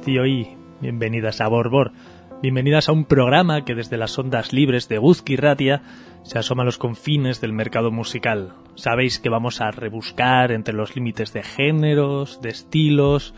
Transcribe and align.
Gabón 0.00 0.26
y 0.26 0.48
bienvenidas 0.80 1.40
a 1.42 1.48
Borbor, 1.48 1.92
bienvenidas 2.40 2.88
a 2.88 2.92
un 2.92 3.04
programa 3.04 3.64
que 3.64 3.74
desde 3.74 3.98
las 3.98 4.18
ondas 4.18 4.52
libres 4.52 4.88
de 4.88 4.96
Guzki 4.96 5.36
se 5.36 6.38
asoma 6.38 6.62
a 6.62 6.64
los 6.66 6.78
confines 6.78 7.40
del 7.42 7.52
mercado 7.52 7.90
musical. 7.90 8.54
Sabéis 8.74 9.18
que 9.18 9.28
vamos 9.28 9.60
a 9.60 9.70
rebuscar 9.70 10.50
entre 10.50 10.74
los 10.74 10.96
límites 10.96 11.34
de 11.34 11.42
géneros, 11.42 12.40
de 12.40 12.48
estilos, 12.48 13.34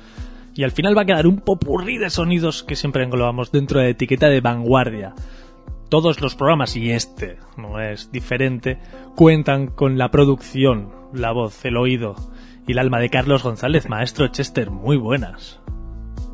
y 0.54 0.62
al 0.62 0.70
final 0.70 0.96
va 0.96 1.02
a 1.02 1.06
quedar 1.06 1.26
un 1.26 1.38
popurrí 1.38 1.98
de 1.98 2.10
sonidos 2.10 2.62
que 2.62 2.76
siempre 2.76 3.02
englobamos 3.02 3.50
dentro 3.50 3.80
de 3.80 3.86
la 3.86 3.90
etiqueta 3.90 4.28
de 4.28 4.40
vanguardia. 4.40 5.14
Todos 5.88 6.20
los 6.20 6.36
programas, 6.36 6.76
y 6.76 6.92
este 6.92 7.38
no 7.56 7.80
es 7.80 8.12
diferente, 8.12 8.78
cuentan 9.16 9.66
con 9.66 9.98
la 9.98 10.10
producción, 10.10 10.92
la 11.12 11.32
voz, 11.32 11.64
el 11.64 11.76
oído 11.76 12.14
y 12.66 12.72
el 12.72 12.78
alma 12.78 13.00
de 13.00 13.10
Carlos 13.10 13.42
González, 13.42 13.88
maestro 13.88 14.28
Chester. 14.28 14.70
Muy 14.70 14.96
buenas. 14.96 15.60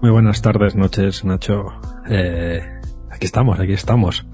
Muy 0.00 0.10
buenas 0.10 0.40
tardes, 0.40 0.76
noches, 0.76 1.26
Nacho. 1.26 1.66
Eh, 2.08 2.62
aquí 3.10 3.26
estamos, 3.26 3.60
aquí 3.60 3.74
estamos. 3.74 4.26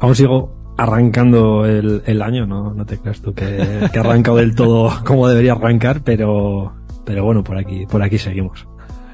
Aún 0.00 0.16
sigo 0.16 0.74
arrancando 0.76 1.64
el, 1.64 2.22
año, 2.22 2.44
¿no? 2.46 2.74
No 2.74 2.84
te 2.86 2.98
creas 2.98 3.22
tú 3.22 3.32
que, 3.32 3.88
que 3.92 3.98
ha 3.98 4.02
arrancado 4.02 4.38
del 4.38 4.56
todo 4.56 4.92
como 5.04 5.28
debería 5.28 5.52
arrancar, 5.52 6.02
pero, 6.02 6.74
pero 7.04 7.24
bueno, 7.24 7.44
por 7.44 7.56
aquí, 7.56 7.86
por 7.86 8.02
aquí 8.02 8.18
seguimos. 8.18 8.66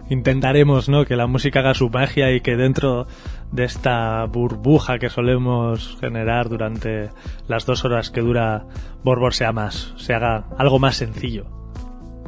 Intentaremos, 0.08 0.88
¿no? 0.88 1.04
Que 1.04 1.14
la 1.14 1.26
música 1.26 1.60
haga 1.60 1.75
su 1.75 1.91
magia 1.91 2.32
y 2.32 2.41
que 2.41 2.56
dentro 2.56 3.06
de 3.50 3.64
esta 3.64 4.25
burbuja 4.25 4.99
que 4.99 5.11
solemos 5.11 5.99
generar 6.00 6.49
durante 6.49 7.11
las 7.49 7.66
dos 7.66 7.84
horas 7.84 8.11
que 8.11 8.22
dura 8.22 8.64
Borbor 9.05 9.34
sea 9.34 9.52
más, 9.52 9.93
se 9.99 10.14
haga 10.14 10.46
algo 10.56 10.78
más 10.78 10.96
sencillo. 10.96 11.46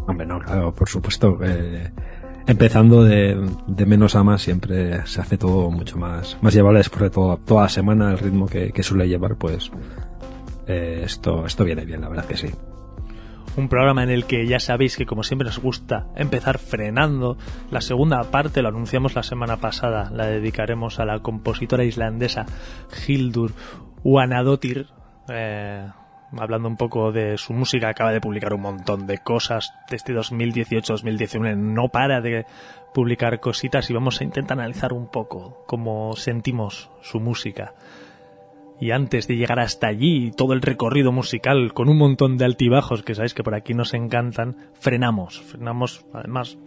Hombre, 0.06 0.26
no, 0.26 0.38
claro, 0.38 0.74
por 0.74 0.88
supuesto. 0.88 1.38
Eh, 1.42 1.90
empezando 2.46 3.04
de, 3.04 3.36
menos 3.86 4.14
a 4.14 4.22
más 4.22 4.42
siempre 4.42 5.06
se 5.06 5.20
hace 5.20 5.38
todo 5.38 5.70
mucho 5.70 5.96
más, 5.96 6.36
más 6.42 6.54
llevable 6.54 6.78
después 6.78 7.02
de 7.02 7.10
todo, 7.10 7.36
toda 7.38 7.62
la 7.62 7.68
semana, 7.68 8.10
el 8.10 8.18
ritmo 8.18 8.46
que, 8.46 8.82
suele 8.82 9.08
llevar, 9.08 9.36
pues 9.36 9.70
eh, 10.66 11.02
esto, 11.04 11.46
esto 11.46 11.64
viene 11.64 11.84
bien, 11.84 12.00
la 12.00 12.08
verdad 12.08 12.26
que 12.26 12.36
sí. 12.36 12.48
Un 13.56 13.68
programa 13.68 14.02
en 14.02 14.10
el 14.10 14.24
que 14.24 14.46
ya 14.48 14.58
sabéis 14.58 14.96
que 14.96 15.06
como 15.06 15.22
siempre 15.22 15.46
nos 15.46 15.60
gusta 15.60 16.08
empezar 16.16 16.58
frenando. 16.58 17.38
La 17.70 17.80
segunda 17.80 18.20
parte 18.24 18.62
lo 18.62 18.68
anunciamos 18.68 19.14
la 19.14 19.22
semana 19.22 19.58
pasada, 19.58 20.10
la 20.10 20.26
dedicaremos 20.26 20.98
a 20.98 21.04
la 21.04 21.20
compositora 21.20 21.84
islandesa 21.84 22.46
Hildur 23.06 23.52
Wanadotir. 24.02 24.88
Eh, 25.28 25.86
hablando 26.38 26.68
un 26.68 26.76
poco 26.76 27.12
de 27.12 27.38
su 27.38 27.52
música, 27.52 27.88
acaba 27.88 28.12
de 28.12 28.20
publicar 28.20 28.54
un 28.54 28.62
montón 28.62 29.06
de 29.06 29.18
cosas 29.18 29.72
desde 29.90 30.14
2018-2019. 30.14 31.56
No 31.56 31.88
para 31.88 32.20
de 32.20 32.46
publicar 32.92 33.40
cositas 33.40 33.90
y 33.90 33.94
vamos 33.94 34.20
a 34.20 34.24
intentar 34.24 34.58
analizar 34.58 34.92
un 34.92 35.10
poco 35.10 35.64
cómo 35.66 36.14
sentimos 36.16 36.90
su 37.02 37.20
música. 37.20 37.74
Y 38.80 38.90
antes 38.90 39.28
de 39.28 39.36
llegar 39.36 39.60
hasta 39.60 39.86
allí, 39.86 40.30
todo 40.32 40.52
el 40.52 40.62
recorrido 40.62 41.12
musical 41.12 41.72
con 41.74 41.88
un 41.88 41.98
montón 41.98 42.36
de 42.36 42.44
altibajos 42.44 43.02
que 43.02 43.14
sabéis 43.14 43.34
que 43.34 43.44
por 43.44 43.54
aquí 43.54 43.72
nos 43.74 43.94
encantan, 43.94 44.56
frenamos. 44.74 45.40
Frenamos, 45.40 46.04
además, 46.12 46.58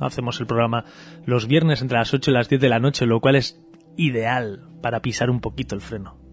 hacemos 0.00 0.40
el 0.40 0.46
programa 0.46 0.84
los 1.24 1.46
viernes 1.46 1.82
entre 1.82 1.98
las 1.98 2.14
8 2.14 2.30
y 2.30 2.34
las 2.34 2.48
10 2.48 2.60
de 2.60 2.68
la 2.68 2.78
noche, 2.78 3.06
lo 3.06 3.20
cual 3.20 3.36
es 3.36 3.60
ideal 3.96 4.68
para 4.80 5.00
pisar 5.00 5.30
un 5.30 5.40
poquito 5.40 5.74
el 5.74 5.80
freno. 5.80 6.23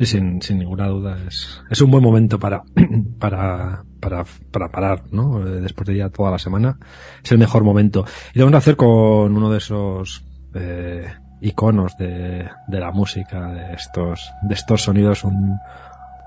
Sin, 0.00 0.42
sin 0.42 0.58
ninguna 0.58 0.88
duda 0.88 1.16
es, 1.26 1.62
es 1.70 1.80
un 1.80 1.90
buen 1.90 2.02
momento 2.02 2.38
para, 2.38 2.64
para, 3.18 3.84
para, 4.00 4.24
para 4.50 4.68
parar, 4.68 5.04
¿no? 5.12 5.46
Eh, 5.46 5.60
después 5.60 5.86
de 5.86 5.96
ya 5.96 6.08
toda 6.08 6.32
la 6.32 6.38
semana. 6.38 6.78
Es 7.22 7.30
el 7.30 7.38
mejor 7.38 7.62
momento. 7.64 8.04
Y 8.34 8.38
lo 8.38 8.46
vamos 8.46 8.56
a 8.56 8.58
hacer 8.58 8.76
con 8.76 9.36
uno 9.36 9.50
de 9.50 9.58
esos 9.58 10.24
eh, 10.54 11.06
iconos 11.40 11.96
de, 11.96 12.48
de 12.66 12.80
la 12.80 12.90
música, 12.90 13.52
de 13.52 13.74
estos, 13.74 14.32
de 14.42 14.54
estos 14.54 14.82
sonidos, 14.82 15.22
un, 15.22 15.58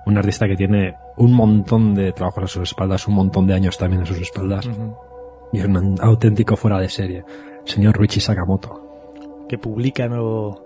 un 0.06 0.18
artista 0.18 0.48
que 0.48 0.56
tiene 0.56 0.96
un 1.18 1.34
montón 1.34 1.94
de 1.94 2.14
trabajos 2.14 2.46
a 2.46 2.48
sus 2.48 2.64
espaldas, 2.70 3.08
un 3.08 3.16
montón 3.16 3.46
de 3.46 3.54
años 3.54 3.78
también 3.78 4.04
a 4.04 4.06
sus 4.06 4.18
espaldas. 4.18 4.70
Y 5.52 5.60
es 5.60 5.66
un 5.66 5.96
auténtico 6.02 6.56
fuera 6.56 6.80
de 6.80 6.88
serie. 6.88 7.26
señor 7.66 7.96
Ruichi 7.96 8.22
Sakamoto. 8.22 9.46
Que 9.50 9.58
publica 9.58 10.08
nuevo, 10.08 10.62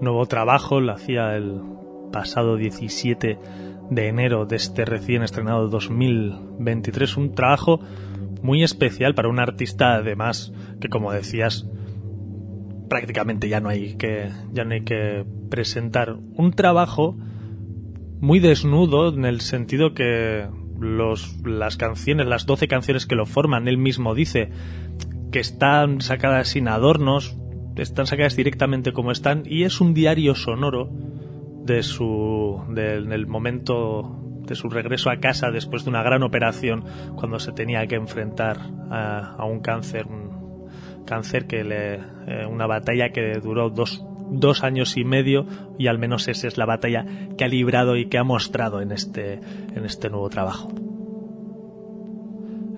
nuevo 0.00 0.26
trabajo, 0.26 0.80
lo 0.80 0.92
hacía 0.92 1.36
el 1.36 1.60
pasado 2.12 2.56
17 2.56 3.38
de 3.90 4.08
enero 4.08 4.46
de 4.46 4.56
este 4.56 4.84
recién 4.84 5.24
estrenado 5.24 5.68
2023. 5.68 7.16
Un 7.16 7.34
trabajo 7.34 7.80
muy 8.42 8.62
especial 8.62 9.14
para 9.14 9.28
un 9.28 9.40
artista, 9.40 9.94
además, 9.94 10.52
que 10.80 10.88
como 10.88 11.12
decías, 11.12 11.66
prácticamente 12.88 13.48
ya 13.48 13.60
no 13.60 13.68
hay 13.68 13.94
que, 13.94 14.30
ya 14.52 14.64
no 14.64 14.74
hay 14.74 14.82
que 14.82 15.24
presentar. 15.50 16.16
Un 16.36 16.52
trabajo 16.52 17.16
muy 18.20 18.38
desnudo 18.38 19.08
en 19.08 19.24
el 19.24 19.40
sentido 19.40 19.94
que 19.94 20.46
los, 20.78 21.36
las 21.44 21.76
canciones, 21.76 22.26
las 22.26 22.46
12 22.46 22.68
canciones 22.68 23.06
que 23.06 23.14
lo 23.14 23.26
forman, 23.26 23.68
él 23.68 23.78
mismo 23.78 24.14
dice 24.14 24.50
que 25.30 25.40
están 25.40 26.00
sacadas 26.00 26.48
sin 26.48 26.68
adornos, 26.68 27.36
están 27.76 28.06
sacadas 28.06 28.36
directamente 28.36 28.92
como 28.92 29.12
están, 29.12 29.44
y 29.46 29.64
es 29.64 29.80
un 29.80 29.94
diario 29.94 30.34
sonoro 30.34 30.90
de 31.64 31.82
su 31.82 32.62
del 32.68 33.26
momento 33.26 34.18
de 34.46 34.54
su 34.54 34.68
regreso 34.68 35.10
a 35.10 35.18
casa 35.18 35.50
después 35.50 35.84
de 35.84 35.90
una 35.90 36.02
gran 36.02 36.22
operación 36.22 36.84
cuando 37.14 37.38
se 37.38 37.52
tenía 37.52 37.86
que 37.86 37.94
enfrentar 37.94 38.58
a, 38.90 39.44
un 39.44 39.60
cáncer 39.60 40.06
cáncer 41.06 41.46
que 41.46 41.64
le, 41.64 41.94
eh, 41.94 42.46
una 42.48 42.66
batalla 42.66 43.10
que 43.10 43.38
duró 43.42 43.70
dos, 43.70 44.04
dos 44.30 44.62
años 44.64 44.96
y 44.96 45.04
medio 45.04 45.46
y 45.78 45.86
al 45.86 45.98
menos 45.98 46.28
esa 46.28 46.48
es 46.48 46.58
la 46.58 46.66
batalla 46.66 47.04
que 47.36 47.44
ha 47.44 47.48
librado 47.48 47.96
y 47.96 48.06
que 48.06 48.18
ha 48.18 48.24
mostrado 48.24 48.80
en 48.80 48.92
este, 48.92 49.34
en 49.74 49.84
este 49.84 50.10
nuevo 50.10 50.28
trabajo. 50.28 50.72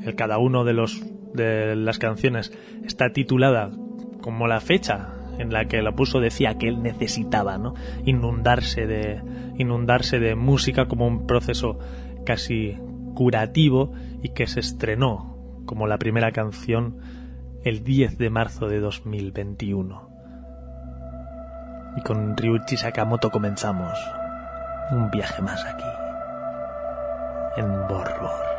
El 0.04 0.14
cada 0.16 0.38
uno 0.38 0.64
de 0.64 0.74
los 0.74 1.02
de 1.32 1.74
las 1.74 1.98
canciones 1.98 2.52
está 2.84 3.10
titulada 3.10 3.70
como 4.20 4.46
la 4.46 4.60
fecha 4.60 5.13
en 5.38 5.52
la 5.52 5.66
que 5.66 5.82
la 5.82 5.92
puso 5.92 6.20
decía 6.20 6.58
que 6.58 6.68
él 6.68 6.82
necesitaba 6.82 7.58
¿no? 7.58 7.74
inundarse 8.04 8.86
de 8.86 9.20
inundarse 9.56 10.18
de 10.18 10.34
música 10.34 10.86
como 10.86 11.06
un 11.06 11.26
proceso 11.26 11.78
casi 12.24 12.76
curativo 13.14 13.92
y 14.22 14.30
que 14.30 14.46
se 14.46 14.60
estrenó 14.60 15.36
como 15.66 15.86
la 15.86 15.98
primera 15.98 16.32
canción 16.32 16.98
el 17.64 17.82
10 17.82 18.18
de 18.18 18.30
marzo 18.30 18.68
de 18.68 18.80
2021. 18.80 20.10
Y 21.96 22.00
con 22.02 22.36
Ryuichi 22.36 22.76
Sakamoto 22.76 23.30
comenzamos 23.30 23.98
un 24.90 25.10
viaje 25.10 25.40
más 25.40 25.64
aquí, 25.64 25.84
en 27.56 27.66
Borbor. 27.88 28.53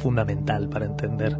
Fundamental 0.00 0.68
para 0.68 0.86
entender 0.86 1.36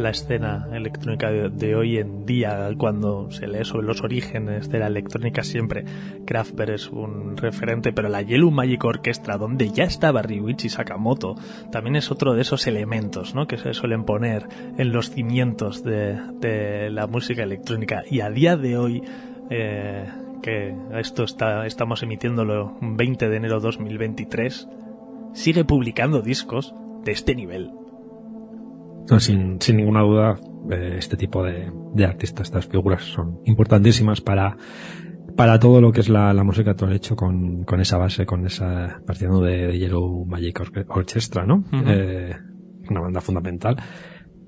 la 0.00 0.10
escena 0.10 0.68
electrónica 0.72 1.30
de, 1.30 1.74
hoy 1.76 1.98
en 1.98 2.24
día, 2.24 2.68
cuando 2.76 3.30
se 3.30 3.46
lee 3.46 3.64
sobre 3.64 3.86
los 3.86 4.02
orígenes 4.02 4.68
de 4.70 4.78
la 4.78 4.86
electrónica, 4.86 5.42
siempre 5.42 5.84
Kraftwerk 6.24 6.74
es 6.74 6.88
un 6.88 7.36
referente, 7.36 7.92
pero 7.92 8.08
la 8.08 8.22
Yellow 8.22 8.50
Magic 8.50 8.82
Orchestra, 8.84 9.36
donde 9.36 9.70
ya 9.70 9.84
estaba 9.84 10.22
Ryuichi 10.22 10.68
Sakamoto, 10.68 11.36
también 11.70 11.96
es 11.96 12.10
otro 12.10 12.34
de 12.34 12.42
esos 12.42 12.66
elementos 12.66 13.34
¿no? 13.34 13.46
que 13.46 13.58
se 13.58 13.74
suelen 13.74 14.04
poner 14.04 14.46
en 14.78 14.92
los 14.92 15.10
cimientos 15.10 15.84
de, 15.84 16.88
la 16.90 17.06
música 17.06 17.42
electrónica. 17.42 18.02
Y 18.10 18.20
a 18.20 18.30
día 18.30 18.56
de 18.56 18.78
hoy, 18.78 19.02
eh, 19.50 20.06
que 20.42 20.74
esto 20.94 21.24
está, 21.24 21.66
estamos 21.66 22.02
emitiéndolo 22.02 22.76
un 22.80 22.96
20 22.96 23.28
de 23.28 23.36
enero 23.36 23.56
de 23.56 23.62
2023, 23.62 24.68
sigue 25.34 25.64
publicando 25.64 26.22
discos 26.22 26.74
de 27.04 27.12
este 27.12 27.34
nivel. 27.34 27.79
Sin, 29.18 29.60
sin, 29.60 29.78
ninguna 29.78 30.02
duda, 30.02 30.38
eh, 30.70 30.96
este 30.98 31.16
tipo 31.16 31.42
de, 31.42 31.72
de, 31.94 32.04
artistas, 32.04 32.48
estas 32.48 32.66
figuras 32.66 33.02
son 33.02 33.40
importantísimas 33.46 34.20
para, 34.20 34.56
para 35.36 35.58
todo 35.58 35.80
lo 35.80 35.90
que 35.90 36.00
es 36.00 36.08
la, 36.08 36.32
la 36.32 36.44
música 36.44 36.76
todo 36.76 36.90
hecho 36.92 37.16
con, 37.16 37.64
con 37.64 37.80
esa 37.80 37.96
base, 37.96 38.26
con 38.26 38.46
esa 38.46 39.00
partiendo 39.06 39.40
de, 39.40 39.78
Yellow 39.78 40.24
Magic 40.26 40.60
Orchestra, 40.88 41.44
¿no? 41.46 41.64
eh, 41.72 42.36
una 42.88 43.00
banda 43.00 43.20
fundamental. 43.20 43.76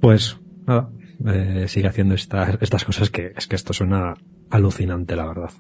Pues 0.01 0.39
nada, 0.67 0.91
eh, 1.27 1.67
sigue 1.69 1.89
haciendo 1.89 2.15
estas, 2.15 2.59
estas 2.61 2.85
cosas 2.85 3.11
que 3.11 3.33
es 3.37 3.47
que 3.47 3.57
esto 3.57 3.73
suena 3.73 4.15
alucinante, 4.51 5.17
la 5.17 5.27
verdad. 5.27 5.51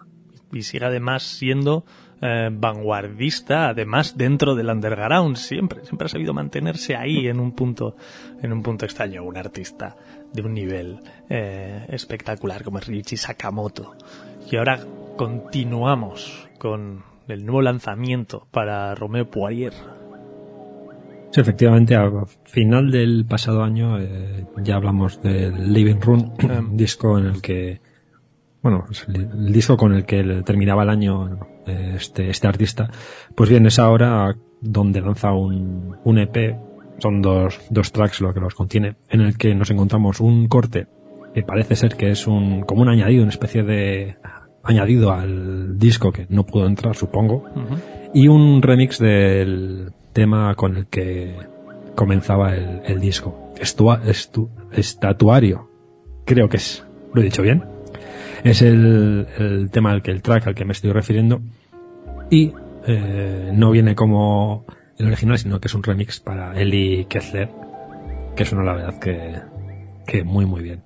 Y 0.52 0.62
sigue 0.62 0.84
además 0.84 1.22
siendo 1.22 1.86
eh, 2.22 2.50
vanguardista, 2.52 3.70
además 3.70 4.16
dentro 4.16 4.54
del 4.54 4.70
underground, 4.70 5.36
siempre, 5.36 5.84
siempre 5.84 6.06
ha 6.06 6.08
sabido 6.08 6.32
mantenerse 6.32 6.94
ahí 6.94 7.26
en 7.26 7.40
un 7.40 7.50
punto, 7.50 7.96
en 8.40 8.52
un 8.52 8.62
punto 8.62 8.84
extraño, 8.84 9.24
un 9.24 9.36
artista 9.36 9.96
de 10.32 10.42
un 10.42 10.54
nivel 10.54 11.00
eh, 11.28 11.84
espectacular 11.88 12.62
como 12.62 12.78
es 12.78 12.86
Ryuichi 12.86 13.16
Sakamoto. 13.16 13.96
Y 14.48 14.56
ahora 14.56 14.78
continuamos 15.16 16.48
con 16.58 17.02
el 17.26 17.44
nuevo 17.44 17.62
lanzamiento 17.62 18.46
para 18.52 18.94
Romeo 18.94 19.28
Poirier. 19.28 19.72
Sí, 21.32 21.40
efectivamente, 21.40 21.96
al 21.96 22.26
final 22.44 22.90
del 22.92 23.24
pasado 23.24 23.64
año 23.64 23.98
eh, 23.98 24.46
ya 24.58 24.76
hablamos 24.76 25.20
del 25.22 25.72
Living 25.72 26.00
Room, 26.00 26.34
disco 26.76 27.18
en 27.18 27.26
el 27.26 27.42
que, 27.42 27.80
bueno, 28.62 28.84
el, 29.08 29.52
disco 29.52 29.76
con 29.76 29.92
el 29.92 30.04
que 30.04 30.42
terminaba 30.44 30.84
el 30.84 30.90
año 30.90 31.40
este, 31.66 32.30
este 32.30 32.46
artista, 32.46 32.90
pues 33.34 33.50
bien, 33.50 33.66
es 33.66 33.78
ahora 33.78 34.36
donde 34.60 35.00
lanza 35.00 35.32
un, 35.32 35.96
un 36.04 36.18
EP, 36.18 36.56
son 36.98 37.20
dos, 37.20 37.60
dos 37.70 37.92
tracks 37.92 38.20
lo 38.20 38.32
que 38.32 38.40
los 38.40 38.54
contiene, 38.54 38.94
en 39.08 39.20
el 39.20 39.36
que 39.36 39.54
nos 39.54 39.70
encontramos 39.70 40.20
un 40.20 40.46
corte 40.48 40.86
que 41.34 41.42
parece 41.42 41.76
ser 41.76 41.96
que 41.96 42.10
es 42.10 42.26
un, 42.26 42.62
como 42.62 42.82
un 42.82 42.88
añadido, 42.88 43.22
una 43.22 43.30
especie 43.30 43.62
de 43.62 44.16
añadido 44.62 45.12
al 45.12 45.78
disco 45.78 46.12
que 46.12 46.26
no 46.28 46.44
pudo 46.44 46.66
entrar, 46.66 46.94
supongo, 46.94 47.44
y 48.14 48.28
un 48.28 48.62
remix 48.62 48.98
del 48.98 49.92
tema 50.12 50.54
con 50.54 50.76
el 50.76 50.86
que 50.86 51.36
comenzaba 51.94 52.54
el, 52.54 53.00
disco. 53.00 53.52
Estua, 53.58 54.02
estu, 54.06 54.50
estatuario, 54.72 55.68
creo 56.24 56.48
que 56.48 56.58
es, 56.58 56.84
lo 57.12 57.20
he 57.20 57.24
dicho 57.24 57.42
bien. 57.42 57.71
Es 58.44 58.60
el, 58.62 59.26
el 59.38 59.70
tema 59.70 59.92
al 59.92 60.02
que 60.02 60.10
el 60.10 60.20
track 60.20 60.48
al 60.48 60.54
que 60.54 60.64
me 60.64 60.72
estoy 60.72 60.92
refiriendo 60.92 61.40
y 62.30 62.52
eh, 62.86 63.52
no 63.54 63.70
viene 63.70 63.94
como 63.94 64.66
el 64.98 65.06
original, 65.06 65.38
sino 65.38 65.60
que 65.60 65.68
es 65.68 65.74
un 65.74 65.82
remix 65.82 66.18
para 66.20 66.58
Eli 66.60 67.06
Kessler, 67.08 67.48
que 68.34 68.42
es 68.42 68.52
una 68.52 68.64
la 68.64 68.74
verdad 68.74 68.98
que, 68.98 69.40
que 70.06 70.24
muy 70.24 70.46
muy 70.46 70.62
bien. 70.62 70.82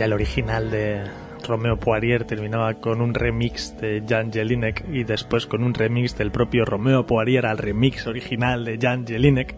Ya 0.00 0.06
el 0.06 0.14
original 0.14 0.70
de 0.70 1.04
Romeo 1.46 1.78
Poirier 1.78 2.24
terminaba 2.24 2.72
con 2.80 3.02
un 3.02 3.12
remix 3.12 3.76
de 3.76 4.02
Jan 4.08 4.32
Jelinek 4.32 4.86
y 4.90 5.04
después 5.04 5.46
con 5.46 5.62
un 5.62 5.74
remix 5.74 6.16
del 6.16 6.30
propio 6.30 6.64
Romeo 6.64 7.04
Poirier 7.04 7.44
al 7.44 7.58
remix 7.58 8.06
original 8.06 8.64
de 8.64 8.78
Jan 8.80 9.06
Jelinek 9.06 9.54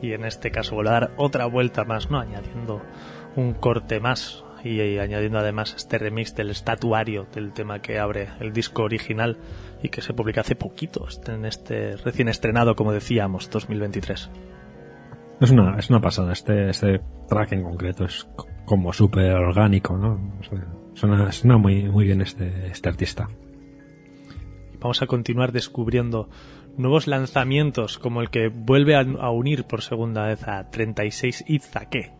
y 0.00 0.12
en 0.12 0.24
este 0.24 0.52
caso 0.52 0.76
volver 0.76 0.92
a 0.92 1.00
dar 1.00 1.10
otra 1.16 1.46
vuelta 1.46 1.82
más, 1.82 2.12
¿no? 2.12 2.20
Añadiendo 2.20 2.80
un 3.34 3.54
corte 3.54 3.98
más 3.98 4.44
y, 4.62 4.98
añadiendo 4.98 5.40
además 5.40 5.74
este 5.76 5.98
remix 5.98 6.36
del 6.36 6.50
estatuario 6.50 7.26
del 7.34 7.52
tema 7.52 7.82
que 7.82 7.98
abre 7.98 8.28
el 8.38 8.52
disco 8.52 8.84
original 8.84 9.36
y 9.82 9.88
que 9.88 10.00
se 10.00 10.14
publica 10.14 10.42
hace 10.42 10.54
poquito, 10.54 11.08
en 11.26 11.44
este 11.44 11.96
recién 11.96 12.28
estrenado, 12.28 12.76
como 12.76 12.92
decíamos, 12.92 13.50
2023. 13.50 14.30
Es 15.40 15.50
una, 15.50 15.76
es 15.76 15.90
una 15.90 16.00
pasada, 16.00 16.32
este, 16.34 16.70
este 16.70 17.00
track 17.26 17.50
en 17.50 17.64
concreto 17.64 18.04
es 18.04 18.28
como 18.64 18.92
súper 18.92 19.32
orgánico, 19.32 19.96
¿no? 19.96 20.18
Suena, 20.94 21.32
suena 21.32 21.56
muy, 21.56 21.84
muy 21.84 22.04
bien 22.04 22.20
este, 22.20 22.68
este 22.68 22.88
artista. 22.88 23.28
Vamos 24.80 25.00
a 25.00 25.06
continuar 25.06 25.52
descubriendo 25.52 26.28
nuevos 26.76 27.06
lanzamientos, 27.06 27.98
como 27.98 28.20
el 28.20 28.30
que 28.30 28.48
vuelve 28.48 28.96
a, 28.96 29.30
unir 29.30 29.64
por 29.64 29.82
segunda 29.82 30.26
vez 30.26 30.46
a 30.48 30.70
36 30.70 31.44
Izake. 31.46 32.12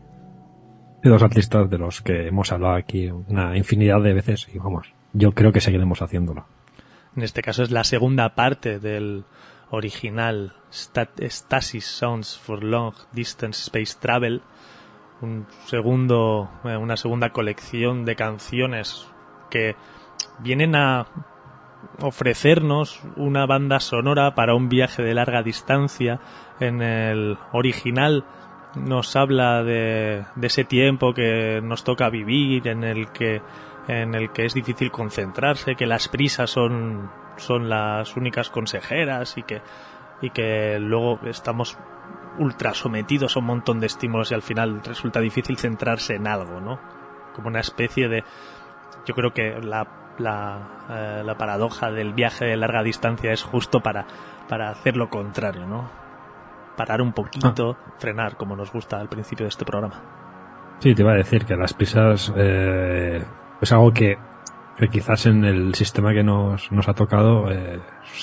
De 1.03 1.09
dos 1.09 1.21
artistas 1.21 1.69
de 1.69 1.77
los 1.77 2.01
que 2.01 2.27
hemos 2.27 2.51
hablado 2.51 2.75
aquí 2.75 3.09
una 3.09 3.57
infinidad 3.57 4.01
de 4.01 4.13
veces 4.13 4.47
y 4.53 4.57
vamos, 4.57 4.87
yo 5.11 5.33
creo 5.33 5.51
que 5.51 5.59
seguiremos 5.59 6.01
haciéndolo. 6.01 6.45
En 7.15 7.23
este 7.23 7.41
caso 7.41 7.63
es 7.63 7.71
la 7.71 7.83
segunda 7.83 8.33
parte 8.35 8.79
del 8.79 9.25
original 9.69 10.53
Stasis 10.71 11.85
Sounds 11.85 12.37
for 12.37 12.63
Long 12.63 12.93
Distance 13.11 13.63
Space 13.63 13.97
Travel, 13.99 14.41
un 15.21 15.47
segundo, 15.65 16.49
eh, 16.63 16.77
una 16.77 16.97
segunda 16.97 17.31
colección 17.31 18.05
de 18.05 18.15
canciones 18.15 19.07
que 19.49 19.75
vienen 20.39 20.75
a 20.75 21.05
ofrecernos 22.01 23.01
una 23.15 23.45
banda 23.45 23.79
sonora 23.79 24.35
para 24.35 24.55
un 24.55 24.69
viaje 24.69 25.03
de 25.03 25.13
larga 25.13 25.43
distancia. 25.43 26.19
En 26.59 26.81
el 26.81 27.37
original 27.51 28.25
nos 28.75 29.15
habla 29.15 29.63
de, 29.63 30.25
ese 30.41 30.63
tiempo 30.63 31.13
que 31.13 31.61
nos 31.63 31.83
toca 31.83 32.09
vivir, 32.09 32.67
en 32.67 32.83
el 32.83 33.11
que 33.11 33.41
en 33.87 34.15
el 34.15 34.31
que 34.31 34.45
es 34.45 34.53
difícil 34.53 34.91
concentrarse, 34.91 35.75
que 35.75 35.85
las 35.85 36.07
prisas 36.07 36.49
son 36.49 37.09
son 37.37 37.69
las 37.69 38.15
únicas 38.15 38.49
consejeras 38.49 39.37
y 39.37 39.43
que, 39.43 39.61
y 40.21 40.29
que 40.29 40.79
luego 40.79 41.19
estamos 41.25 41.77
ultra 42.39 42.73
sometidos 42.73 43.35
a 43.35 43.39
un 43.39 43.45
montón 43.45 43.79
de 43.79 43.87
estímulos 43.87 44.31
y 44.31 44.33
al 44.35 44.41
final 44.41 44.81
resulta 44.83 45.19
difícil 45.19 45.57
centrarse 45.57 46.15
en 46.15 46.27
algo, 46.27 46.59
¿no? 46.59 46.79
como 47.33 47.49
una 47.49 47.59
especie 47.59 48.07
de... 48.07 48.23
Yo 49.05 49.13
creo 49.13 49.33
que 49.33 49.59
la, 49.61 49.85
la, 50.17 50.85
eh, 50.89 51.23
la 51.25 51.37
paradoja 51.37 51.91
del 51.91 52.13
viaje 52.13 52.45
de 52.45 52.55
larga 52.55 52.83
distancia 52.83 53.33
es 53.33 53.43
justo 53.43 53.81
para, 53.81 54.05
para 54.47 54.69
hacer 54.69 54.95
lo 54.95 55.09
contrario, 55.09 55.65
¿no? 55.65 55.89
Parar 56.77 57.01
un 57.01 57.11
poquito, 57.11 57.75
frenar, 57.97 58.37
como 58.37 58.55
nos 58.55 58.71
gusta 58.71 58.99
al 58.99 59.09
principio 59.09 59.43
de 59.43 59.49
este 59.49 59.65
programa. 59.65 60.01
Sí, 60.79 60.95
te 60.95 61.01
iba 61.01 61.11
a 61.11 61.15
decir 61.15 61.45
que 61.45 61.55
las 61.55 61.73
prisas 61.73 62.33
eh, 62.35 63.23
es 63.61 63.71
algo 63.71 63.91
que, 63.91 64.17
que 64.77 64.87
quizás 64.87 65.25
en 65.25 65.45
el 65.45 65.75
sistema 65.75 66.13
que 66.13 66.23
nos, 66.23 66.71
nos 66.71 66.87
ha 66.87 66.93
tocado 66.93 67.51
eh, 67.51 67.79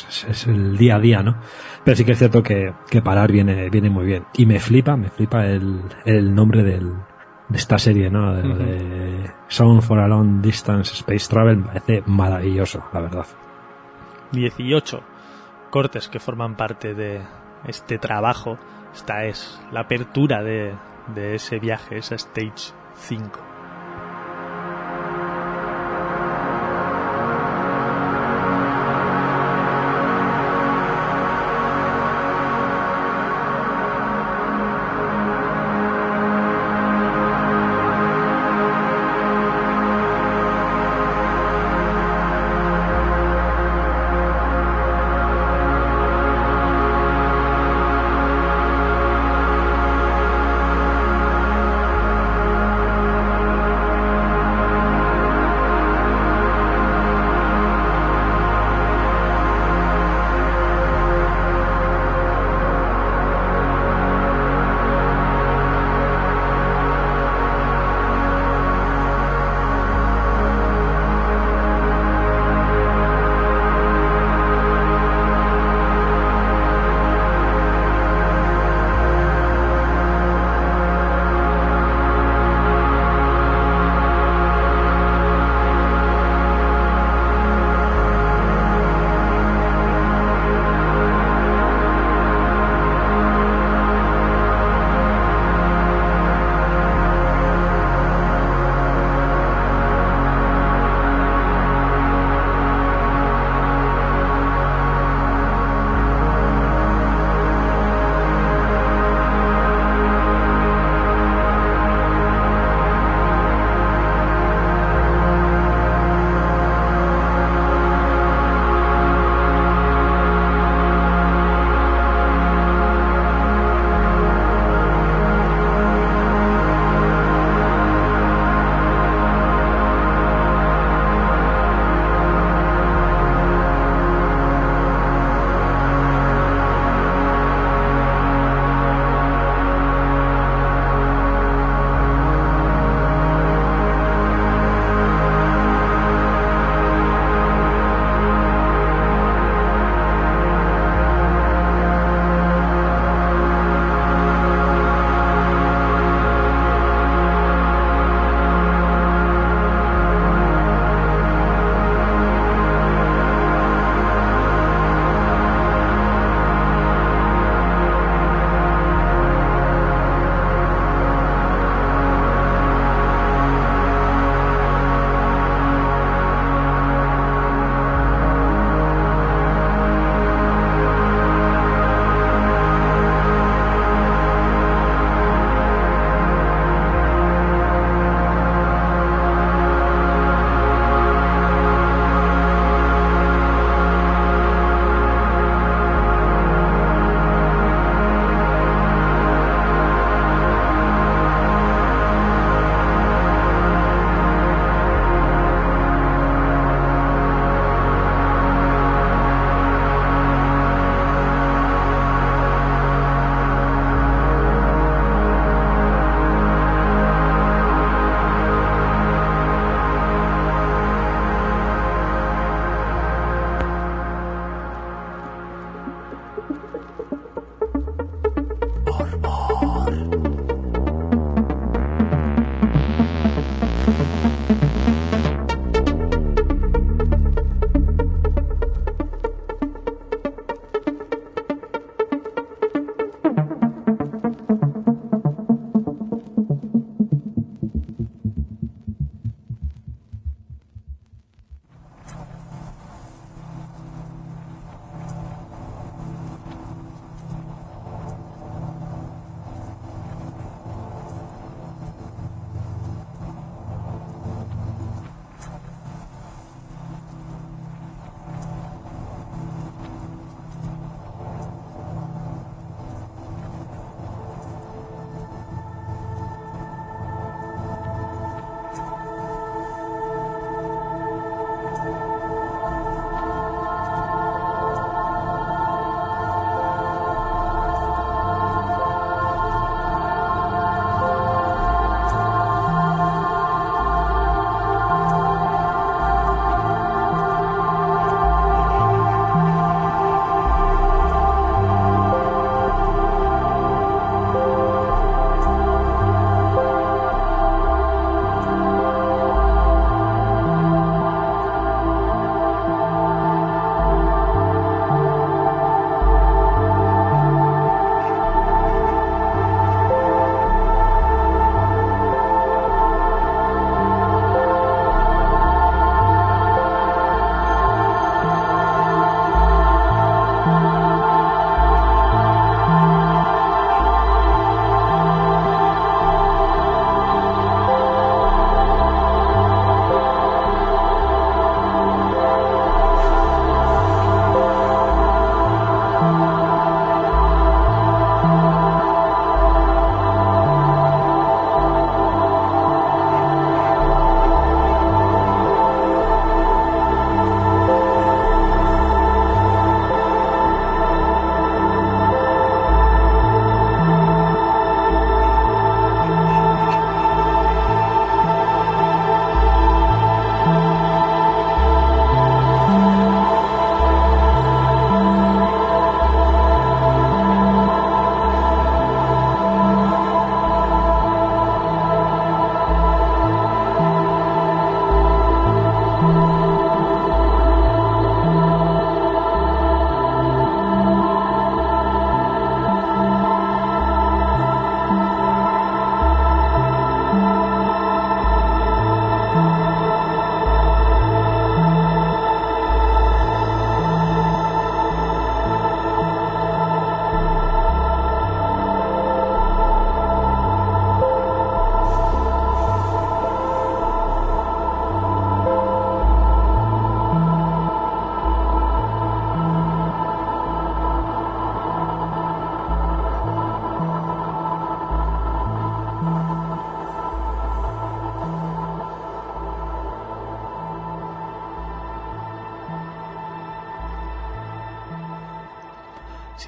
es, 0.08 0.26
es 0.28 0.46
el 0.46 0.76
día 0.76 0.96
a 0.96 1.00
día, 1.00 1.22
¿no? 1.22 1.36
Pero 1.84 1.96
sí 1.96 2.04
que 2.04 2.12
es 2.12 2.18
cierto 2.18 2.42
que, 2.42 2.72
que 2.88 3.02
parar 3.02 3.30
viene, 3.30 3.70
viene 3.70 3.90
muy 3.90 4.04
bien. 4.04 4.24
Y 4.34 4.46
me 4.46 4.58
flipa, 4.58 4.96
me 4.96 5.10
flipa 5.10 5.46
el, 5.46 5.82
el 6.04 6.34
nombre 6.34 6.62
del, 6.62 6.92
de 7.48 7.58
esta 7.58 7.78
serie, 7.78 8.10
¿no? 8.10 8.34
De, 8.34 8.42
de 8.42 9.30
Sound 9.48 9.82
for 9.82 9.98
a 9.98 10.08
Long 10.08 10.40
Distance 10.40 10.94
Space 10.94 11.28
Travel 11.28 11.58
me 11.58 11.66
parece 11.66 12.02
maravilloso, 12.06 12.84
la 12.92 13.00
verdad. 13.00 13.26
18 14.32 15.02
cortes 15.70 16.08
que 16.08 16.20
forman 16.20 16.56
parte 16.56 16.94
de 16.94 17.20
este 17.66 17.98
trabajo. 17.98 18.58
Esta 18.92 19.24
es 19.24 19.60
la 19.72 19.82
apertura 19.82 20.42
de, 20.42 20.74
de 21.14 21.34
ese 21.34 21.58
viaje, 21.58 21.98
esa 21.98 22.16
Stage 22.16 22.72
5. 22.94 23.49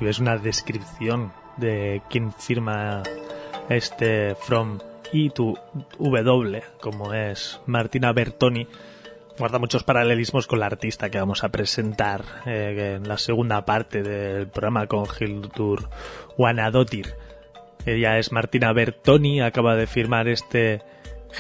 Si 0.03 0.07
ves 0.07 0.19
una 0.19 0.37
descripción 0.37 1.33
de 1.59 2.03
quién 2.11 2.33
firma 2.33 3.05
este 3.69 4.35
From 4.35 4.81
I 5.13 5.31
to 5.31 5.55
W, 6.01 6.61
como 6.81 7.15
es 7.15 7.61
Martina 7.67 8.13
Bertoni, 8.13 8.67
guarda 9.39 9.61
muchos 9.61 9.85
paralelismos 9.85 10.49
con 10.49 10.59
la 10.59 10.67
artista 10.67 11.09
que 11.09 11.21
vamos 11.21 11.45
a 11.45 11.51
presentar 11.51 12.25
eh, 12.47 12.97
en 12.97 13.07
la 13.07 13.17
segunda 13.17 13.65
parte 13.65 14.03
del 14.03 14.49
programa 14.49 14.89
con 14.89 15.05
Hildur 15.21 15.89
Wanadotir. 16.37 17.15
Ella 17.87 18.19
es 18.19 18.33
Martina 18.33 18.73
Bertoni, 18.73 19.41
acaba 19.41 19.77
de 19.77 19.87
firmar 19.87 20.27
este 20.27 20.83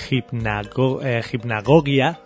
Hipnago, 0.08 1.02
eh, 1.02 1.20
Hipnagogia 1.32 2.20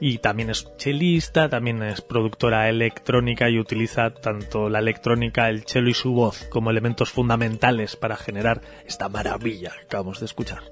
y 0.00 0.18
también 0.18 0.50
es 0.50 0.68
chelista, 0.76 1.48
también 1.48 1.82
es 1.82 2.00
productora 2.00 2.68
electrónica 2.68 3.50
y 3.50 3.58
utiliza 3.58 4.10
tanto 4.10 4.68
la 4.68 4.78
electrónica, 4.78 5.48
el 5.48 5.64
cello 5.64 5.88
y 5.88 5.94
su 5.94 6.12
voz 6.12 6.44
como 6.50 6.70
elementos 6.70 7.10
fundamentales 7.10 7.96
para 7.96 8.16
generar 8.16 8.60
esta 8.86 9.08
maravilla 9.08 9.72
que 9.78 9.84
acabamos 9.86 10.20
de 10.20 10.26
escuchar. 10.26 10.62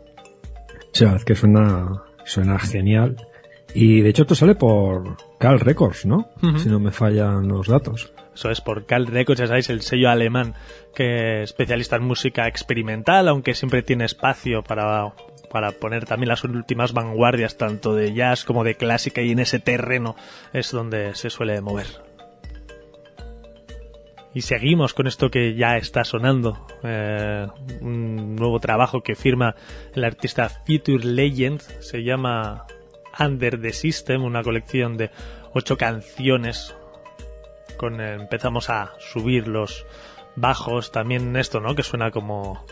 Sí, 0.92 1.04
es 1.04 1.24
que 1.24 1.34
suena, 1.34 2.04
suena 2.24 2.58
genial. 2.58 3.16
Y 3.74 4.00
de 4.00 4.10
hecho 4.10 4.22
esto 4.22 4.34
sale 4.34 4.54
por 4.54 5.16
Cal 5.38 5.60
Records, 5.60 6.06
¿no? 6.06 6.30
Si 6.56 6.68
no 6.68 6.80
me 6.80 6.92
fallan 6.92 7.48
los 7.48 7.66
datos. 7.66 8.12
Eso 8.34 8.50
es 8.50 8.60
por 8.60 8.86
Cal 8.86 9.06
Records, 9.06 9.40
ya 9.40 9.46
sabéis, 9.46 9.70
el 9.70 9.82
sello 9.82 10.08
alemán 10.08 10.54
que 10.94 11.42
es 11.42 11.50
especialista 11.50 11.96
en 11.96 12.04
música 12.04 12.48
experimental, 12.48 13.28
aunque 13.28 13.54
siempre 13.54 13.82
tiene 13.82 14.04
espacio 14.04 14.62
para 14.62 15.12
para 15.50 15.72
poner 15.72 16.04
también 16.04 16.28
las 16.28 16.44
últimas 16.44 16.92
vanguardias 16.92 17.56
tanto 17.56 17.94
de 17.94 18.12
jazz 18.12 18.44
como 18.44 18.64
de 18.64 18.74
clásica 18.74 19.22
y 19.22 19.32
en 19.32 19.38
ese 19.38 19.58
terreno 19.58 20.16
es 20.52 20.70
donde 20.70 21.14
se 21.14 21.30
suele 21.30 21.60
mover. 21.60 21.86
Y 24.36 24.42
seguimos 24.42 24.92
con 24.92 25.06
esto 25.06 25.30
que 25.30 25.54
ya 25.54 25.78
está 25.78 26.04
sonando, 26.04 26.66
eh, 26.82 27.46
un 27.80 28.36
nuevo 28.36 28.60
trabajo 28.60 29.02
que 29.02 29.14
firma 29.14 29.54
el 29.94 30.04
artista 30.04 30.50
Future 30.50 31.02
Legend, 31.02 31.60
se 31.80 32.04
llama 32.04 32.66
Under 33.18 33.58
the 33.58 33.72
System, 33.72 34.24
una 34.24 34.42
colección 34.42 34.98
de 34.98 35.10
ocho 35.54 35.78
canciones. 35.78 36.76
Con, 37.78 37.98
empezamos 38.02 38.68
a 38.68 38.92
subir 38.98 39.48
los 39.48 39.86
bajos, 40.34 40.92
también 40.92 41.34
esto, 41.36 41.60
¿no? 41.60 41.74
Que 41.74 41.82
suena 41.82 42.10
como 42.10 42.62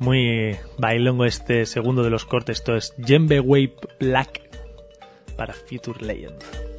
muy 0.00 0.56
bailongo 0.78 1.24
este 1.24 1.66
segundo 1.66 2.02
de 2.02 2.10
los 2.10 2.24
cortes. 2.24 2.58
Esto 2.58 2.74
es 2.74 2.94
Jembe 3.04 3.38
Wave 3.38 3.74
Black 4.00 4.40
para 5.36 5.54
Future 5.54 6.04
Legend. 6.04 6.69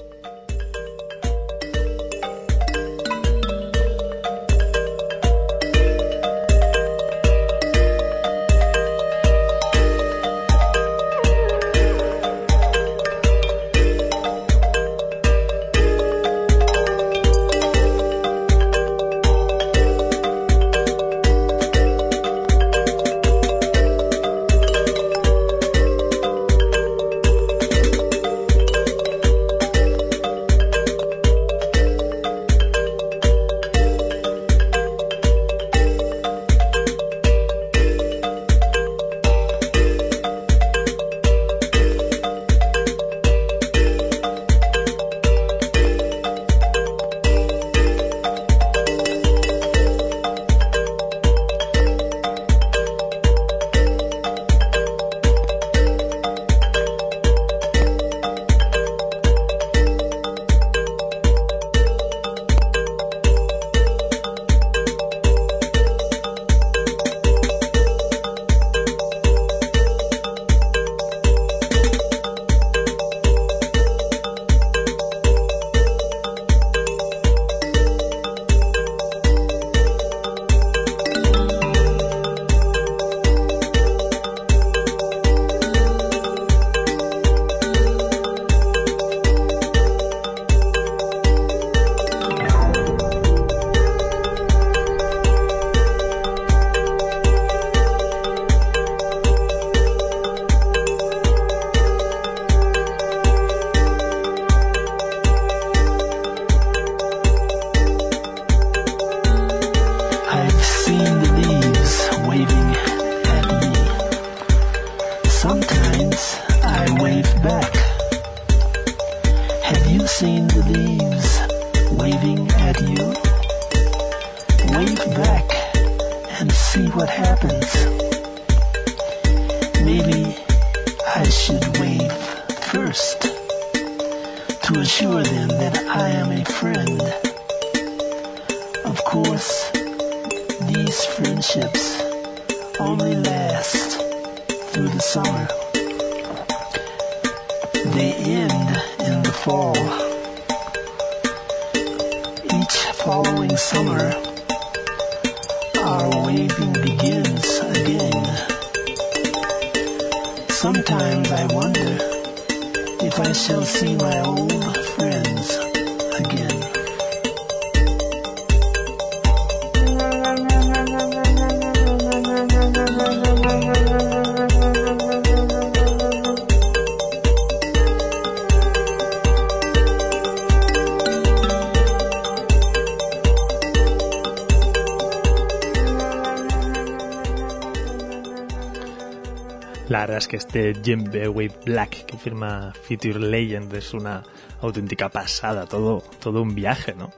Que 190.32 190.38
este 190.38 190.74
Jembe 190.82 191.28
Wave 191.28 191.60
Black 191.65 192.06
que 192.06 192.17
firma 192.17 192.72
Future 192.88 193.20
Legend 193.20 193.74
es 193.74 193.94
una 193.94 194.24
auténtica 194.62 195.10
pasada, 195.10 195.65
todo, 195.65 196.02
todo 196.22 196.41
un 196.41 196.56
viaje, 196.56 196.96
¿no? 196.98 197.10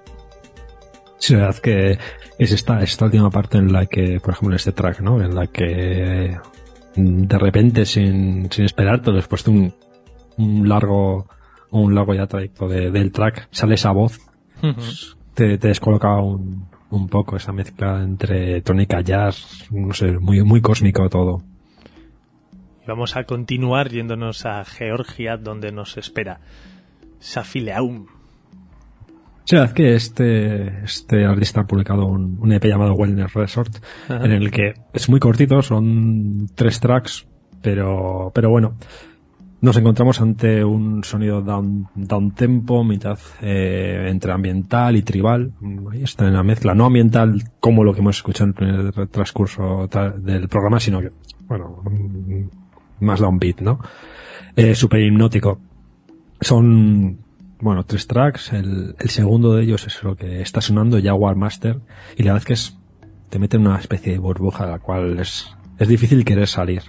Sí, 1.19 1.35
la 1.35 1.41
verdad 1.41 1.59
que 1.59 1.99
es 2.39 2.51
esta, 2.51 2.81
esta 2.81 3.05
última 3.05 3.29
parte 3.29 3.59
en 3.59 3.71
la 3.71 3.85
que, 3.85 4.19
por 4.19 4.33
ejemplo, 4.33 4.49
en 4.49 4.55
este 4.55 4.71
track, 4.71 5.01
¿no? 5.01 5.21
En 5.21 5.35
la 5.35 5.45
que 5.45 6.39
de 6.95 7.37
repente, 7.37 7.85
sin, 7.85 8.51
sin 8.51 8.65
esperarte, 8.65 9.11
después 9.11 9.43
de 9.43 9.51
un, 9.51 9.75
un 10.37 10.67
largo, 10.67 11.27
un 11.69 11.93
largo 11.93 12.15
ya 12.15 12.25
trayecto 12.25 12.67
del 12.67 13.11
track, 13.11 13.47
sale 13.51 13.75
esa 13.75 13.91
voz, 13.91 14.19
te, 15.35 15.59
te 15.59 15.67
descoloca 15.67 16.15
un, 16.19 16.67
un 16.89 17.07
poco 17.09 17.35
esa 17.35 17.51
mezcla 17.51 18.01
entre 18.01 18.61
tónica 18.61 19.01
jazz, 19.01 19.67
no 19.69 19.93
sé, 19.93 20.17
muy, 20.17 20.43
muy 20.43 20.61
cósmico 20.61 21.07
todo. 21.09 21.43
Vamos 22.87 23.15
a 23.15 23.23
continuar 23.23 23.89
yéndonos 23.89 24.45
a 24.45 24.63
Georgia, 24.65 25.37
donde 25.37 25.71
nos 25.71 25.97
espera 25.97 26.39
Safileaum. 27.19 28.07
Sí, 29.45 29.57
es 29.57 29.73
que 29.73 29.95
este, 29.95 30.83
este 30.83 31.25
artista 31.25 31.61
ha 31.61 31.67
publicado 31.67 32.05
un, 32.05 32.51
EP 32.51 32.63
llamado 32.65 32.93
Wellness 32.93 33.33
Resort, 33.33 33.75
en 34.09 34.31
el 34.31 34.51
que 34.51 34.73
es 34.93 35.09
muy 35.09 35.19
cortito, 35.19 35.61
son 35.61 36.49
tres 36.55 36.79
tracks, 36.79 37.27
pero, 37.61 38.31
pero 38.33 38.49
bueno, 38.49 38.75
nos 39.59 39.75
encontramos 39.77 40.21
ante 40.21 40.63
un 40.63 41.03
sonido 41.03 41.41
down, 41.41 41.87
down 41.95 42.31
tempo, 42.31 42.85
mitad 42.85 43.19
eh, 43.41 44.07
entre 44.09 44.31
ambiental 44.31 44.95
y 44.95 45.01
tribal. 45.01 45.51
Ahí 45.91 46.03
está 46.03 46.25
en 46.27 46.33
la 46.33 46.43
mezcla, 46.43 46.73
no 46.73 46.85
ambiental 46.85 47.43
como 47.59 47.83
lo 47.83 47.93
que 47.93 47.99
hemos 47.99 48.17
escuchado 48.17 48.45
en 48.45 48.69
el 48.69 48.91
primer 48.91 49.07
transcurso 49.07 49.89
del 50.17 50.47
programa, 50.47 50.79
sino 50.79 51.01
que, 51.01 51.11
bueno, 51.47 51.81
más 52.99 53.19
downbeat, 53.19 53.61
¿no? 53.61 53.79
Eh, 54.55 54.75
super 54.75 55.01
hipnótico. 55.01 55.59
Son 56.41 57.19
bueno, 57.59 57.85
tres 57.85 58.07
tracks. 58.07 58.53
El, 58.53 58.95
el, 58.99 59.09
segundo 59.09 59.55
de 59.55 59.63
ellos 59.63 59.87
es 59.87 60.03
lo 60.03 60.15
que 60.15 60.41
está 60.41 60.61
sonando, 60.61 61.01
Jaguar 61.01 61.35
Master. 61.35 61.79
Y 62.17 62.23
la 62.23 62.33
verdad 62.33 62.37
es 62.37 62.45
que 62.45 62.53
es, 62.53 62.77
te 63.29 63.39
mete 63.39 63.57
en 63.57 63.67
una 63.67 63.79
especie 63.79 64.13
de 64.13 64.19
burbuja 64.19 64.65
de 64.65 64.71
la 64.71 64.79
cual 64.79 65.19
es, 65.19 65.55
es 65.79 65.87
difícil 65.87 66.25
querer 66.25 66.47
salir. 66.47 66.83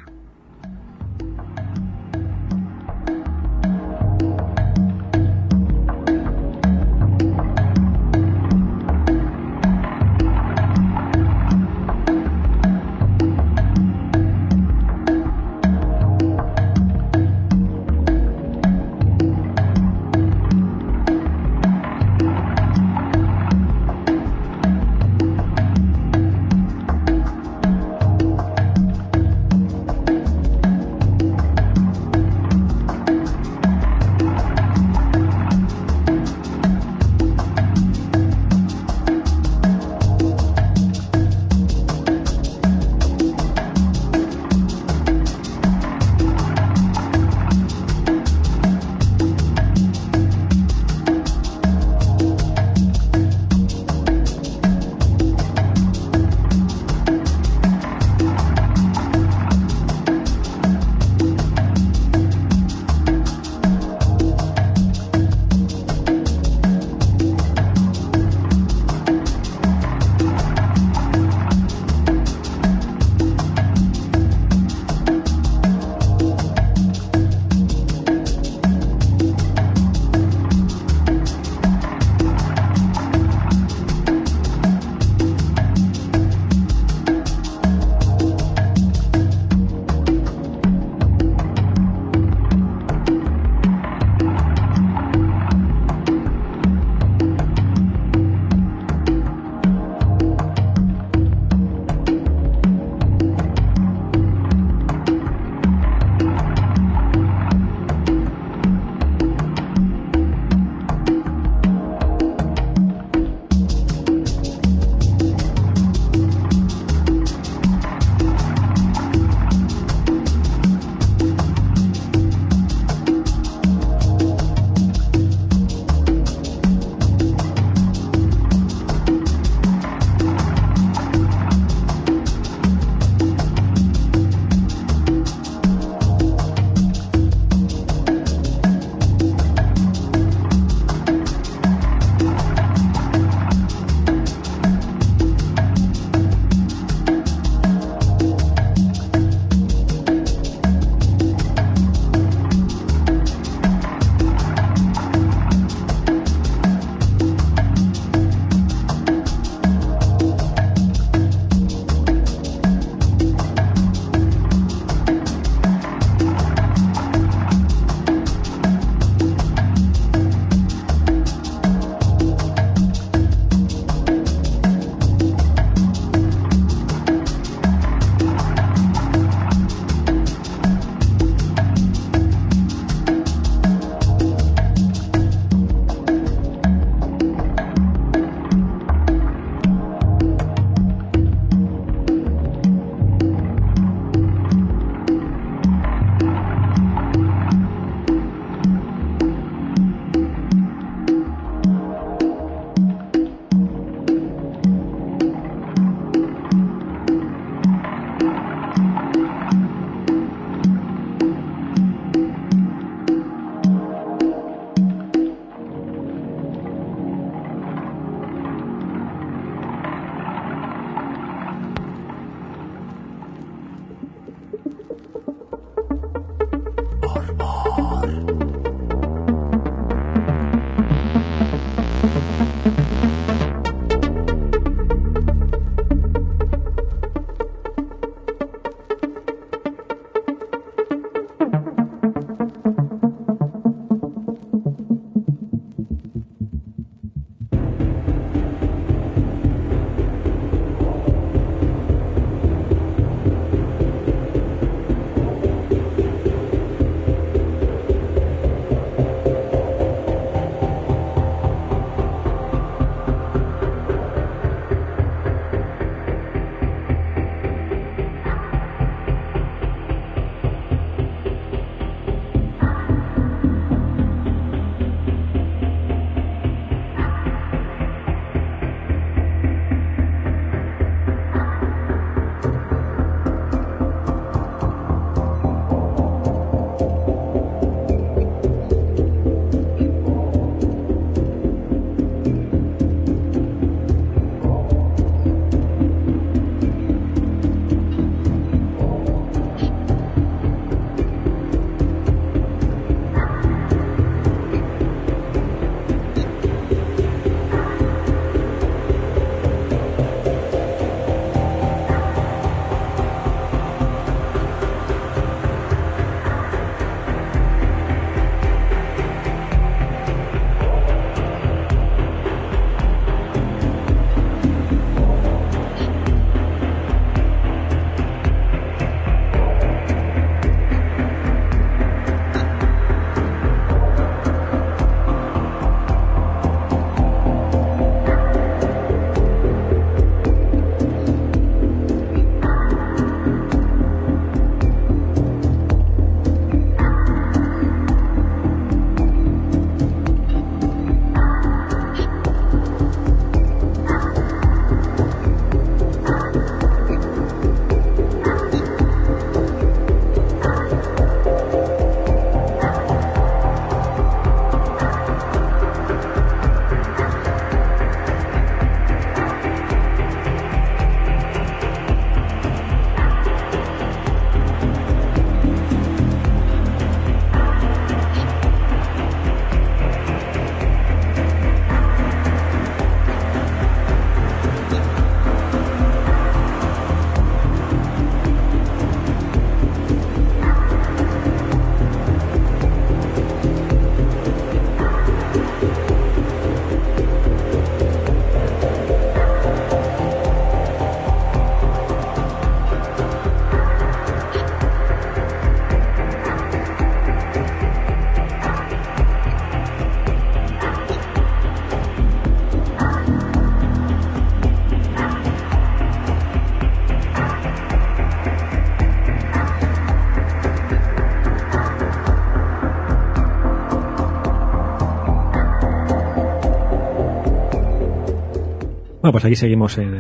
Bueno, 429.05 429.13
pues 429.13 429.27
aquí 429.27 429.37
seguimos 429.37 429.77
en, 429.77 429.95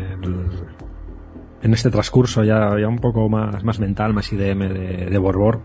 en 1.62 1.74
este 1.74 1.90
transcurso 1.90 2.42
ya, 2.42 2.70
ya 2.80 2.88
un 2.88 3.00
poco 3.00 3.28
más, 3.28 3.62
más 3.62 3.78
mental, 3.78 4.14
más 4.14 4.32
IDM 4.32 4.60
de, 4.60 5.08
de 5.10 5.18
Borbor. 5.18 5.60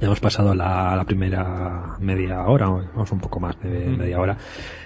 Ya 0.00 0.06
hemos 0.06 0.20
pasado 0.20 0.54
la, 0.54 0.96
la 0.96 1.04
primera 1.04 1.96
media 2.00 2.40
hora, 2.46 2.70
vamos 2.70 3.12
un 3.12 3.20
poco 3.20 3.40
más 3.40 3.60
de 3.60 3.88
Mm. 3.90 3.98
media 3.98 4.18
hora. 4.18 4.38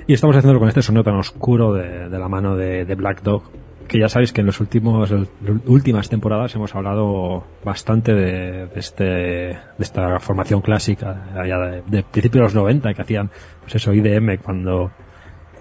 Y 0.09 0.14
estamos 0.14 0.34
haciéndolo 0.34 0.59
con 0.59 0.68
este 0.68 0.82
sonido 0.82 1.05
tan 1.05 1.14
oscuro 1.14 1.74
de, 1.74 2.09
de 2.09 2.18
la 2.18 2.28
mano 2.28 2.57
de, 2.57 2.84
de 2.84 2.95
Black 2.97 3.22
Dog, 3.22 3.45
que 3.87 4.01
ya 4.01 4.09
sabéis 4.09 4.32
que 4.32 4.41
en 4.41 4.49
los 4.49 4.59
últimos 4.59 5.09
las 5.09 5.28
últimas 5.66 6.09
temporadas 6.09 6.57
hemos 6.57 6.74
hablado 6.74 7.45
bastante 7.64 8.14
de, 8.14 8.68
este 8.74 9.05
de 9.05 9.59
esta 9.78 10.18
formación 10.18 10.61
clásica 10.61 11.26
allá 11.41 11.59
de, 11.59 11.82
de 11.87 12.03
principios 12.03 12.32
de 12.32 12.41
los 12.41 12.55
90 12.57 12.95
que 12.95 13.03
hacían 13.03 13.30
pues 13.61 13.76
eso 13.76 13.95
IDM 13.95 14.39
cuando 14.43 14.91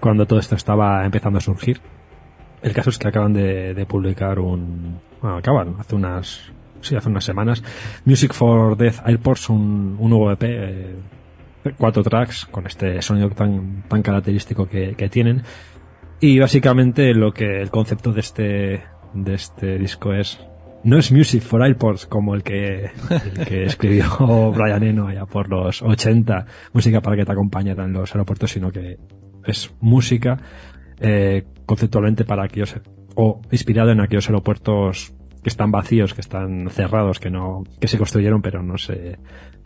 cuando 0.00 0.26
todo 0.26 0.40
esto 0.40 0.56
estaba 0.56 1.04
empezando 1.06 1.38
a 1.38 1.40
surgir 1.40 1.80
el 2.66 2.74
caso 2.74 2.90
es 2.90 2.98
que 2.98 3.08
acaban 3.08 3.32
de, 3.32 3.74
de 3.74 3.86
publicar 3.86 4.38
un 4.38 4.98
bueno 5.22 5.36
acaban 5.36 5.76
hace 5.78 5.94
unas 5.94 6.52
sí 6.80 6.96
hace 6.96 7.08
unas 7.08 7.24
semanas 7.24 7.62
Music 8.04 8.32
for 8.32 8.76
Death 8.76 9.00
Airports 9.06 9.48
un, 9.48 9.96
un 9.98 10.10
nuevo 10.10 10.30
EP 10.32 10.42
eh, 10.42 10.94
cuatro 11.78 12.02
tracks 12.02 12.46
con 12.46 12.66
este 12.66 13.00
sonido 13.02 13.30
tan 13.30 13.84
tan 13.88 14.02
característico 14.02 14.68
que, 14.68 14.94
que 14.94 15.08
tienen. 15.08 15.42
Y 16.20 16.38
básicamente 16.38 17.12
lo 17.14 17.32
que 17.32 17.60
el 17.60 17.70
concepto 17.70 18.12
de 18.12 18.20
este 18.20 18.82
de 19.12 19.34
este 19.34 19.78
disco 19.78 20.12
es 20.12 20.38
no 20.84 20.98
es 20.98 21.10
Music 21.10 21.42
for 21.42 21.62
Airports 21.62 22.06
como 22.06 22.34
el 22.34 22.42
que, 22.42 22.90
el 23.10 23.46
que 23.46 23.64
escribió 23.64 24.52
Brian 24.52 24.82
Eno 24.82 25.08
allá 25.08 25.26
por 25.26 25.48
los 25.48 25.82
80, 25.82 26.46
música 26.72 27.00
para 27.00 27.16
que 27.16 27.24
te 27.24 27.32
acompañe 27.32 27.72
en 27.72 27.92
los 27.92 28.14
aeropuertos, 28.14 28.52
sino 28.52 28.70
que 28.70 28.98
es 29.44 29.74
música 29.80 30.38
eh, 31.00 31.44
conceptualmente 31.66 32.24
para 32.24 32.44
aquellos 32.44 32.76
o 33.14 33.40
inspirado 33.50 33.90
en 33.90 34.00
aquellos 34.00 34.28
aeropuertos 34.28 35.12
que 35.42 35.48
están 35.48 35.70
vacíos, 35.70 36.14
que 36.14 36.20
están 36.20 36.68
cerrados, 36.70 37.18
que 37.20 37.30
no 37.30 37.64
que 37.80 37.88
se 37.88 37.98
construyeron 37.98 38.40
pero 38.42 38.62
no 38.62 38.78
se 38.78 39.18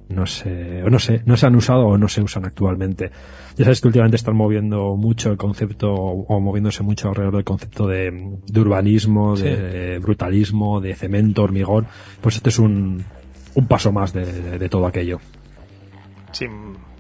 no 0.09 0.27
se, 0.27 0.83
no 0.91 0.99
se, 0.99 1.23
no 1.25 1.37
se 1.37 1.47
han 1.47 1.55
usado 1.55 1.87
o 1.87 1.97
no 1.97 2.09
se 2.09 2.21
usan 2.21 2.45
actualmente. 2.45 3.13
Ya 3.57 3.65
sabes 3.65 3.81
que 3.81 3.87
últimamente 3.87 4.17
están 4.17 4.35
moviendo 4.35 4.97
mucho 4.97 5.31
el 5.31 5.37
concepto, 5.37 5.93
o 5.95 6.41
moviéndose 6.41 6.83
mucho 6.83 7.09
alrededor 7.11 7.37
del 7.37 7.45
concepto 7.45 7.87
de, 7.87 8.11
de 8.45 8.61
urbanismo, 8.61 9.37
Sí. 9.37 9.45
de 9.45 10.01
brutalismo, 10.01 10.81
de 10.81 10.97
cemento, 10.97 11.45
hormigón. 11.45 11.87
Pues 12.21 12.35
este 12.35 12.49
es 12.49 12.59
un, 12.59 13.05
un 13.55 13.67
paso 13.69 13.93
más 13.93 14.13
de, 14.13 14.25
de- 14.27 14.59
de 14.59 14.69
todo 14.69 14.85
aquello. 14.89 15.21
Sí, 16.33 16.47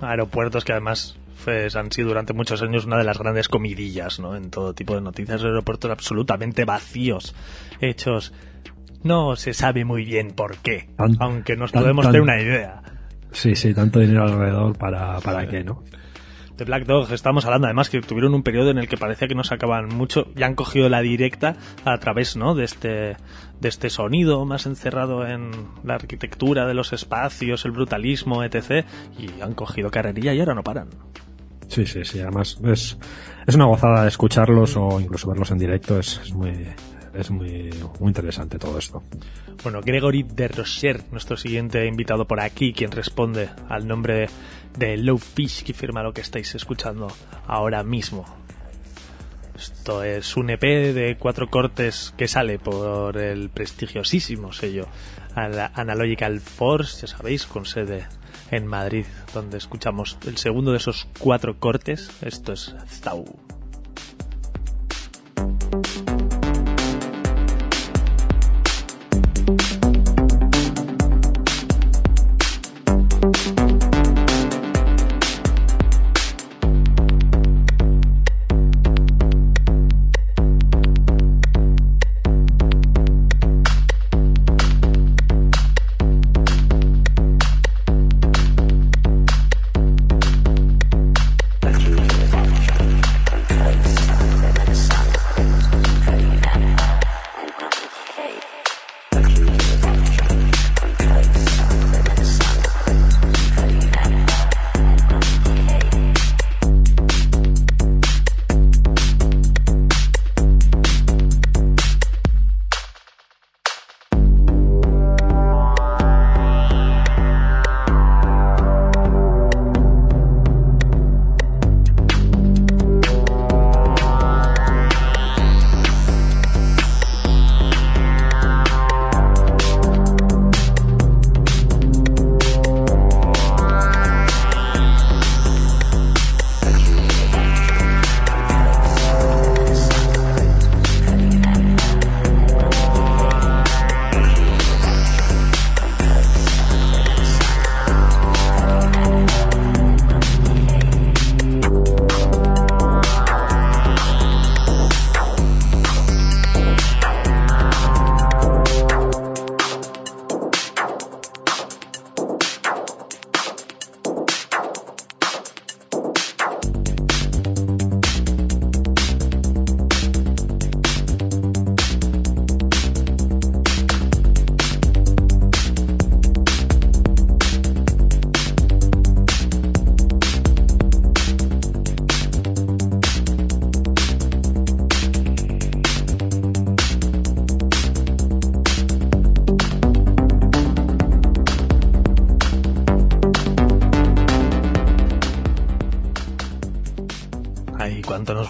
aeropuertos 0.01 0.65
que 0.65 0.71
además 0.71 1.19
pues, 1.45 1.77
han 1.77 1.91
sido 1.93 2.09
durante 2.09 2.33
muchos 2.33 2.63
años 2.63 2.85
una 2.87 2.99
de 2.99 3.05
las 3.05 3.19
grandes 3.19 3.49
comidillas, 3.49 4.19
¿no? 4.21 4.37
En 4.37 4.51
todo 4.51 4.75
tipo 4.75 4.95
de 4.95 5.01
noticias, 5.01 5.43
aeropuertos 5.43 5.91
absolutamente 5.91 6.65
vacíos, 6.65 7.35
hechos. 7.81 8.33
No 9.03 9.35
se 9.37 9.55
sabe 9.55 9.85
muy 9.85 10.05
bien 10.05 10.33
por 10.33 10.57
qué, 10.59 10.91
Tan- 10.97 11.17
aunque 11.21 11.57
nos 11.57 11.73
tan- 11.73 11.83
podemos 11.83 12.05
tan- 12.05 12.13
tener 12.13 12.23
una 12.23 12.41
idea. 12.41 12.83
Sí, 13.33 13.55
sí, 13.55 13.73
tanto 13.75 14.01
dinero 14.01 14.25
alrededor 14.25 14.77
para, 14.77 15.19
para 15.21 15.47
qué, 15.49 15.63
¿no? 15.65 15.83
De 16.57 16.67
Black 16.67 16.85
Dog 16.85 17.11
estamos 17.13 17.47
hablando 17.47 17.69
además 17.69 17.89
que 17.89 18.03
tuvieron 18.03 18.35
un 18.35 18.43
periodo 18.43 18.69
en 18.71 18.77
el 18.77 18.87
que 18.87 18.99
parecía 18.99 19.27
que 19.29 19.35
no 19.35 19.45
sacaban 19.45 19.89
mucho 19.89 20.27
y 20.37 20.43
han 20.43 20.55
cogido 20.55 20.91
la 20.91 21.01
directa 21.01 21.57
a 21.87 21.97
través 21.97 22.37
¿no? 22.37 22.55
de 22.55 22.65
este 22.65 23.17
de 23.61 23.69
este 23.69 23.89
sonido 23.89 24.45
más 24.45 24.67
encerrado 24.67 25.27
en 25.27 25.53
la 25.85 25.95
arquitectura 25.95 26.67
de 26.67 26.75
los 26.75 26.93
espacios, 26.93 27.65
el 27.65 27.71
brutalismo, 27.71 28.45
etc. 28.45 28.85
Y 29.19 29.41
han 29.41 29.55
cogido 29.55 29.91
carrerilla 29.91 30.35
y 30.35 30.41
ahora 30.41 30.55
no 30.55 30.63
paran. 30.63 30.89
Sí, 31.71 31.87
sí, 31.87 32.05
sí. 32.05 32.21
Además, 32.21 32.59
es, 32.65 32.99
es 33.47 33.55
una 33.55 33.67
gozada 33.67 34.07
escucharlos 34.09 34.77
o 34.77 35.01
incluso 35.01 35.29
verlos 35.29 35.51
en 35.53 35.59
directo. 35.59 35.99
Es, 35.99 36.21
es 36.25 36.33
muy, 36.35 36.67
es 37.15 37.31
muy, 37.31 37.71
muy 38.01 38.09
interesante 38.09 38.59
todo 38.59 38.77
esto. 38.79 39.03
Bueno, 39.63 39.81
Gregory 39.81 40.25
de 40.25 40.49
Rocher, 40.49 41.05
nuestro 41.13 41.37
siguiente 41.37 41.87
invitado 41.87 42.27
por 42.27 42.41
aquí, 42.41 42.73
quien 42.73 42.91
responde 42.91 43.51
al 43.69 43.87
nombre 43.87 44.29
de 44.77 44.97
Low 44.97 45.19
Fish, 45.19 45.63
que 45.63 45.73
firma 45.73 46.03
lo 46.03 46.13
que 46.13 46.23
estáis 46.23 46.55
escuchando 46.55 47.07
ahora 47.47 47.83
mismo. 47.85 48.25
Esto 49.55 50.03
es 50.03 50.37
un 50.37 50.51
EP 50.51 50.63
de 50.63 51.17
cuatro 51.19 51.49
cortes 51.51 52.15
que 52.17 52.27
sale 52.27 52.59
por 52.59 53.19
el 53.19 53.51
prestigiosísimo 53.51 54.53
sello 54.53 54.87
Ana- 55.35 55.71
Analogical 55.75 56.41
Force, 56.41 57.03
ya 57.07 57.15
sabéis, 57.15 57.47
con 57.47 57.67
sede 57.67 58.07
en 58.51 58.67
Madrid, 58.67 59.07
donde 59.35 59.59
escuchamos 59.59 60.19
el 60.27 60.37
segundo 60.37 60.73
de 60.73 60.79
esos 60.79 61.09
cuatro 61.19 61.59
cortes. 61.59 62.11
Esto 62.23 62.53
es 62.53 62.75
Zau. 62.89 63.25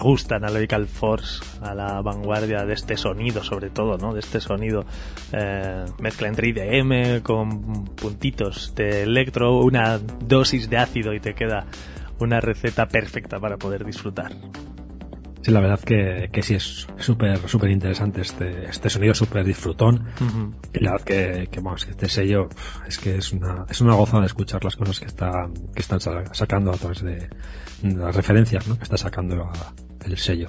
Gusta 0.01 0.35
Analogical 0.35 0.87
Force 0.87 1.43
a 1.61 1.73
la 1.73 2.01
vanguardia 2.01 2.65
de 2.65 2.73
este 2.73 2.97
sonido, 2.97 3.43
sobre 3.43 3.69
todo, 3.69 3.97
¿no? 3.97 4.13
De 4.13 4.19
este 4.19 4.41
sonido 4.41 4.85
eh, 5.31 5.85
mezcla 5.99 6.27
entre 6.27 6.49
IDM 6.49 7.21
con 7.21 7.85
puntitos 7.95 8.73
de 8.75 9.03
electro, 9.03 9.59
una 9.59 9.99
dosis 9.99 10.69
de 10.69 10.77
ácido 10.77 11.13
y 11.13 11.19
te 11.19 11.33
queda 11.33 11.65
una 12.19 12.39
receta 12.39 12.87
perfecta 12.87 13.39
para 13.39 13.57
poder 13.57 13.85
disfrutar. 13.85 14.31
Sí, 15.41 15.49
la 15.49 15.59
verdad 15.59 15.79
que, 15.79 16.29
que 16.31 16.43
sí 16.43 16.53
es 16.53 16.87
súper 16.97 17.39
súper 17.49 17.71
interesante 17.71 18.21
este, 18.21 18.65
este 18.65 18.89
sonido 18.91 19.15
súper 19.15 19.43
disfrutón. 19.43 20.05
Y 20.71 20.83
la 20.83 20.91
verdad 20.91 21.05
que, 21.05 21.47
que, 21.49 21.59
vamos, 21.59 21.87
este 21.89 22.07
sello 22.09 22.47
es 22.87 22.99
que 22.99 23.17
es 23.17 23.31
una, 23.31 23.65
es 23.67 23.81
una 23.81 23.95
gozada 23.95 24.25
escuchar 24.25 24.63
las 24.63 24.75
cosas 24.75 24.99
que 24.99 25.07
están, 25.07 25.53
que 25.73 25.81
están 25.81 25.99
sacando 25.99 26.71
a 26.71 26.77
través 26.77 27.01
de 27.01 27.27
las 27.83 28.15
referencias, 28.15 28.67
¿no? 28.67 28.77
Que 28.77 28.83
está 28.83 28.97
sacando 28.97 29.49
el 30.05 30.17
sello. 30.17 30.47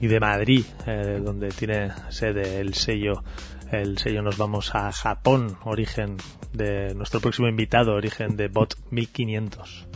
Y 0.00 0.08
de 0.08 0.20
Madrid, 0.20 0.64
eh, 0.86 1.20
donde 1.24 1.48
tiene 1.48 1.90
sede 2.08 2.60
el 2.60 2.74
sello, 2.74 3.22
el 3.70 3.98
sello 3.98 4.22
nos 4.22 4.36
vamos 4.36 4.74
a 4.74 4.90
Japón, 4.92 5.56
origen 5.64 6.16
de 6.52 6.94
nuestro 6.94 7.20
próximo 7.20 7.48
invitado, 7.48 7.94
origen 7.94 8.36
de 8.36 8.48
Bot 8.48 8.76
1500. 8.90 9.86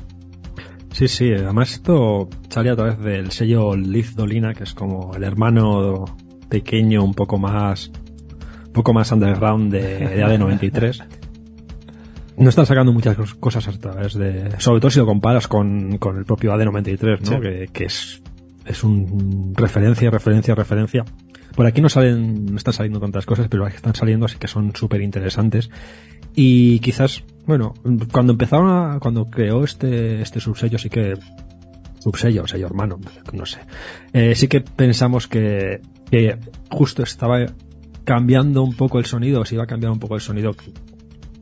Sí, 0.92 1.08
sí, 1.08 1.32
además 1.32 1.72
esto 1.72 2.28
sale 2.48 2.70
a 2.70 2.76
través 2.76 2.98
del 2.98 3.30
sello 3.30 3.76
Liz 3.76 4.14
Dolina, 4.14 4.54
que 4.54 4.64
es 4.64 4.72
como 4.72 5.14
el 5.14 5.24
hermano 5.24 6.06
pequeño, 6.48 7.04
un 7.04 7.12
poco 7.12 7.36
más, 7.36 7.90
un 8.66 8.72
poco 8.72 8.94
más 8.94 9.12
underground 9.12 9.72
de, 9.72 9.98
de 9.98 10.24
AD93. 10.24 11.04
No 12.38 12.48
están 12.48 12.66
sacando 12.66 12.92
muchas 12.92 13.16
cosas 13.34 13.66
a 13.68 13.72
través 13.72 14.14
de, 14.14 14.50
sobre 14.58 14.80
todo 14.80 14.90
si 14.90 14.98
lo 14.98 15.06
comparas 15.06 15.48
con, 15.48 15.98
con 15.98 16.18
el 16.18 16.24
propio 16.24 16.52
AD93, 16.54 17.20
¿no? 17.20 17.36
Sí. 17.36 17.40
Que, 17.40 17.68
que 17.72 17.84
es, 17.84 18.22
es 18.66 18.84
un 18.84 19.54
referencia, 19.54 20.10
referencia, 20.10 20.54
referencia. 20.54 21.04
Por 21.54 21.66
aquí 21.66 21.80
no 21.80 21.88
salen, 21.88 22.46
no 22.46 22.56
están 22.58 22.74
saliendo 22.74 23.00
tantas 23.00 23.24
cosas, 23.24 23.48
pero 23.48 23.64
las 23.64 23.72
que 23.72 23.78
están 23.78 23.94
saliendo 23.94 24.26
así 24.26 24.36
que 24.36 24.48
son 24.48 24.74
súper 24.76 25.00
interesantes. 25.00 25.70
Y 26.34 26.80
quizás, 26.80 27.24
bueno, 27.46 27.72
cuando 28.12 28.32
empezaron 28.32 28.68
a, 28.68 28.98
cuando 29.00 29.24
creó 29.30 29.64
este, 29.64 30.20
este 30.20 30.38
subsello, 30.38 30.76
sí 30.76 30.90
que, 30.90 31.14
subsello, 32.00 32.46
sello 32.46 32.66
hermano, 32.66 33.00
no 33.32 33.46
sé, 33.46 33.60
eh, 34.12 34.34
sí 34.34 34.46
que 34.46 34.60
pensamos 34.60 35.26
que, 35.26 35.80
que 36.10 36.38
justo 36.70 37.02
estaba 37.02 37.46
cambiando 38.04 38.62
un 38.62 38.74
poco 38.74 38.98
el 38.98 39.06
sonido, 39.06 39.44
se 39.46 39.54
iba 39.54 39.64
a 39.64 39.66
cambiar 39.66 39.92
un 39.92 39.98
poco 39.98 40.14
el 40.14 40.20
sonido 40.20 40.54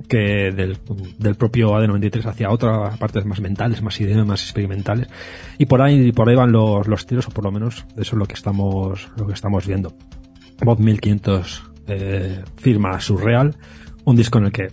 que 0.09 0.53
del, 0.53 0.79
del 1.19 1.35
propio 1.35 1.71
AD93 1.71 2.27
hacia 2.27 2.51
otras 2.51 2.97
partes 2.99 3.25
más 3.25 3.41
mentales, 3.41 3.83
más 3.83 4.01
ideas, 4.01 4.27
más 4.27 4.43
experimentales. 4.43 5.09
Y 5.59 5.67
por 5.67 5.83
ahí, 5.83 6.13
por 6.13 6.29
ahí 6.29 6.37
van 6.37 6.53
los, 6.53 6.87
los 6.87 7.07
tiros, 7.07 7.27
o 7.29 7.31
por 7.31 7.45
lo 7.45 7.53
menos 7.53 7.85
eso 7.93 8.01
es 8.01 8.13
lo 8.13 8.27
que 8.27 8.35
estamos, 8.35 9.11
lo 9.17 9.27
que 9.27 9.35
estamos 9.35 9.67
viendo. 9.67 9.95
Mod 10.65 10.79
1500 10.79 11.63
eh, 11.87 12.43
firma 12.57 13.01
Surreal, 13.01 13.57
un 14.05 14.17
disco 14.17 14.39
en 14.39 14.45
el 14.47 14.53
que 14.53 14.69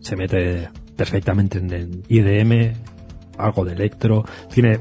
se 0.00 0.16
mete 0.16 0.68
perfectamente 0.96 1.58
en 1.58 1.72
el 1.72 2.02
IDM, 2.08 2.74
algo 3.38 3.64
de 3.64 3.72
electro, 3.72 4.24
tiene 4.52 4.80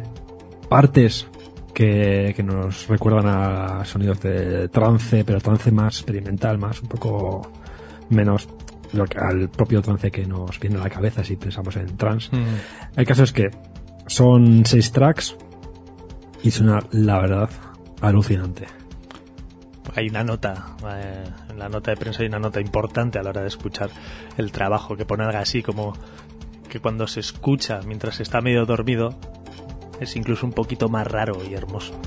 partes 0.69 1.27
que, 1.73 2.33
que 2.35 2.43
nos 2.43 2.87
recuerdan 2.87 3.27
a 3.27 3.85
sonidos 3.85 4.19
de 4.21 4.67
trance, 4.69 5.23
pero 5.23 5.39
trance 5.39 5.71
más 5.71 5.97
experimental, 5.99 6.57
más 6.57 6.81
un 6.81 6.89
poco 6.89 7.51
menos 8.09 8.47
lo 8.93 9.05
que, 9.05 9.17
al 9.17 9.49
propio 9.49 9.81
trance 9.81 10.11
que 10.11 10.25
nos 10.25 10.59
viene 10.59 10.77
a 10.77 10.83
la 10.83 10.89
cabeza 10.89 11.23
si 11.23 11.35
pensamos 11.35 11.75
en 11.75 11.97
trance. 11.97 12.35
Mm. 12.35 12.99
El 12.99 13.05
caso 13.05 13.23
es 13.23 13.33
que 13.33 13.49
son 14.07 14.65
seis 14.65 14.91
tracks 14.91 15.35
y 16.43 16.51
suena, 16.51 16.79
la 16.91 17.19
verdad, 17.19 17.49
alucinante. 18.01 18.67
Hay 19.95 20.09
una 20.09 20.23
nota, 20.23 20.75
eh, 20.89 21.23
en 21.49 21.59
la 21.59 21.69
nota 21.69 21.91
de 21.91 21.97
prensa 21.97 22.21
hay 22.21 22.27
una 22.27 22.39
nota 22.39 22.61
importante 22.61 23.17
a 23.19 23.23
la 23.23 23.31
hora 23.31 23.41
de 23.41 23.47
escuchar 23.47 23.89
el 24.37 24.51
trabajo, 24.51 24.95
que 24.95 25.05
pone 25.05 25.23
algo 25.23 25.37
así 25.37 25.63
como 25.63 25.93
que 26.69 26.79
cuando 26.79 27.07
se 27.07 27.21
escucha 27.21 27.79
mientras 27.85 28.19
está 28.19 28.41
medio 28.41 28.65
dormido 28.65 29.17
es 29.99 30.15
incluso 30.15 30.45
un 30.45 30.53
poquito 30.53 30.89
más 30.89 31.07
raro 31.07 31.41
y 31.49 31.53
hermoso. 31.53 31.99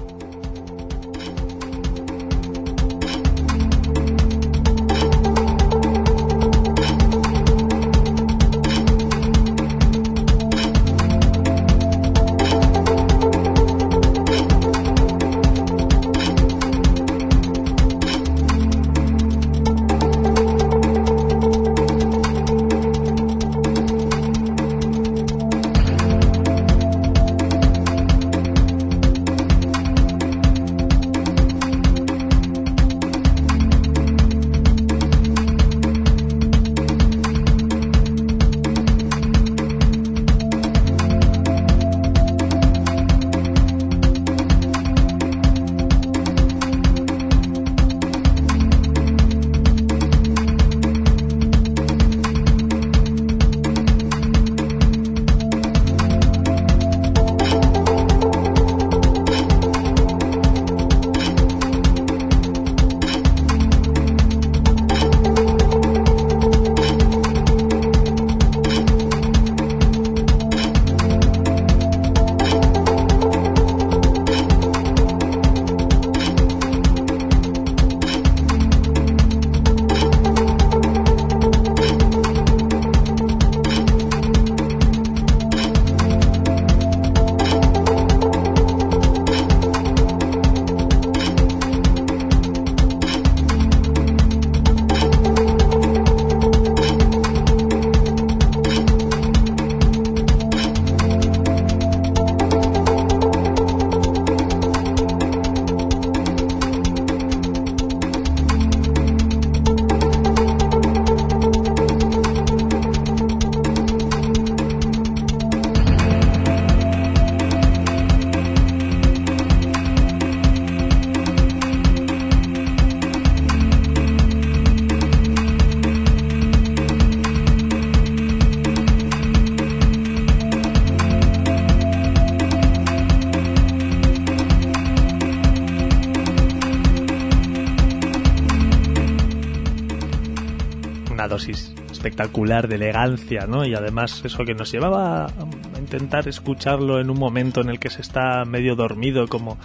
Espectacular 142.21 142.69
de 142.69 142.75
elegancia, 142.77 143.47
¿no? 143.47 143.65
Y 143.65 143.75
además 143.75 144.23
eso 144.25 144.45
que 144.45 144.55
nos 144.55 144.71
llevaba 144.71 145.27
a 145.27 145.79
intentar 145.79 146.29
escucharlo 146.29 147.01
en 147.01 147.11
un 147.11 147.19
momento 147.19 147.61
en 147.61 147.71
el 147.71 147.79
que 147.79 147.91
se 147.91 148.03
está 148.03 148.45
medio 148.45 148.75
dormido, 148.77 149.27
como 149.29 149.59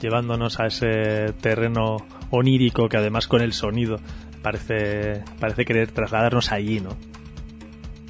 llevándonos 0.00 0.58
a 0.60 0.66
ese 0.66 1.32
terreno 1.40 1.98
onírico 2.30 2.88
que 2.88 2.96
además 2.96 3.28
con 3.28 3.42
el 3.42 3.52
sonido 3.52 3.98
parece, 4.42 5.22
parece 5.38 5.64
querer 5.64 5.90
trasladarnos 5.92 6.50
allí, 6.52 6.80
¿no? 6.80 6.96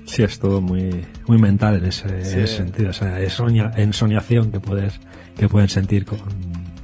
Sí, 0.06 0.22
es 0.22 0.38
todo 0.40 0.60
muy, 0.60 1.04
muy 1.26 1.38
mental 1.38 1.76
en 1.76 1.84
ese, 1.86 2.24
Sí. 2.24 2.32
en 2.38 2.44
ese 2.44 2.56
sentido, 2.56 2.90
esa 2.90 3.20
ensoña- 3.20 3.72
ensoñación 3.76 4.50
que 4.50 4.60
puedes, 4.60 4.98
que 5.36 5.48
pueden 5.48 5.68
sentir 5.68 6.04
con, 6.04 6.18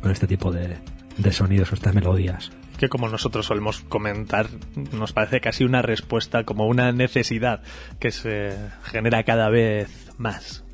con 0.00 0.10
este 0.10 0.26
tipo 0.26 0.52
de, 0.52 0.76
de 1.18 1.32
sonidos 1.32 1.72
o 1.72 1.74
estas 1.74 1.94
melodías. 1.94 2.50
Que 2.76 2.88
como 2.88 3.08
nosotros 3.08 3.46
solemos 3.46 3.80
comentar, 3.80 4.48
nos 4.92 5.12
parece 5.12 5.40
casi 5.40 5.64
una 5.64 5.82
respuesta, 5.82 6.44
como 6.44 6.66
una 6.66 6.92
necesidad 6.92 7.62
que 7.98 8.10
se 8.10 8.56
genera 8.84 9.22
cada 9.24 9.48
vez 9.48 10.10
más. 10.18 10.64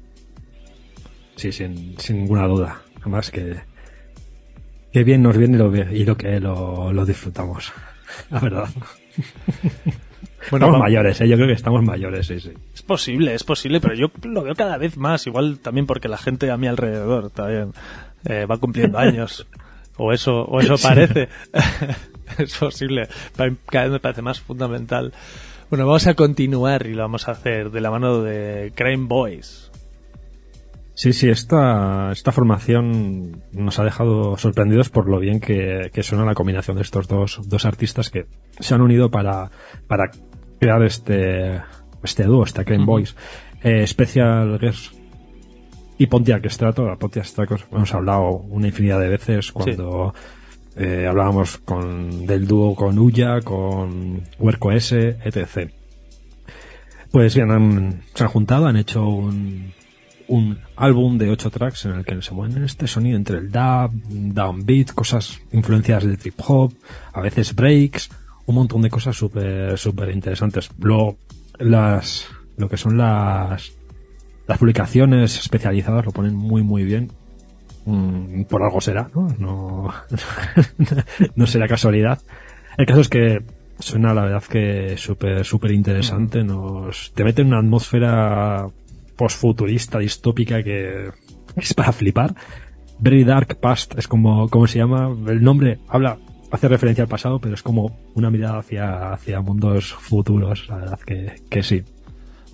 Sí, 1.36 1.52
sin, 1.52 1.98
sin 1.98 2.18
ninguna 2.18 2.46
duda. 2.46 2.82
Además 3.00 3.30
que 3.30 3.72
Qué 4.92 5.04
bien 5.04 5.22
nos 5.22 5.38
viene 5.38 5.56
lo, 5.56 5.74
y 5.74 6.04
lo 6.04 6.16
que 6.16 6.38
lo, 6.38 6.92
lo 6.92 7.06
disfrutamos, 7.06 7.72
la 8.30 8.40
verdad. 8.40 8.68
Bueno, 10.50 10.66
estamos 10.66 10.80
mayores, 10.80 11.20
¿eh? 11.20 11.28
yo 11.28 11.36
creo 11.36 11.46
que 11.46 11.52
estamos 11.52 11.84
mayores, 11.84 12.26
sí, 12.26 12.40
sí. 12.40 12.50
Es 12.74 12.82
posible, 12.82 13.32
es 13.32 13.44
posible, 13.44 13.80
pero 13.80 13.94
yo 13.94 14.10
lo 14.24 14.42
veo 14.42 14.56
cada 14.56 14.76
vez 14.76 14.96
más, 14.96 15.24
igual 15.28 15.60
también 15.60 15.86
porque 15.86 16.08
la 16.08 16.18
gente 16.18 16.50
a 16.50 16.56
mi 16.56 16.66
alrededor 16.66 17.30
también 17.30 17.72
eh, 18.24 18.44
va 18.44 18.58
cumpliendo 18.58 18.98
años, 18.98 19.46
o 19.96 20.12
eso, 20.12 20.42
o 20.42 20.60
eso 20.60 20.76
parece. 20.76 21.28
es 22.38 22.56
posible, 22.56 23.08
cada 23.36 23.84
vez 23.84 23.92
me 23.92 24.00
parece 24.00 24.22
más 24.22 24.40
fundamental. 24.40 25.12
Bueno, 25.70 25.86
vamos 25.86 26.06
a 26.06 26.14
continuar 26.14 26.86
y 26.86 26.94
lo 26.94 27.02
vamos 27.02 27.28
a 27.28 27.32
hacer 27.32 27.70
de 27.70 27.80
la 27.80 27.90
mano 27.90 28.22
de 28.22 28.72
Crime 28.74 29.06
Boys. 29.06 29.70
Sí, 30.94 31.14
sí, 31.14 31.30
esta, 31.30 32.12
esta 32.12 32.32
formación 32.32 33.42
nos 33.52 33.78
ha 33.78 33.84
dejado 33.84 34.36
sorprendidos 34.36 34.90
por 34.90 35.08
lo 35.08 35.18
bien 35.18 35.40
que, 35.40 35.90
que 35.92 36.02
suena 36.02 36.26
la 36.26 36.34
combinación 36.34 36.76
de 36.76 36.82
estos 36.82 37.08
dos, 37.08 37.40
dos 37.46 37.64
artistas 37.64 38.10
que 38.10 38.26
se 38.60 38.74
han 38.74 38.82
unido 38.82 39.10
para, 39.10 39.50
para 39.88 40.10
crear 40.60 40.82
este, 40.82 41.62
este 42.02 42.24
dúo, 42.24 42.44
este 42.44 42.64
Crane 42.64 42.84
Boys. 42.84 43.16
Eh, 43.62 43.86
Special 43.86 44.58
Guest 44.58 45.01
y 45.98 46.06
Pontiac 46.06 46.48
Strato, 46.50 46.96
Pontiac 46.98 47.24
Strato 47.24 47.56
hemos 47.70 47.94
hablado 47.94 48.30
una 48.48 48.68
infinidad 48.68 49.00
de 49.00 49.08
veces 49.08 49.52
cuando 49.52 50.14
eh, 50.76 51.06
hablábamos 51.08 51.58
con, 51.58 52.26
del 52.26 52.46
dúo 52.46 52.74
con 52.74 52.98
Uya, 52.98 53.40
con 53.42 54.22
Huerco 54.38 54.72
S, 54.72 55.18
etc. 55.24 55.70
Pues 57.10 57.34
bien, 57.34 58.02
se 58.14 58.24
han 58.24 58.30
juntado, 58.30 58.66
han 58.66 58.76
hecho 58.76 59.06
un, 59.06 59.72
un 60.28 60.58
álbum 60.76 61.18
de 61.18 61.30
ocho 61.30 61.50
tracks 61.50 61.84
en 61.84 61.92
el 61.92 62.04
que 62.04 62.20
se 62.22 62.32
mueven 62.32 62.64
este 62.64 62.86
sonido 62.86 63.16
entre 63.16 63.38
el 63.38 63.50
dub, 63.50 63.90
downbeat, 64.08 64.92
cosas 64.92 65.40
influencias 65.52 66.04
de 66.04 66.16
trip 66.16 66.40
hop, 66.46 66.72
a 67.12 67.20
veces 67.20 67.54
breaks, 67.54 68.10
un 68.46 68.54
montón 68.54 68.80
de 68.82 68.90
cosas 68.90 69.14
súper 69.14 69.76
súper 69.78 70.10
interesantes. 70.10 70.70
Luego 70.78 71.18
las 71.58 72.26
lo 72.56 72.68
que 72.68 72.78
son 72.78 72.96
las 72.96 73.72
las 74.52 74.58
publicaciones 74.58 75.38
especializadas 75.38 76.04
lo 76.04 76.12
ponen 76.12 76.36
muy 76.36 76.62
muy 76.62 76.84
bien. 76.84 77.10
Mm, 77.86 78.42
por 78.42 78.62
algo 78.62 78.82
será, 78.82 79.10
¿no? 79.14 79.26
No, 79.38 79.94
no 81.36 81.46
será 81.46 81.66
casualidad. 81.66 82.20
El 82.76 82.84
caso 82.84 83.00
es 83.00 83.08
que 83.08 83.42
suena 83.78 84.12
la 84.12 84.24
verdad 84.24 84.42
que 84.42 84.98
súper 84.98 85.46
súper 85.46 85.70
interesante. 85.70 86.44
Nos 86.44 87.12
te 87.14 87.24
mete 87.24 87.40
en 87.40 87.48
una 87.48 87.60
atmósfera 87.60 88.66
postfuturista, 89.16 89.98
distópica 90.00 90.62
que 90.62 91.10
es 91.56 91.72
para 91.72 91.92
flipar. 91.92 92.34
Very 92.98 93.24
Dark 93.24 93.58
Past 93.58 93.98
es 93.98 94.06
como, 94.06 94.50
como 94.50 94.66
se 94.66 94.80
llama. 94.80 95.16
El 95.28 95.42
nombre 95.42 95.78
habla, 95.88 96.18
hace 96.50 96.68
referencia 96.68 97.04
al 97.04 97.08
pasado, 97.08 97.38
pero 97.40 97.54
es 97.54 97.62
como 97.62 97.96
una 98.14 98.30
mirada 98.30 98.58
hacia, 98.58 99.14
hacia 99.14 99.40
mundos 99.40 99.94
futuros. 99.94 100.68
La 100.68 100.76
verdad 100.76 101.00
que, 101.00 101.36
que 101.48 101.62
sí. 101.62 101.82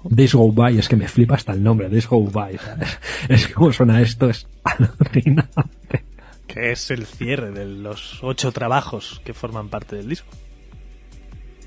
Days 0.08 0.34
Go 0.34 0.50
By, 0.52 0.78
es 0.78 0.88
que 0.88 0.96
me 0.96 1.08
flipa 1.08 1.34
hasta 1.34 1.52
el 1.52 1.62
nombre, 1.62 1.88
Days 1.88 2.08
Go 2.08 2.22
By. 2.22 2.58
Es 3.28 3.48
como 3.48 3.72
suena 3.72 4.00
esto, 4.00 4.30
es 4.30 4.46
alucinante. 4.64 6.04
Que 6.46 6.72
es 6.72 6.90
el 6.90 7.06
cierre 7.06 7.50
de 7.50 7.66
los 7.66 8.20
ocho 8.22 8.52
trabajos 8.52 9.20
que 9.24 9.34
forman 9.34 9.68
parte 9.68 9.96
del 9.96 10.08
disco. 10.08 10.28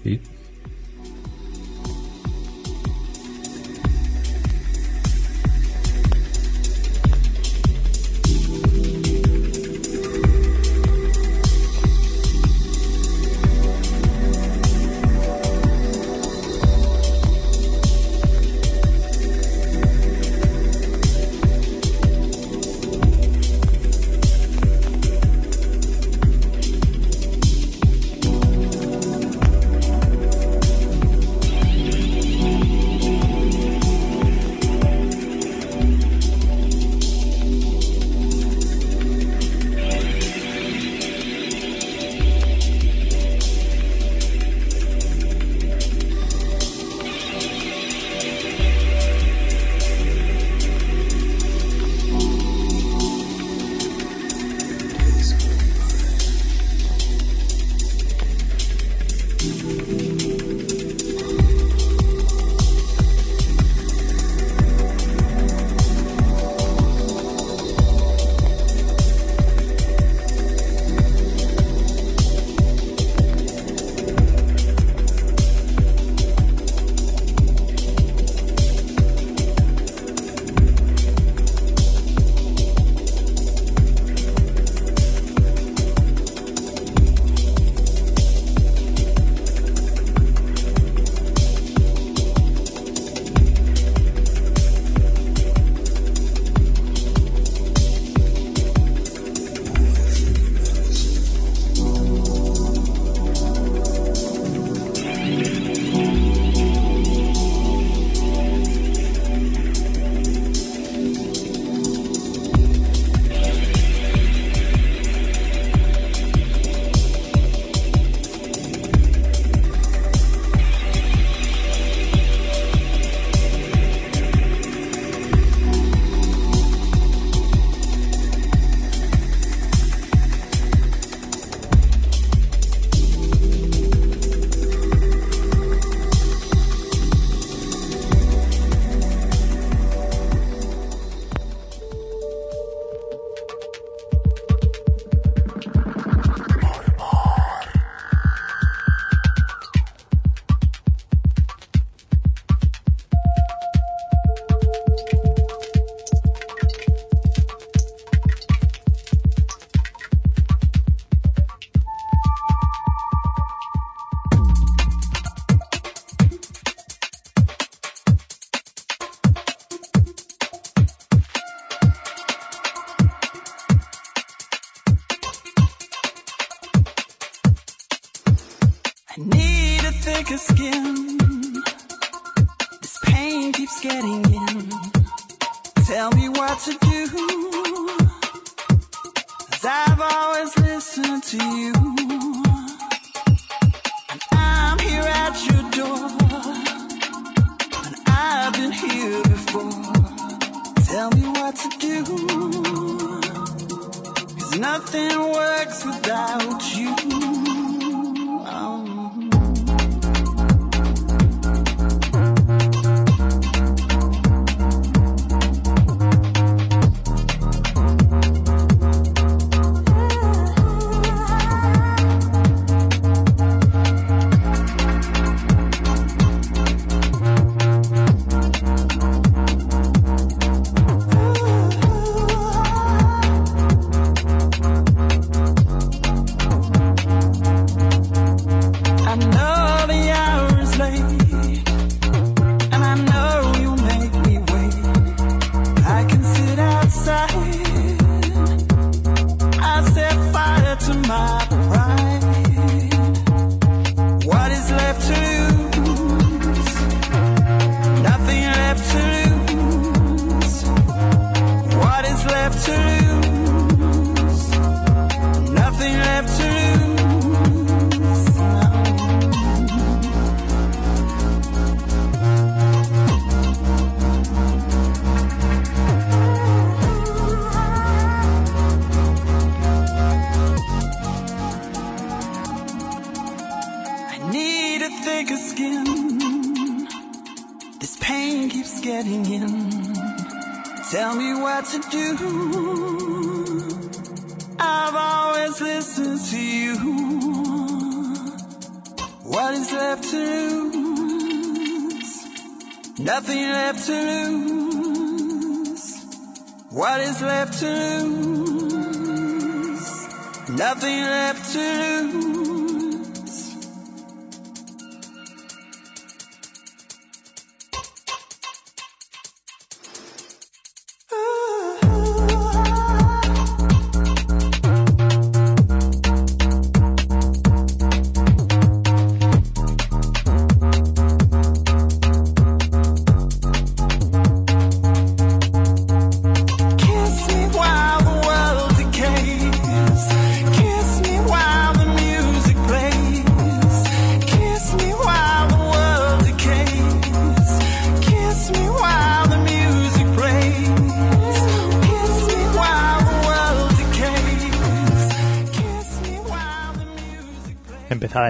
Sí. 0.03 0.19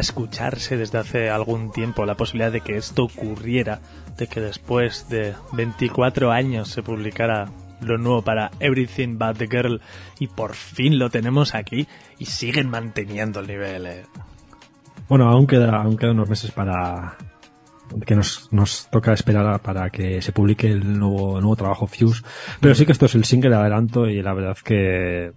Escucharse 0.01 0.77
desde 0.77 0.97
hace 0.97 1.29
algún 1.29 1.71
tiempo 1.71 2.05
la 2.05 2.15
posibilidad 2.15 2.51
de 2.51 2.61
que 2.61 2.75
esto 2.75 3.03
ocurriera, 3.03 3.81
de 4.17 4.27
que 4.27 4.41
después 4.41 5.07
de 5.09 5.33
24 5.53 6.31
años 6.31 6.69
se 6.69 6.83
publicara 6.83 7.49
lo 7.81 7.97
nuevo 7.97 8.21
para 8.21 8.51
Everything 8.59 9.17
But 9.17 9.37
the 9.37 9.47
Girl 9.47 9.81
y 10.19 10.27
por 10.27 10.53
fin 10.53 10.99
lo 10.99 11.09
tenemos 11.09 11.55
aquí 11.55 11.87
y 12.19 12.25
siguen 12.25 12.69
manteniendo 12.69 13.39
el 13.39 13.47
nivel. 13.47 13.85
eh. 13.87 14.03
Bueno, 15.09 15.29
aún 15.29 15.47
queda, 15.47 15.81
aún 15.81 15.97
quedan 15.97 16.15
unos 16.15 16.29
meses 16.29 16.51
para 16.51 17.17
que 18.05 18.15
nos, 18.15 18.51
nos 18.53 18.89
toca 18.89 19.13
esperar 19.13 19.61
para 19.61 19.89
que 19.89 20.21
se 20.21 20.31
publique 20.31 20.67
el 20.67 20.97
nuevo, 20.97 21.39
nuevo 21.41 21.55
trabajo 21.55 21.87
Fuse. 21.87 22.23
Pero 22.59 22.75
sí 22.75 22.85
que 22.85 22.91
esto 22.91 23.07
es 23.07 23.15
el 23.15 23.25
single 23.25 23.49
de 23.49 23.55
adelanto 23.57 24.07
y 24.07 24.21
la 24.21 24.33
verdad 24.33 24.57
que, 24.63 25.33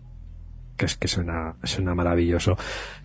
que 0.77 0.87
es 0.87 0.97
que 0.97 1.09
suena, 1.09 1.55
suena 1.63 1.95
maravilloso. 1.95 2.57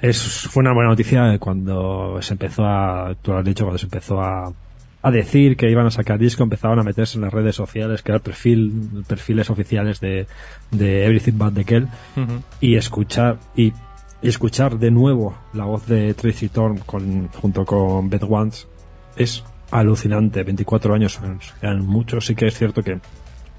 Es, 0.01 0.47
fue 0.49 0.61
una 0.61 0.73
buena 0.73 0.89
noticia 0.89 1.37
cuando 1.39 2.21
se 2.21 2.33
empezó 2.33 2.65
a, 2.65 3.15
tú 3.21 3.31
lo 3.31 3.39
has 3.39 3.45
dicho, 3.45 3.63
cuando 3.65 3.77
se 3.77 3.85
empezó 3.85 4.21
a, 4.21 4.51
a 5.01 5.11
decir 5.11 5.55
que 5.55 5.69
iban 5.69 5.85
a 5.85 5.91
sacar 5.91 6.19
disco, 6.19 6.43
empezaban 6.43 6.79
a 6.79 6.83
meterse 6.83 7.17
en 7.17 7.23
las 7.23 7.33
redes 7.33 7.55
sociales, 7.55 8.01
crear 8.03 8.21
perfil, 8.21 9.03
perfiles 9.07 9.49
oficiales 9.49 9.99
de, 9.99 10.27
de 10.71 11.05
Everything 11.05 11.37
But 11.37 11.53
the 11.53 11.87
Ujú. 12.19 12.43
y 12.59 12.75
escuchar 12.75 13.37
y, 13.55 13.73
y 14.21 14.27
escuchar 14.27 14.77
de 14.77 14.91
nuevo 14.91 15.37
la 15.53 15.65
voz 15.65 15.85
de 15.87 16.13
Tracy 16.13 16.49
Thorn 16.49 16.79
con, 16.79 17.29
junto 17.29 17.65
con 17.65 18.09
Beth 18.09 18.23
Wants 18.23 18.67
es 19.15 19.43
alucinante 19.71 20.43
24 20.43 20.93
años 20.93 21.13
son, 21.13 21.39
eran 21.61 21.85
muchos 21.85 22.25
sí 22.25 22.35
que 22.35 22.47
es 22.47 22.57
cierto 22.57 22.83
que 22.83 22.99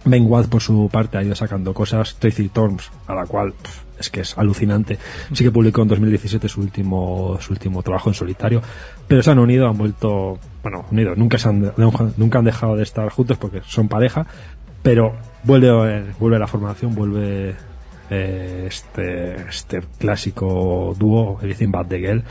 Ben 0.05 0.27
Watt 0.27 0.49
por 0.49 0.61
su 0.61 0.89
parte 0.91 1.19
ha 1.19 1.23
ido 1.23 1.35
sacando 1.35 1.73
cosas 1.73 2.17
Tracy 2.17 2.49
Thorns 2.49 2.91
a 3.07 3.15
la 3.15 3.27
cual 3.27 3.55
es 4.01 4.11
que 4.11 4.23
es 4.23 4.37
alucinante. 4.37 4.99
Sí 5.33 5.45
que 5.45 5.51
publicó 5.51 5.83
en 5.83 5.89
2017 5.89 6.49
su 6.49 6.61
último 6.61 7.39
su 7.41 7.53
último 7.53 7.83
trabajo 7.83 8.11
en 8.11 8.15
solitario 8.15 8.63
pero 9.07 9.23
se 9.23 9.31
han 9.31 9.39
unido 9.39 9.69
han 9.69 9.77
vuelto 9.77 10.39
bueno 10.63 10.87
unidos 10.91 11.17
nunca 11.19 11.39
se 11.39 11.49
han 11.49 11.73
nunca 11.77 12.39
han 12.39 12.45
dejado 12.45 12.77
de 12.77 12.83
estar 12.83 13.09
juntos 13.11 13.39
porque 13.39 13.61
son 13.67 13.89
pareja 13.89 14.27
pero 14.83 15.15
vuelve 15.45 16.05
vuelve 16.19 16.39
la 16.39 16.47
formación 16.47 16.95
vuelve 16.95 17.55
eh, 18.11 18.67
este 18.69 19.37
este 19.49 19.83
clásico 19.99 20.95
dúo 20.99 21.39
Everything 21.41 21.71
But 21.71 21.89
the 21.89 21.99
Girl 21.99 22.25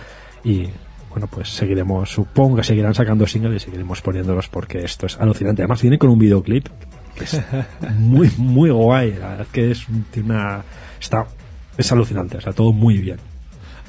y 0.44 0.68
bueno 1.10 1.28
pues 1.28 1.50
seguiremos 1.50 2.10
supongo 2.10 2.58
que 2.58 2.64
seguirán 2.64 2.94
sacando 2.94 3.26
singles 3.28 3.56
y 3.62 3.66
seguiremos 3.66 4.02
poniéndolos 4.02 4.48
porque 4.48 4.80
esto 4.80 5.06
es 5.06 5.18
alucinante. 5.20 5.62
Además 5.62 5.82
viene 5.82 5.98
con 5.98 6.10
un 6.10 6.20
videoclip 6.20 6.68
que 7.16 7.24
es 7.24 7.42
muy 7.98 8.32
muy 8.38 8.70
guay 8.70 9.14
la 9.14 9.30
verdad 9.30 9.42
es 9.42 9.48
que 9.48 9.72
es 9.72 9.86
tiene 10.12 10.30
una 10.30 10.64
está 11.00 11.26
es 11.80 11.92
alucinante 11.92 12.38
o 12.38 12.42
sea 12.42 12.54
todo 12.54 12.72
muy 12.72 12.98
bien 12.98 13.18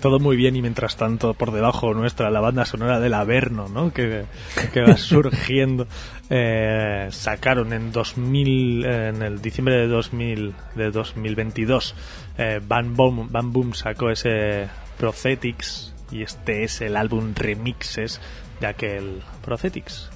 Todo 0.00 0.18
muy 0.18 0.34
bien 0.34 0.56
y 0.56 0.62
mientras 0.62 0.96
tanto 0.96 1.34
por 1.34 1.52
debajo 1.52 1.92
nuestra 1.92 2.30
la 2.30 2.40
banda 2.40 2.64
sonora 2.64 3.00
del 3.00 3.12
Averno, 3.12 3.68
¿no? 3.68 3.92
Que, 3.92 4.24
que 4.72 4.80
va 4.80 4.96
surgiendo. 5.12 5.86
Eh, 6.30 7.08
sacaron 7.10 7.74
en 7.74 7.92
2000, 7.92 8.84
eh, 8.86 9.08
en 9.08 9.22
el 9.22 9.42
diciembre 9.42 9.74
de 9.76 9.88
2000, 9.88 10.54
de 10.74 10.90
2022, 10.90 11.94
eh, 12.38 12.60
Van 12.66 12.96
Boom, 12.96 13.28
Van 13.30 13.52
Boom 13.52 13.74
sacó 13.74 14.10
ese 14.10 14.68
Prophetics 14.96 15.92
y 16.10 16.22
este 16.22 16.64
es 16.64 16.80
el 16.80 16.96
álbum 16.96 17.34
remixes 17.34 18.22
de 18.58 18.68
aquel 18.68 19.22
Prophetics. 19.44 20.10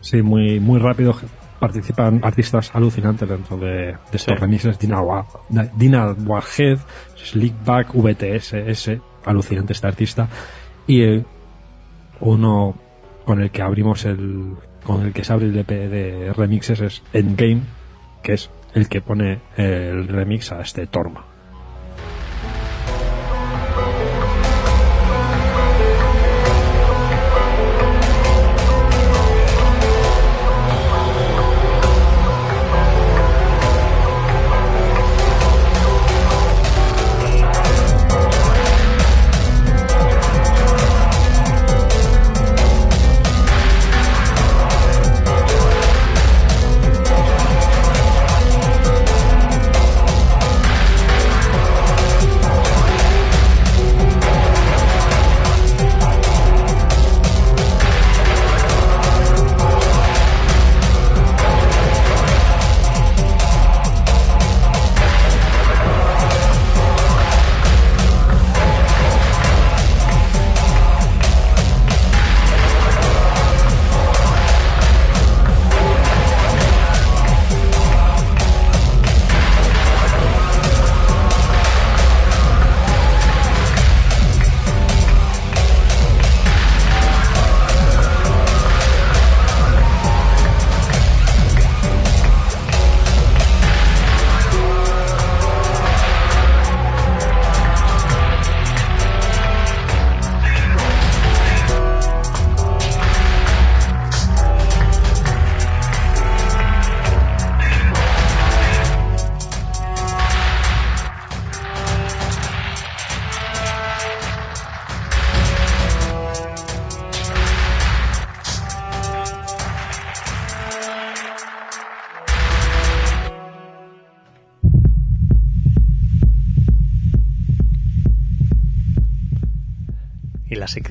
Sí, 0.00 0.22
muy, 0.22 0.58
muy 0.58 0.78
rápido. 0.78 1.14
Participan 1.60 2.20
artistas 2.24 2.70
alucinantes 2.74 3.28
dentro 3.28 3.56
de, 3.58 3.68
de 3.68 3.96
estos 4.14 4.34
Sí. 4.34 4.40
remixes. 4.40 4.78
Dina, 4.78 5.00
Wa- 5.02 5.26
Dina 5.76 6.12
Wahed, 6.12 6.78
Slickback, 7.16 7.92
VTS, 7.94 8.54
ese, 8.70 9.00
alucinante 9.26 9.74
este 9.74 9.86
artista. 9.86 10.28
Y 10.86 11.02
eh, 11.02 11.24
uno 12.20 12.74
con 13.24 13.40
el 13.42 13.50
que 13.50 13.62
abrimos 13.62 14.04
el, 14.06 14.54
con 14.84 15.04
el 15.06 15.12
que 15.12 15.22
se 15.22 15.32
abre 15.32 15.46
el 15.46 15.58
EP 15.58 15.68
de 15.68 16.32
remixes 16.32 16.80
es 16.80 17.02
Endgame, 17.12 17.60
que 18.22 18.32
es 18.34 18.50
el 18.74 18.88
que 18.88 19.00
pone 19.02 19.40
el 19.56 20.08
remix 20.08 20.52
a 20.52 20.60
este 20.62 20.86
Torma. 20.86 21.24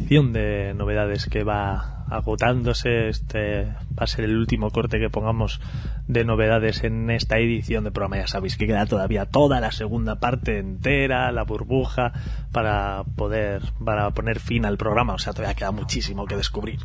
De 0.09 0.73
novedades 0.73 1.27
que 1.27 1.43
va 1.43 2.03
agotándose. 2.09 3.09
Este 3.09 3.65
va 3.65 4.03
a 4.03 4.07
ser 4.07 4.25
el 4.25 4.35
último 4.35 4.71
corte 4.71 4.99
que 4.99 5.09
pongamos 5.09 5.61
de 6.07 6.25
novedades 6.25 6.83
en 6.83 7.11
esta 7.11 7.37
edición 7.37 7.83
de 7.83 7.91
programa. 7.91 8.17
Ya 8.17 8.27
sabéis 8.27 8.57
que 8.57 8.65
queda 8.65 8.87
todavía 8.87 9.27
toda 9.27 9.59
la 9.59 9.71
segunda 9.71 10.19
parte 10.19 10.57
entera, 10.57 11.31
la 11.31 11.43
burbuja, 11.43 12.11
para 12.51 13.03
poder, 13.15 13.61
para 13.85 14.09
poner 14.09 14.39
fin 14.39 14.65
al 14.65 14.77
programa. 14.77 15.13
O 15.13 15.19
sea, 15.19 15.33
todavía 15.33 15.53
queda 15.53 15.71
muchísimo 15.71 16.25
que 16.25 16.35
descubrir. 16.35 16.79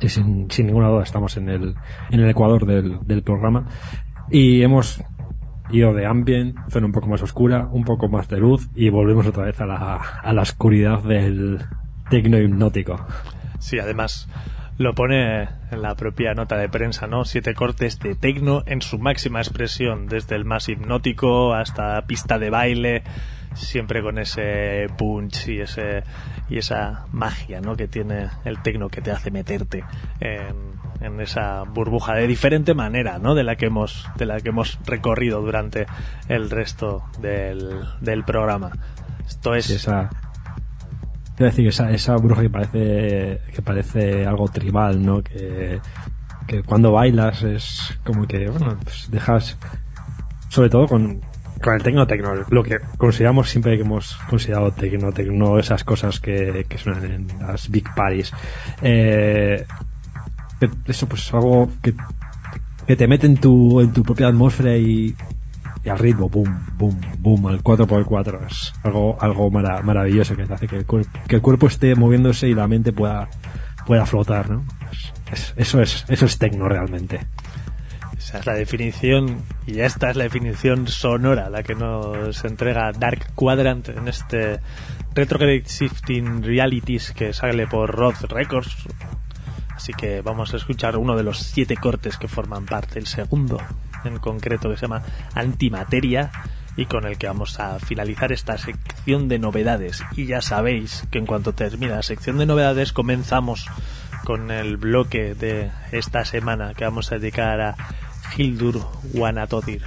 Sin, 0.00 0.46
ninguna 0.58 0.88
duda 0.88 1.02
estamos 1.02 1.36
en 1.36 1.48
el, 1.48 1.74
en 2.10 2.20
el 2.20 2.30
ecuador 2.30 2.64
del, 2.64 3.00
del 3.04 3.24
programa. 3.24 3.66
Y 4.30 4.62
hemos 4.62 5.02
ido 5.70 5.92
de 5.94 6.06
ambient, 6.06 6.56
zona 6.68 6.86
un 6.86 6.92
poco 6.92 7.08
más 7.08 7.22
oscura, 7.22 7.68
un 7.72 7.82
poco 7.82 8.08
más 8.08 8.28
de 8.28 8.38
luz 8.38 8.68
y 8.74 8.90
volvemos 8.90 9.26
otra 9.26 9.46
vez 9.46 9.60
a 9.60 9.66
la, 9.66 9.96
a 9.96 10.32
la 10.32 10.42
oscuridad 10.42 11.02
del 11.02 11.58
tecno 12.10 12.38
hipnótico. 12.38 13.04
Sí, 13.58 13.78
además 13.78 14.28
lo 14.76 14.94
pone 14.94 15.48
en 15.70 15.82
la 15.82 15.94
propia 15.94 16.34
nota 16.34 16.56
de 16.56 16.68
prensa, 16.68 17.06
¿no? 17.06 17.24
Siete 17.24 17.54
cortes 17.54 17.98
de 18.00 18.14
tecno 18.14 18.62
en 18.66 18.82
su 18.82 18.98
máxima 18.98 19.40
expresión, 19.40 20.06
desde 20.06 20.34
el 20.34 20.44
más 20.44 20.68
hipnótico 20.68 21.54
hasta 21.54 22.02
pista 22.06 22.38
de 22.38 22.50
baile, 22.50 23.02
siempre 23.54 24.02
con 24.02 24.18
ese 24.18 24.88
punch 24.98 25.48
y 25.48 25.60
ese 25.60 26.02
y 26.48 26.58
esa 26.58 27.06
magia, 27.12 27.60
¿no? 27.60 27.76
Que 27.76 27.86
tiene 27.86 28.28
el 28.44 28.60
tecno 28.62 28.88
que 28.88 29.00
te 29.00 29.12
hace 29.12 29.30
meterte 29.30 29.84
en, 30.20 30.56
en 31.00 31.20
esa 31.20 31.62
burbuja 31.62 32.14
de 32.14 32.26
diferente 32.26 32.74
manera, 32.74 33.18
¿no? 33.18 33.34
De 33.34 33.44
la 33.44 33.56
que 33.56 33.66
hemos 33.66 34.08
de 34.16 34.26
la 34.26 34.40
que 34.40 34.48
hemos 34.48 34.78
recorrido 34.84 35.40
durante 35.40 35.86
el 36.28 36.50
resto 36.50 37.04
del, 37.20 37.80
del 38.00 38.24
programa. 38.24 38.72
Esto 39.26 39.54
es 39.54 39.66
Sí, 39.66 39.74
esa, 39.74 40.10
quiero 41.36 41.50
decir, 41.50 41.68
esa, 41.68 41.90
esa 41.90 42.16
bruja 42.16 42.42
que 42.42 42.50
parece, 42.50 43.40
que 43.52 43.62
parece 43.62 44.26
algo 44.26 44.48
tribal, 44.48 45.04
¿no? 45.04 45.22
Que, 45.22 45.80
que 46.46 46.62
cuando 46.62 46.92
bailas 46.92 47.42
es 47.42 47.98
como 48.04 48.26
que, 48.26 48.48
bueno, 48.48 48.76
pues 48.82 49.08
dejas, 49.10 49.58
sobre 50.48 50.70
todo 50.70 50.86
con, 50.86 51.20
con 51.62 51.74
el 51.74 51.82
tecno 51.82 52.06
tecno, 52.06 52.34
lo 52.48 52.62
que 52.62 52.78
consideramos 52.98 53.50
siempre 53.50 53.76
que 53.76 53.82
hemos 53.82 54.16
considerado 54.28 54.70
tecno 54.72 55.12
tecno, 55.12 55.58
esas 55.58 55.82
cosas 55.84 56.20
que, 56.20 56.66
que 56.68 56.78
suenan 56.78 57.04
en 57.04 57.26
las 57.40 57.70
big 57.70 57.86
parties. 57.94 58.32
Eh, 58.82 59.64
eso 60.86 61.08
pues 61.08 61.26
es 61.26 61.34
algo 61.34 61.68
que, 61.82 61.94
que 62.86 62.96
te 62.96 63.08
mete 63.08 63.26
en 63.26 63.36
tu, 63.36 63.80
en 63.80 63.92
tu 63.92 64.02
propia 64.02 64.28
atmósfera 64.28 64.76
y, 64.76 65.14
y 65.84 65.88
al 65.90 65.98
ritmo, 65.98 66.28
boom, 66.28 66.66
boom, 66.78 66.98
boom, 67.18 67.46
al 67.46 67.62
4x4. 67.62 68.46
Es 68.50 68.72
algo, 68.82 69.16
algo 69.20 69.50
mara- 69.50 69.82
maravilloso 69.82 70.34
que 70.36 70.42
hace 70.42 70.66
que 70.66 70.76
el, 70.76 70.86
cuer- 70.86 71.06
que 71.28 71.36
el 71.36 71.42
cuerpo 71.42 71.66
esté 71.66 71.94
moviéndose 71.94 72.48
y 72.48 72.54
la 72.54 72.66
mente 72.66 72.92
pueda, 72.92 73.28
pueda 73.86 74.06
flotar, 74.06 74.48
¿no? 74.50 74.64
Es- 74.90 75.12
es- 75.32 75.54
eso 75.56 75.80
es, 75.82 76.04
eso 76.08 76.24
es 76.26 76.38
tecno 76.38 76.68
realmente. 76.68 77.20
Esa 78.16 78.38
es 78.38 78.46
la 78.46 78.54
definición, 78.54 79.42
y 79.66 79.80
esta 79.80 80.08
es 80.10 80.16
la 80.16 80.24
definición 80.24 80.88
sonora, 80.88 81.50
la 81.50 81.62
que 81.62 81.74
nos 81.74 82.42
entrega 82.46 82.90
Dark 82.92 83.32
Quadrant 83.34 83.90
en 83.90 84.08
este 84.08 84.60
Retrograde 85.14 85.64
Shifting 85.66 86.42
Realities 86.42 87.12
que 87.12 87.34
sale 87.34 87.66
por 87.66 87.90
Rod 87.94 88.14
Records. 88.30 88.74
Así 89.76 89.92
que 89.92 90.22
vamos 90.22 90.54
a 90.54 90.56
escuchar 90.56 90.96
uno 90.96 91.14
de 91.16 91.22
los 91.24 91.38
siete 91.40 91.76
cortes 91.76 92.16
que 92.16 92.26
forman 92.28 92.64
parte, 92.64 92.98
el 92.98 93.06
segundo 93.06 93.58
en 94.04 94.18
concreto 94.18 94.70
que 94.70 94.76
se 94.76 94.82
llama 94.82 95.02
Antimateria 95.34 96.30
y 96.76 96.86
con 96.86 97.06
el 97.06 97.18
que 97.18 97.26
vamos 97.26 97.60
a 97.60 97.78
finalizar 97.78 98.32
esta 98.32 98.58
sección 98.58 99.28
de 99.28 99.38
novedades. 99.38 100.02
Y 100.16 100.26
ya 100.26 100.40
sabéis 100.40 101.04
que 101.10 101.18
en 101.18 101.26
cuanto 101.26 101.52
termine 101.52 101.92
la 101.92 102.02
sección 102.02 102.38
de 102.38 102.46
novedades 102.46 102.92
comenzamos 102.92 103.66
con 104.24 104.50
el 104.50 104.76
bloque 104.76 105.34
de 105.34 105.70
esta 105.92 106.24
semana 106.24 106.74
que 106.74 106.84
vamos 106.84 107.12
a 107.12 107.18
dedicar 107.18 107.60
a 107.60 107.76
Hildur 108.36 108.80
Wanatodir. 109.12 109.82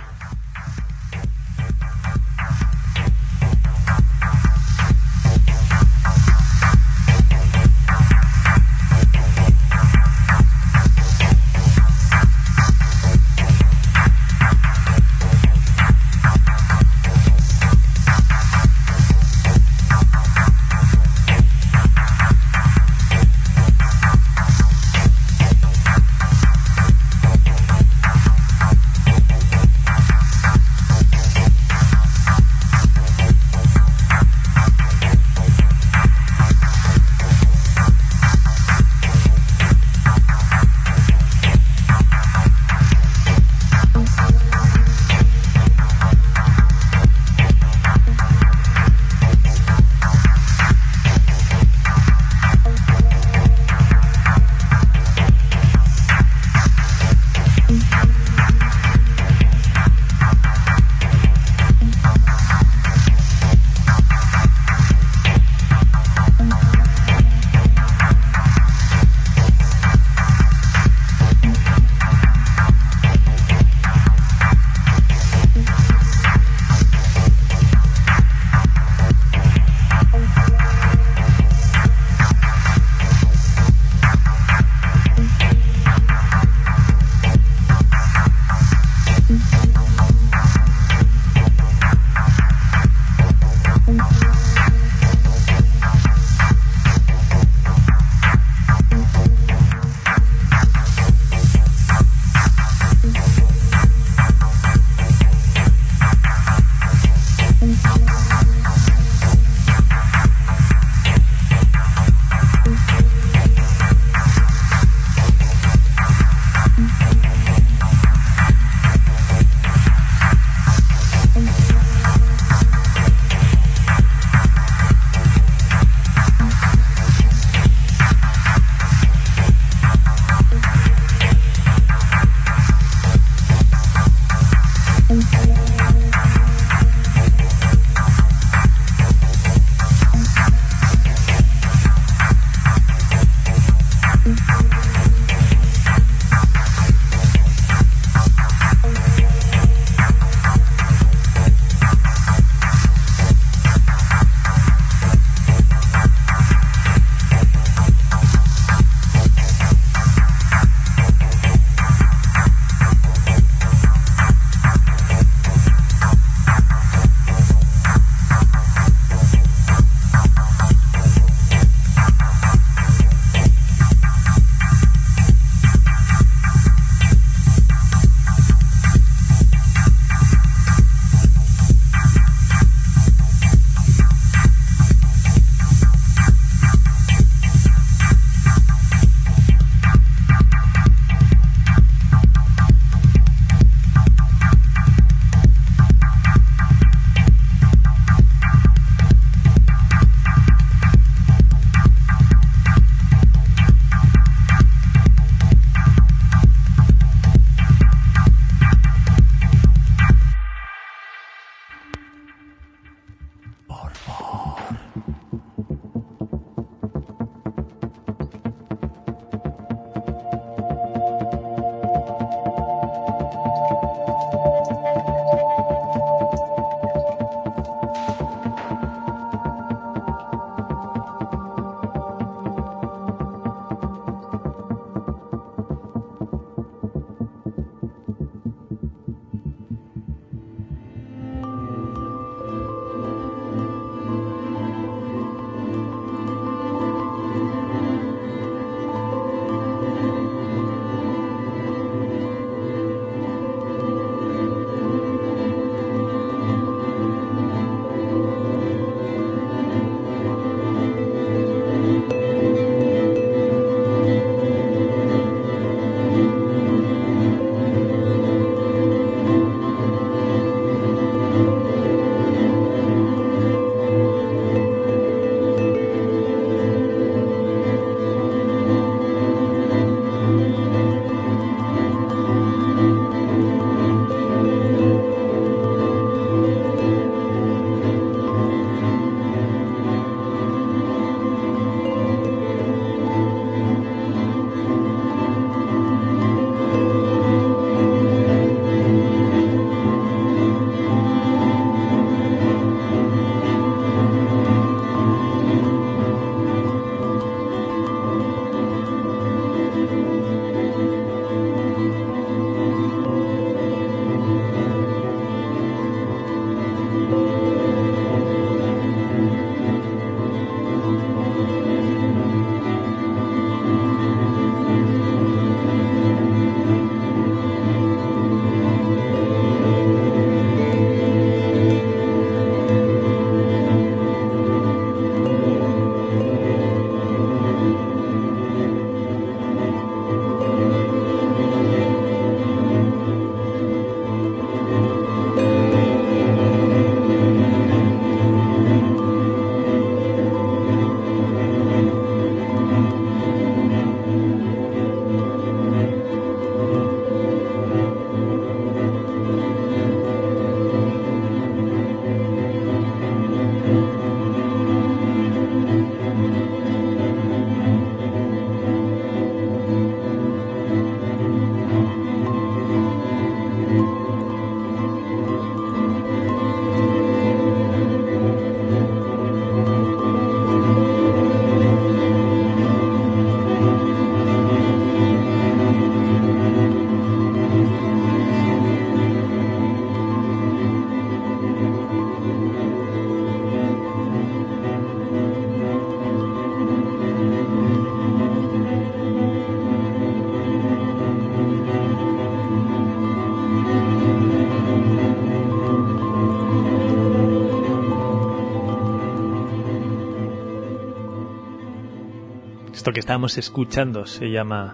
Esto 412.87 412.93
que 412.93 413.01
estamos 413.01 413.37
escuchando 413.37 414.05
se 414.05 414.31
llama 414.31 414.73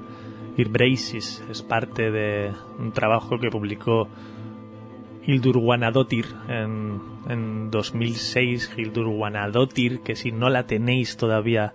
Irbraces, 0.55 1.43
es 1.49 1.63
parte 1.63 2.11
de 2.11 2.53
un 2.77 2.91
trabajo 2.91 3.39
que 3.39 3.49
publicó 3.49 4.07
Hildur 5.25 5.57
Guanadotir 5.57 6.27
en, 6.47 7.01
en 7.27 7.71
2006. 7.71 8.73
Hildur 8.77 9.07
Guanadotir, 9.07 10.01
que 10.01 10.15
si 10.15 10.31
no 10.31 10.51
la 10.51 10.67
tenéis 10.67 11.17
todavía 11.17 11.73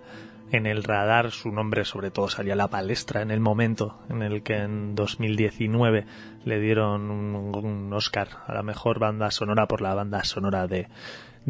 en 0.49 0.65
el 0.65 0.85
radar, 0.85 1.31
su 1.31 1.51
nombre 1.51 1.83
sobre 1.83 2.09
todo 2.09 2.29
salía 2.29 2.53
a 2.53 2.55
la 2.55 2.69
palestra 2.69 3.21
en 3.21 3.31
el 3.31 3.41
momento 3.41 3.99
en 4.07 4.21
el 4.21 4.41
que 4.41 4.59
en 4.59 4.95
2019 4.95 6.05
le 6.45 6.59
dieron 6.61 7.11
un, 7.11 7.53
un 7.53 7.91
Oscar 7.91 8.29
a 8.47 8.53
la 8.53 8.63
mejor 8.63 8.97
banda 8.97 9.29
sonora 9.29 9.67
por 9.67 9.81
la 9.81 9.93
banda 9.93 10.23
sonora 10.23 10.67
de, 10.67 10.87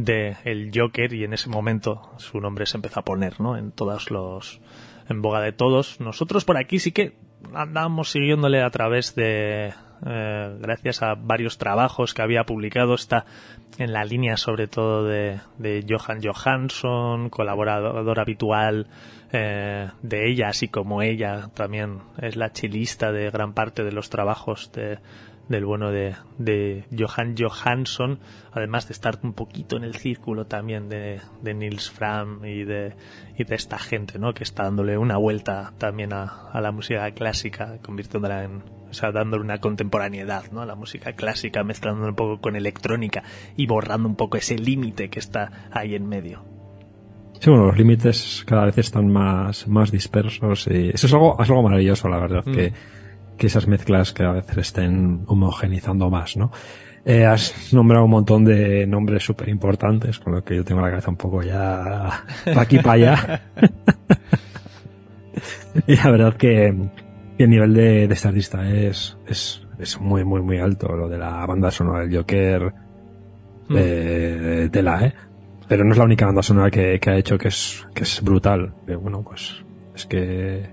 de 0.03 0.37
El 0.43 0.71
Joker 0.73 1.13
y 1.13 1.23
en 1.23 1.33
ese 1.33 1.49
momento 1.49 2.11
su 2.17 2.39
nombre 2.39 2.65
se 2.65 2.77
empezó 2.77 3.01
a 3.01 3.03
poner, 3.03 3.39
¿no? 3.39 3.57
En 3.57 3.71
todos 3.71 4.11
los 4.11 4.61
en 5.09 5.21
boga 5.21 5.41
de 5.41 5.51
todos. 5.51 5.99
Nosotros 5.99 6.45
por 6.45 6.57
aquí 6.57 6.79
sí 6.79 6.91
que 6.91 7.13
andamos 7.53 8.11
siguiéndole 8.11 8.61
a 8.61 8.69
través 8.69 9.15
de 9.15 9.73
eh, 10.05 10.57
gracias 10.59 11.01
a 11.01 11.15
varios 11.15 11.57
trabajos 11.57 12.13
que 12.13 12.21
había 12.21 12.45
publicado 12.45 12.93
está 12.93 13.25
en 13.77 13.91
la 13.91 14.05
línea 14.05 14.37
sobre 14.37 14.67
todo 14.67 15.03
de, 15.05 15.39
de 15.57 15.85
Johan 15.87 16.21
Johansson, 16.23 17.29
colaborador 17.29 18.19
habitual 18.19 18.87
eh, 19.31 19.89
de 20.01 20.29
ella, 20.29 20.47
así 20.49 20.67
como 20.69 21.01
ella 21.01 21.49
también 21.53 21.99
es 22.21 22.35
la 22.35 22.51
chilista 22.51 23.11
de 23.11 23.29
gran 23.29 23.53
parte 23.53 23.83
de 23.83 23.91
los 23.91 24.09
trabajos 24.09 24.71
de, 24.71 24.99
del 25.49 25.65
bueno 25.65 25.91
de, 25.91 26.15
de 26.37 26.85
Johan 26.97 27.35
Johansson, 27.37 28.19
además 28.51 28.87
de 28.87 28.93
estar 28.93 29.19
un 29.23 29.33
poquito 29.33 29.75
en 29.75 29.83
el 29.83 29.95
círculo 29.95 30.45
también 30.45 30.87
de, 30.89 31.19
de 31.41 31.53
Nils 31.53 31.89
Fram 31.91 32.45
y 32.45 32.63
de, 32.63 32.93
y 33.37 33.43
de 33.43 33.55
esta 33.55 33.77
gente, 33.79 34.19
¿no? 34.19 34.33
Que 34.33 34.43
está 34.43 34.63
dándole 34.63 34.97
una 34.97 35.17
vuelta 35.17 35.73
también 35.77 36.13
a, 36.13 36.49
a 36.51 36.61
la 36.61 36.71
música 36.71 37.09
clásica, 37.11 37.79
convirtiéndola 37.81 38.43
en, 38.43 38.61
o 38.89 38.93
sea, 38.93 39.11
dándole 39.11 39.43
una 39.43 39.57
contemporaneidad, 39.57 40.51
¿no? 40.51 40.61
A 40.61 40.65
la 40.65 40.75
música 40.75 41.13
clásica, 41.13 41.63
mezclándola 41.63 42.09
un 42.09 42.15
poco 42.15 42.39
con 42.39 42.55
electrónica 42.55 43.23
y 43.57 43.65
borrando 43.67 44.07
un 44.07 44.15
poco 44.15 44.37
ese 44.37 44.55
límite 44.57 45.09
que 45.09 45.19
está 45.19 45.67
ahí 45.71 45.95
en 45.95 46.07
medio. 46.07 46.45
Sí, 47.39 47.49
bueno, 47.49 47.67
los 47.67 47.77
límites 47.77 48.43
cada 48.45 48.65
vez 48.65 48.77
están 48.77 49.11
más, 49.11 49.67
más 49.67 49.91
dispersos 49.91 50.67
y 50.67 50.89
eso 50.89 51.07
es 51.07 51.13
algo, 51.13 51.37
es 51.41 51.49
algo 51.49 51.63
maravilloso, 51.63 52.07
la 52.09 52.19
verdad, 52.19 52.43
Mm. 52.45 52.51
que, 52.53 52.73
que 53.39 53.47
esas 53.47 53.67
mezclas 53.67 54.13
que 54.13 54.23
a 54.23 54.31
veces 54.31 54.57
estén 54.57 55.23
homogenizando 55.25 56.11
más, 56.11 56.37
¿no? 56.37 56.51
Eh, 57.05 57.25
has 57.25 57.73
nombrado 57.73 58.05
un 58.05 58.11
montón 58.11 58.45
de 58.45 58.85
nombres 58.85 59.23
súper 59.23 59.49
importantes, 59.49 60.19
con 60.19 60.33
lo 60.33 60.43
que 60.43 60.57
yo 60.57 60.63
tengo 60.63 60.81
la 60.81 60.91
cabeza 60.91 61.09
un 61.09 61.17
poco 61.17 61.41
ya 61.41 62.23
pa' 62.53 62.61
aquí 62.61 62.77
para 62.77 62.93
allá. 62.93 63.41
y 65.87 65.95
la 65.95 66.11
verdad 66.11 66.35
que, 66.35 66.75
que 67.37 67.43
el 67.45 67.49
nivel 67.49 67.73
de, 67.73 68.07
de 68.07 68.13
esta 68.13 68.29
artista 68.29 68.69
es, 68.69 69.17
es, 69.25 69.65
es 69.79 69.99
muy, 69.99 70.23
muy, 70.23 70.41
muy 70.41 70.59
alto. 70.59 70.95
Lo 70.95 71.09
de 71.09 71.17
la 71.17 71.43
banda 71.47 71.71
sonora 71.71 72.05
del 72.05 72.15
Joker, 72.15 72.73
Mm. 73.69 73.75
de, 73.75 74.69
de 74.69 74.83
la, 74.83 75.05
¿eh? 75.05 75.13
Pero 75.67 75.83
no 75.85 75.91
es 75.91 75.97
la 75.99 76.03
única 76.03 76.25
banda 76.25 76.41
sonora 76.41 76.71
que, 76.71 76.99
que 76.99 77.09
ha 77.11 77.15
hecho 77.15 77.37
que 77.37 77.49
es, 77.49 77.85
que 77.93 78.03
es 78.03 78.21
brutal. 78.23 78.73
Que, 78.87 78.95
bueno, 78.95 79.21
pues 79.21 79.63
es 79.95 80.05
que 80.07 80.67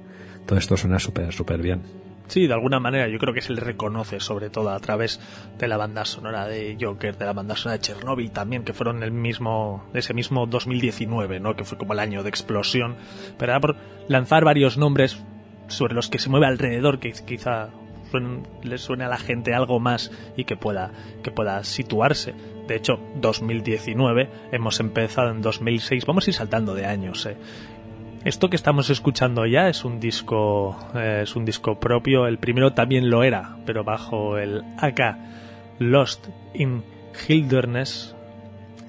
todo 0.47 0.59
esto 0.59 0.77
suena 0.77 0.99
súper, 0.99 1.33
súper 1.33 1.61
bien. 1.61 1.83
Sí, 2.29 2.47
de 2.47 2.55
alguna 2.55 2.81
manera 2.81 3.09
yo 3.09 3.19
creo 3.19 3.33
que 3.33 3.41
se 3.41 3.53
le 3.53 3.61
reconoce, 3.61 4.19
sobre 4.21 4.51
todo 4.51 4.71
a 4.71 4.81
través 4.81 5.21
de 5.59 5.69
la 5.69 5.77
banda 5.77 6.05
sonora 6.05 6.47
de 6.47 6.77
Joker, 6.81 7.17
de 7.17 7.25
la 7.25 7.33
banda 7.33 7.55
sonora 7.57 7.79
de 7.79 7.83
Chernobyl 7.83 8.31
también, 8.33 8.65
que 8.65 8.73
fueron 8.73 9.03
el 9.03 9.13
mismo, 9.13 9.85
ese 9.95 10.13
mismo 10.13 10.47
2019, 10.47 11.39
¿no? 11.41 11.55
Que 11.55 11.65
fue 11.65 11.79
como 11.79 11.93
el 11.93 12.01
año 12.01 12.23
de 12.25 12.29
explosión. 12.29 12.97
Pero 13.39 13.53
era 13.53 13.61
por 13.61 13.77
lanzar 14.09 14.45
varios 14.45 14.77
nombres 14.77 15.23
sobre 15.69 15.95
los 15.95 16.09
que 16.09 16.19
se 16.19 16.29
mueve 16.29 16.47
alrededor, 16.47 16.99
que 16.99 17.13
quizá 17.13 17.69
suen- 18.13 18.45
le 18.63 18.79
suene 18.79 19.05
a 19.05 19.09
la 19.09 19.19
gente 19.19 19.55
algo 19.55 19.79
más 19.81 20.11
y 20.37 20.45
que 20.45 20.57
pueda, 20.57 20.91
que 21.23 21.31
pueda 21.31 21.63
situarse. 21.65 22.35
De 22.67 22.75
hecho, 22.75 22.99
2019, 23.21 24.29
hemos 24.53 24.81
empezado 24.81 25.31
en 25.31 25.41
2006, 25.43 26.05
vamos 26.07 26.27
a 26.27 26.31
ir 26.31 26.35
saltando 26.35 26.75
de 26.75 26.87
años, 26.87 27.25
eh. 27.27 27.37
Esto 28.27 28.51
que 28.51 28.57
estamos 28.57 28.91
escuchando 28.91 29.47
ya 29.47 29.69
es 29.69 29.85
un 29.85 30.01
disco 30.01 30.77
eh, 30.97 31.21
es 31.23 31.37
un 31.37 31.45
disco 31.45 31.79
propio. 31.79 32.27
El 32.27 32.39
primero 32.39 32.73
también 32.73 33.09
lo 33.09 33.23
era, 33.23 33.57
pero 33.65 33.85
bajo 33.85 34.37
el 34.37 34.65
AK 34.79 35.17
Lost 35.79 36.27
in 36.53 36.83
Hilderness. 37.29 38.17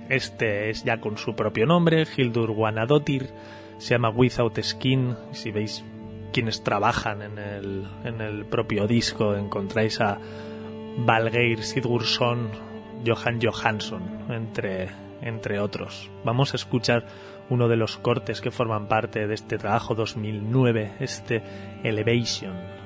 Este 0.09 0.71
es 0.71 0.83
ya 0.83 0.99
con 0.99 1.19
su 1.19 1.35
propio 1.35 1.67
nombre, 1.67 2.07
Hildur 2.17 2.51
Guanadotir. 2.51 3.29
Se 3.77 3.93
llama 3.93 4.09
Without 4.09 4.59
Skin. 4.59 5.15
Si 5.33 5.51
veis 5.51 5.85
quienes 6.33 6.63
trabajan 6.63 7.21
en 7.21 7.37
el, 7.37 7.87
en 8.05 8.21
el 8.21 8.43
propio 8.43 8.87
disco, 8.87 9.35
encontráis 9.35 10.01
a 10.01 10.17
Valgeir 11.05 11.61
Sigurdsson, 11.61 12.49
Johan 13.05 13.39
Johansson, 13.39 14.01
entre, 14.31 14.89
entre 15.21 15.59
otros. 15.59 16.09
Vamos 16.23 16.53
a 16.53 16.55
escuchar 16.55 17.05
uno 17.49 17.67
de 17.67 17.77
los 17.77 17.97
cortes 17.97 18.41
que 18.41 18.51
forman 18.51 18.87
parte 18.87 19.27
de 19.27 19.33
este 19.33 19.57
trabajo 19.57 19.95
2009, 19.95 20.93
este 20.99 21.43
Elevation. 21.83 22.76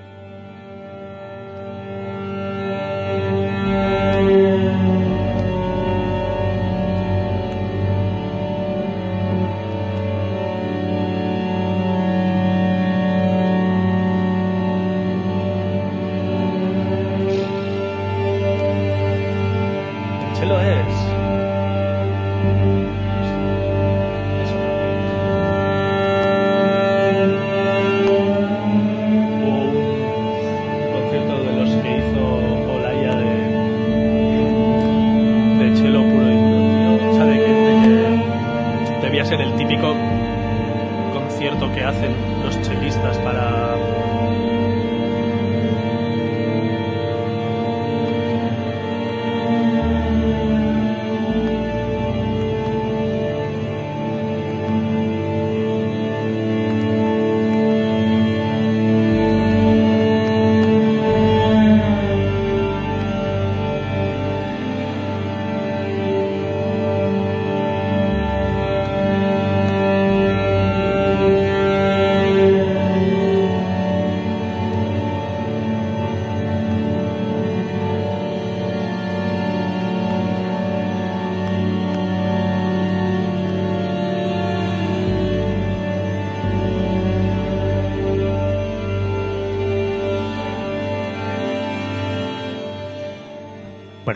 Hacen 41.92 42.16
los 42.44 42.62
chelistas 42.62 43.18
para 43.20 43.41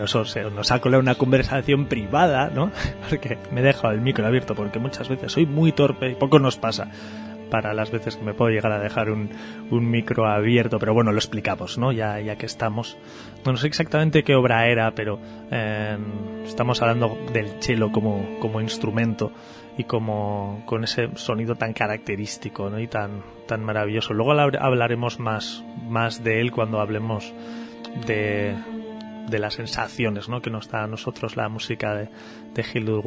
Eso 0.05 0.25
se 0.25 0.43
nos 0.49 0.71
ha 0.71 0.79
colado 0.79 1.01
una 1.01 1.15
conversación 1.15 1.85
privada, 1.85 2.49
¿no? 2.53 2.71
Porque 3.09 3.37
me 3.51 3.61
he 3.61 3.63
dejado 3.63 3.93
el 3.93 4.01
micro 4.01 4.25
abierto 4.25 4.55
porque 4.55 4.79
muchas 4.79 5.09
veces 5.09 5.31
soy 5.31 5.45
muy 5.45 5.71
torpe 5.71 6.09
y 6.11 6.15
poco 6.15 6.39
nos 6.39 6.57
pasa 6.57 6.89
para 7.49 7.73
las 7.75 7.91
veces 7.91 8.15
que 8.15 8.23
me 8.23 8.33
puedo 8.33 8.49
llegar 8.49 8.71
a 8.71 8.79
dejar 8.79 9.11
un, 9.11 9.29
un 9.69 9.89
micro 9.89 10.25
abierto, 10.27 10.79
pero 10.79 10.93
bueno, 10.95 11.11
lo 11.11 11.19
explicamos, 11.19 11.77
¿no? 11.77 11.91
Ya, 11.91 12.19
ya 12.19 12.37
que 12.37 12.47
estamos. 12.47 12.97
No, 13.45 13.51
no 13.51 13.57
sé 13.57 13.67
exactamente 13.67 14.23
qué 14.23 14.33
obra 14.35 14.67
era, 14.67 14.91
pero 14.95 15.19
eh, 15.51 15.95
estamos 16.45 16.81
hablando 16.81 17.15
del 17.31 17.49
cello 17.61 17.91
como, 17.91 18.39
como 18.39 18.61
instrumento 18.61 19.31
y 19.77 19.83
como 19.83 20.63
con 20.65 20.83
ese 20.85 21.09
sonido 21.15 21.55
tan 21.55 21.73
característico 21.73 22.69
¿no? 22.69 22.79
y 22.79 22.87
tan, 22.87 23.21
tan 23.47 23.63
maravilloso. 23.63 24.13
Luego 24.13 24.31
hablar- 24.31 24.57
hablaremos 24.59 25.19
más, 25.19 25.63
más 25.87 26.23
de 26.23 26.41
él 26.41 26.51
cuando 26.51 26.79
hablemos 26.81 27.31
de, 28.07 28.55
de 29.29 29.39
las 29.39 29.55
sensaciones 29.55 30.29
¿no? 30.29 30.41
que 30.41 30.49
nos 30.49 30.69
da 30.69 30.83
a 30.83 30.87
nosotros 30.87 31.35
la 31.35 31.49
música 31.49 31.93
de, 31.95 32.09
de 32.53 32.65
Hildur. 32.73 33.03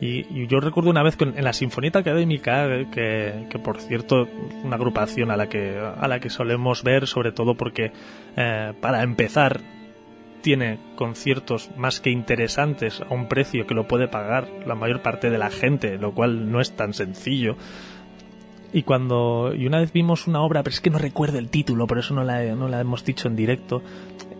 Y, 0.00 0.26
y 0.28 0.46
yo 0.48 0.60
recuerdo 0.60 0.90
una 0.90 1.02
vez 1.02 1.16
en 1.20 1.44
la 1.44 1.52
Sinfonieta 1.52 2.00
Académica, 2.00 2.66
que, 2.90 3.46
que 3.48 3.58
por 3.58 3.80
cierto, 3.80 4.28
una 4.62 4.76
agrupación 4.76 5.30
a 5.30 5.36
la 5.36 5.48
que, 5.48 5.78
a 5.78 6.08
la 6.08 6.20
que 6.20 6.30
solemos 6.30 6.82
ver, 6.82 7.06
sobre 7.06 7.32
todo 7.32 7.54
porque, 7.54 7.92
eh, 8.36 8.72
para 8.80 9.02
empezar, 9.02 9.60
tiene 10.42 10.78
conciertos 10.96 11.70
más 11.78 12.00
que 12.00 12.10
interesantes 12.10 13.00
a 13.00 13.14
un 13.14 13.28
precio 13.28 13.66
que 13.66 13.74
lo 13.74 13.88
puede 13.88 14.08
pagar 14.08 14.46
la 14.66 14.74
mayor 14.74 15.00
parte 15.00 15.30
de 15.30 15.38
la 15.38 15.48
gente, 15.48 15.96
lo 15.96 16.12
cual 16.12 16.52
no 16.52 16.60
es 16.60 16.76
tan 16.76 16.92
sencillo. 16.92 17.56
Y 18.70 18.82
cuando 18.82 19.54
y 19.56 19.66
una 19.66 19.78
vez 19.78 19.92
vimos 19.92 20.26
una 20.26 20.42
obra, 20.42 20.62
pero 20.62 20.74
es 20.74 20.80
que 20.80 20.90
no 20.90 20.98
recuerdo 20.98 21.38
el 21.38 21.48
título, 21.48 21.86
por 21.86 21.98
eso 21.98 22.12
no 22.12 22.24
la, 22.24 22.44
no 22.56 22.68
la 22.68 22.80
hemos 22.80 23.04
dicho 23.04 23.26
en 23.26 23.36
directo, 23.36 23.82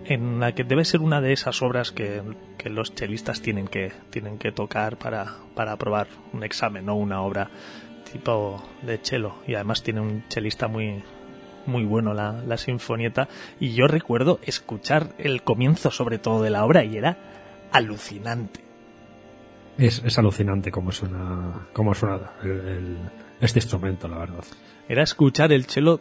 en 0.07 0.41
la 0.41 0.53
que 0.55 0.65
debe 0.65 0.85
ser 0.85 1.01
una 1.01 1.21
de 1.21 1.33
esas 1.33 1.63
obras 1.63 1.91
que, 1.93 2.23
que 2.59 2.69
los 2.71 2.95
chelistas 2.95 3.41
tienen 3.41 3.67
que 3.69 3.93
tienen 4.11 4.39
que 4.39 4.53
tocar 4.53 4.97
para, 4.99 5.27
para 5.55 5.73
aprobar 5.73 6.07
un 6.33 6.45
examen, 6.45 6.87
no 6.87 6.95
una 6.97 7.23
obra 7.23 7.51
tipo 8.13 8.63
de 8.83 8.99
cello. 8.99 9.37
Y 9.47 9.55
además 9.55 9.83
tiene 9.83 10.01
un 10.01 10.25
chelista 10.29 10.69
muy 10.69 11.03
muy 11.67 11.85
bueno 11.85 12.13
la, 12.13 12.33
la 12.47 12.57
sinfonieta. 12.59 13.29
Y 13.59 13.73
yo 13.75 13.87
recuerdo 13.87 14.39
escuchar 14.45 15.15
el 15.19 15.43
comienzo 15.43 15.91
sobre 15.91 16.19
todo 16.19 16.43
de 16.43 16.51
la 16.51 16.65
obra 16.65 16.85
y 16.85 16.97
era 16.99 17.17
alucinante. 17.73 18.61
Es, 19.79 20.03
es 20.05 20.19
alucinante 20.19 20.71
cómo 20.71 20.93
suena, 20.93 21.67
cómo 21.73 21.95
suena 21.95 22.33
el- 22.43 22.51
el- 22.69 22.99
este 23.41 23.59
instrumento, 23.59 24.07
la 24.09 24.19
verdad. 24.19 24.45
Era 24.89 25.03
escuchar 25.03 25.53
el 25.53 25.67
chelo, 25.67 26.01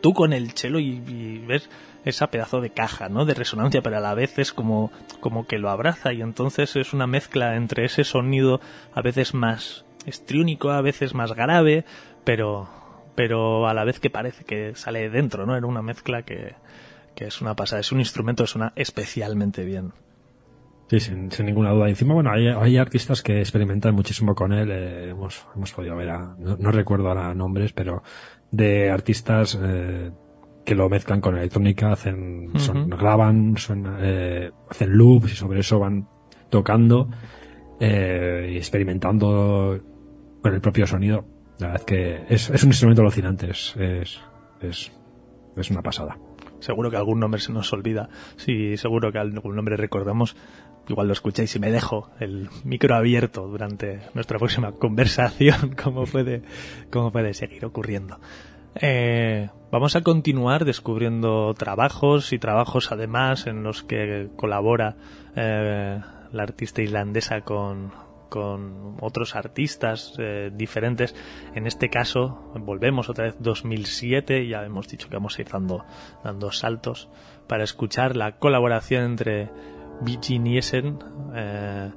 tú 0.00 0.12
con 0.14 0.32
el 0.32 0.54
chelo 0.54 0.78
y, 0.78 1.02
y 1.08 1.38
ver 1.38 1.62
esa 2.04 2.30
pedazo 2.30 2.60
de 2.60 2.70
caja, 2.70 3.08
¿no? 3.08 3.24
De 3.24 3.34
resonancia, 3.34 3.82
pero 3.82 3.98
a 3.98 4.00
la 4.00 4.14
vez 4.14 4.38
es 4.38 4.52
como, 4.52 4.90
como 5.20 5.46
que 5.46 5.58
lo 5.58 5.70
abraza 5.70 6.12
y 6.12 6.22
entonces 6.22 6.76
es 6.76 6.92
una 6.92 7.06
mezcla 7.06 7.56
entre 7.56 7.84
ese 7.84 8.04
sonido 8.04 8.60
a 8.94 9.02
veces 9.02 9.34
más 9.34 9.84
estriónico, 10.06 10.70
a 10.70 10.80
veces 10.80 11.14
más 11.14 11.34
grave, 11.34 11.84
pero, 12.24 12.68
pero 13.14 13.68
a 13.68 13.74
la 13.74 13.84
vez 13.84 14.00
que 14.00 14.08
parece 14.10 14.44
que 14.44 14.74
sale 14.74 15.00
de 15.00 15.10
dentro, 15.10 15.44
¿no? 15.46 15.56
Era 15.56 15.66
una 15.66 15.82
mezcla 15.82 16.22
que, 16.22 16.54
que 17.14 17.26
es 17.26 17.40
una 17.42 17.54
pasada. 17.54 17.80
Es 17.80 17.92
un 17.92 17.98
instrumento 18.00 18.44
que 18.44 18.48
suena 18.48 18.72
especialmente 18.76 19.64
bien. 19.64 19.92
Sí, 20.88 20.98
sin, 20.98 21.28
ninguna 21.44 21.70
duda. 21.70 21.88
Encima, 21.88 22.14
bueno, 22.14 22.32
hay, 22.32 22.76
artistas 22.76 23.22
que 23.22 23.38
experimentan 23.38 23.94
muchísimo 23.94 24.34
con 24.34 24.52
él. 24.52 24.70
eh, 24.72 25.10
hemos, 25.10 25.46
hemos 25.54 25.70
podido 25.72 25.94
ver, 25.96 26.10
a- 26.10 26.34
no, 26.38 26.56
no 26.56 26.72
recuerdo 26.72 27.08
ahora 27.08 27.32
nombres, 27.34 27.72
pero 27.72 28.02
de 28.50 28.90
artistas 28.90 29.56
eh, 29.62 30.10
que 30.64 30.74
lo 30.74 30.88
mezclan 30.88 31.20
con 31.20 31.36
electrónica, 31.36 31.92
hacen, 31.92 32.50
son- 32.56 32.90
graban, 32.90 33.56
suena- 33.56 33.98
eh, 34.00 34.50
hacen 34.68 34.90
loops 34.96 35.32
y 35.32 35.36
sobre 35.36 35.60
eso 35.60 35.78
van 35.78 36.06
tocando 36.50 37.08
eh, 37.80 38.50
y 38.52 38.56
experimentando 38.56 39.80
con 40.42 40.54
el 40.54 40.60
propio 40.60 40.86
sonido. 40.86 41.24
La 41.58 41.68
verdad 41.68 41.80
es 41.80 41.86
que 41.86 42.34
es, 42.34 42.50
es 42.50 42.62
un 42.62 42.70
instrumento 42.70 43.02
alucinante, 43.02 43.50
es, 43.50 43.74
es, 43.76 44.20
es, 44.60 44.92
es 45.56 45.70
una 45.70 45.82
pasada. 45.82 46.16
Seguro 46.60 46.90
que 46.90 46.96
algún 46.96 47.20
nombre 47.20 47.40
se 47.40 47.52
nos 47.52 47.72
olvida. 47.72 48.08
Sí, 48.36 48.76
seguro 48.76 49.12
que 49.12 49.18
algún 49.18 49.56
nombre 49.56 49.76
recordamos. 49.76 50.36
Igual 50.88 51.06
lo 51.06 51.12
escucháis 51.12 51.54
y 51.56 51.58
me 51.60 51.70
dejo 51.70 52.10
el 52.20 52.48
micro 52.64 52.94
abierto 52.96 53.46
durante 53.46 54.00
nuestra 54.14 54.38
próxima 54.38 54.72
conversación, 54.72 55.74
como 55.82 56.04
puede, 56.04 56.42
como 56.90 57.12
puede 57.12 57.32
seguir 57.32 57.64
ocurriendo. 57.64 58.18
Eh, 58.74 59.48
vamos 59.70 59.96
a 59.96 60.02
continuar 60.02 60.64
descubriendo 60.64 61.54
trabajos 61.54 62.32
y 62.32 62.38
trabajos 62.38 62.92
además 62.92 63.46
en 63.46 63.62
los 63.62 63.82
que 63.82 64.28
colabora 64.36 64.96
eh, 65.34 66.00
la 66.32 66.42
artista 66.42 66.82
islandesa 66.82 67.42
con, 67.42 67.92
otros 69.00 69.34
artistas 69.34 70.14
eh, 70.18 70.52
diferentes. 70.54 71.16
En 71.56 71.66
este 71.66 71.90
caso, 71.90 72.52
volvemos 72.60 73.08
otra 73.08 73.24
vez 73.24 73.36
2007, 73.40 74.46
ya 74.46 74.64
hemos 74.64 74.86
dicho 74.86 75.08
que 75.08 75.16
vamos 75.16 75.36
a 75.36 75.42
ir 75.42 75.48
dando, 75.48 75.84
dando 76.22 76.52
saltos 76.52 77.08
para 77.48 77.64
escuchar 77.64 78.14
la 78.14 78.38
colaboración 78.38 79.02
entre 79.02 79.50
Vigi 80.02 80.38
Niesen, 80.38 80.98
eh, 81.34 81.90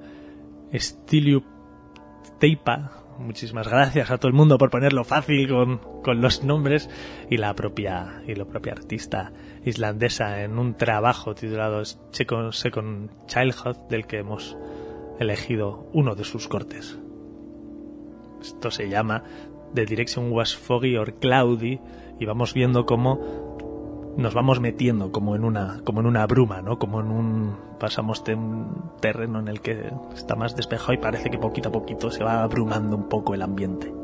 Stiliu 0.74 1.44
Teipa, 2.40 3.02
muchísimas 3.18 3.68
gracias 3.68 4.11
a 4.11 4.18
todo 4.18 4.27
el 4.27 4.34
mundo 4.34 4.57
por 4.57 4.69
ponerlo 4.69 5.03
fácil 5.03 5.48
con, 5.48 5.77
con 6.03 6.22
los 6.22 6.44
nombres 6.44 6.90
y 7.30 7.38
la 7.38 7.53
propia 7.53 8.22
y 8.27 8.35
la 8.35 8.45
propia 8.45 8.73
artista 8.73 9.31
islandesa 9.65 10.44
en 10.44 10.57
un 10.57 10.76
trabajo 10.76 11.35
titulado 11.35 11.84
Second, 11.85 13.10
Childhood 13.27 13.77
del 13.90 14.06
que 14.06 14.19
hemos 14.19 14.57
elegido 15.19 15.88
uno 15.94 16.15
de 16.15 16.23
sus 16.23 16.48
cortes. 16.48 16.98
Esto 18.41 18.72
se 18.72 18.90
llama 18.90 19.23
The 19.73 19.85
Direction 19.85 20.31
Was 20.31 20.56
Foggy 20.56 20.98
or 20.98 21.15
Cloudy 21.15 21.80
y 22.19 22.26
vamos 22.26 22.53
viendo 22.53 22.85
cómo 22.85 23.52
nos 24.18 24.34
vamos 24.34 24.60
metiendo 24.60 25.11
como 25.11 25.35
en 25.35 25.44
una 25.44 25.81
como 25.84 26.02
en 26.02 26.06
una 26.06 26.26
bruma, 26.27 26.61
¿no? 26.61 26.77
Como 26.77 26.99
en 26.99 27.11
un 27.11 27.56
pasamos 27.80 28.23
de 28.23 28.35
un 28.35 28.91
terreno 28.99 29.40
en 29.40 29.48
el 29.48 29.61
que 29.61 29.91
está 30.14 30.35
más 30.35 30.56
despejado 30.56 30.94
y 30.94 30.98
parece 30.98 31.30
que 31.30 31.38
poquito 31.38 31.69
a 31.69 31.72
poquito 31.72 32.11
se 32.11 32.23
va 32.23 32.44
abrumando 32.44 32.95
un 32.95 33.10
poco 33.10 33.34
el 33.34 33.41
ambiente. 33.41 34.02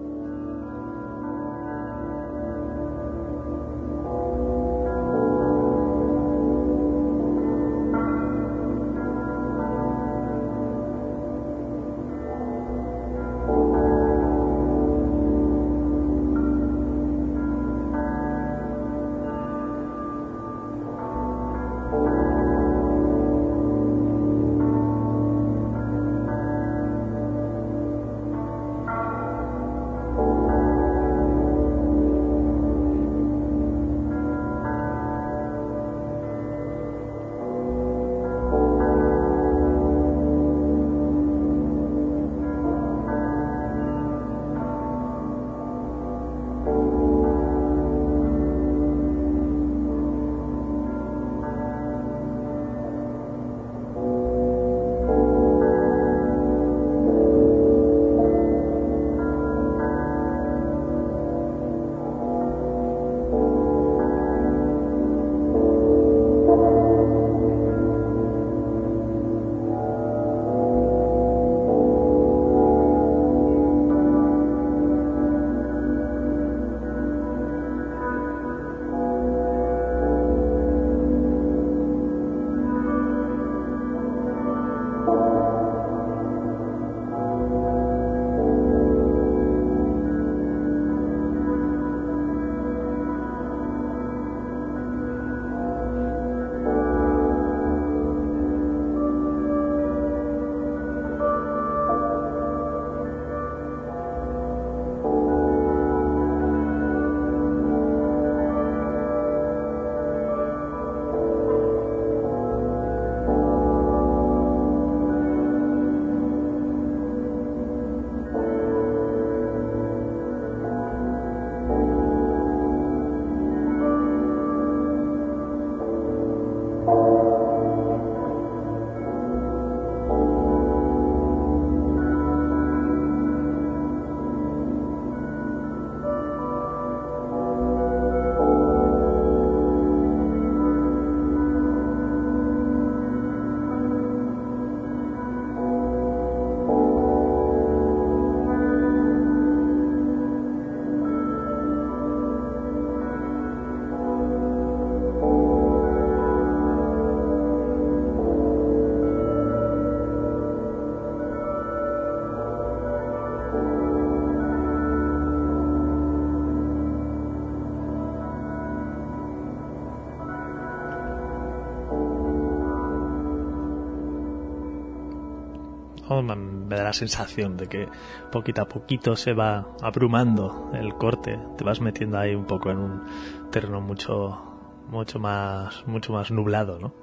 Me 176.69 176.75
da 176.75 176.83
la 176.83 176.93
sensación 176.93 177.57
de 177.57 177.67
que 177.67 177.87
poquito 178.31 178.61
a 178.61 178.65
poquito 178.65 179.15
se 179.15 179.33
va 179.33 179.65
abrumando 179.81 180.71
el 180.73 180.93
corte, 180.93 181.39
te 181.57 181.63
vas 181.63 181.81
metiendo 181.81 182.19
ahí 182.19 182.35
un 182.35 182.45
poco 182.45 182.69
en 182.69 182.77
un 182.77 183.03
terreno 183.51 183.81
mucho 183.81 184.45
mucho 184.87 185.19
más 185.19 185.83
mucho 185.87 186.13
más 186.13 186.31
nublado, 186.31 186.79
¿no? 186.79 186.93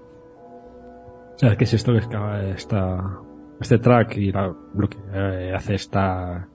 ¿Sabes 1.36 1.58
qué 1.58 1.64
es 1.64 1.74
esto 1.74 1.92
que 1.92 1.98
es 1.98 2.06
que 2.06 2.50
esta, 2.56 3.20
este 3.60 3.78
track 3.78 4.16
y 4.16 4.32
que 4.32 4.98
eh, 5.12 5.52
hace 5.54 5.74
esta, 5.74 6.48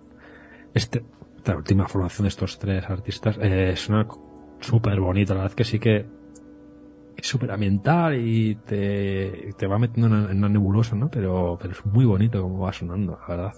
este, 0.73 1.03
esta 1.37 1.55
última 1.55 1.87
formación 1.87 2.23
de 2.23 2.29
estos 2.29 2.57
tres 2.57 2.89
artistas 2.89 3.37
eh, 3.39 3.71
es 3.73 3.89
una 3.89 4.07
súper 4.59 4.99
bonita, 4.99 5.35
la 5.35 5.41
verdad 5.41 5.55
que 5.55 5.63
sí 5.63 5.79
que 5.79 5.97
es 5.97 6.05
súper 7.21 7.51
ambiental 7.51 8.15
y 8.19 8.55
te, 8.55 9.53
te 9.57 9.67
va 9.67 9.77
metiendo 9.79 10.07
en 10.29 10.37
una, 10.37 10.49
nebulosa, 10.49 10.95
¿no? 10.95 11.09
Pero, 11.09 11.57
pero 11.61 11.73
es 11.73 11.85
muy 11.85 12.05
bonito 12.05 12.41
como 12.41 12.59
va 12.59 12.73
sonando, 12.73 13.17
la 13.21 13.27
verdad. 13.27 13.53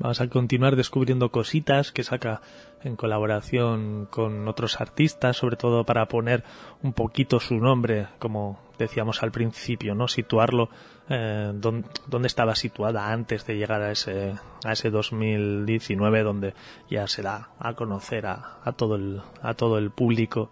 Vamos 0.00 0.20
a 0.20 0.28
continuar 0.28 0.76
descubriendo 0.76 1.30
cositas 1.32 1.90
que 1.90 2.04
saca 2.04 2.40
en 2.84 2.94
colaboración 2.94 4.06
con 4.10 4.46
otros 4.46 4.80
artistas, 4.80 5.36
sobre 5.36 5.56
todo 5.56 5.84
para 5.84 6.06
poner 6.06 6.44
un 6.84 6.92
poquito 6.92 7.40
su 7.40 7.56
nombre, 7.56 8.06
como 8.20 8.60
decíamos 8.78 9.24
al 9.24 9.32
principio, 9.32 9.96
¿no? 9.96 10.06
Situarlo 10.06 10.68
eh, 11.08 11.50
don- 11.52 11.84
donde 12.06 12.28
estaba 12.28 12.54
situada 12.54 13.10
antes 13.12 13.44
de 13.44 13.56
llegar 13.56 13.82
a 13.82 13.90
ese, 13.90 14.34
a 14.64 14.72
ese 14.72 14.90
2019, 14.90 16.22
donde 16.22 16.54
ya 16.88 17.08
se 17.08 17.22
da 17.22 17.50
a 17.58 17.74
conocer 17.74 18.26
a, 18.26 18.58
a 18.62 18.70
todo 18.72 18.94
el, 18.94 19.20
a 19.42 19.54
todo 19.54 19.78
el 19.78 19.90
público. 19.90 20.50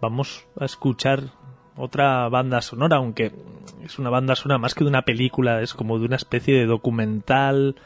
Vamos 0.00 0.46
a 0.58 0.64
escuchar 0.64 1.24
otra 1.76 2.28
banda 2.28 2.62
sonora, 2.62 2.96
aunque 2.96 3.32
es 3.84 3.98
una 3.98 4.10
banda 4.10 4.34
sonora 4.34 4.58
más 4.58 4.74
que 4.74 4.84
de 4.84 4.90
una 4.90 5.02
película, 5.02 5.60
es 5.60 5.74
como 5.74 5.98
de 5.98 6.06
una 6.06 6.16
especie 6.16 6.54
de 6.54 6.66
documental 6.66 7.76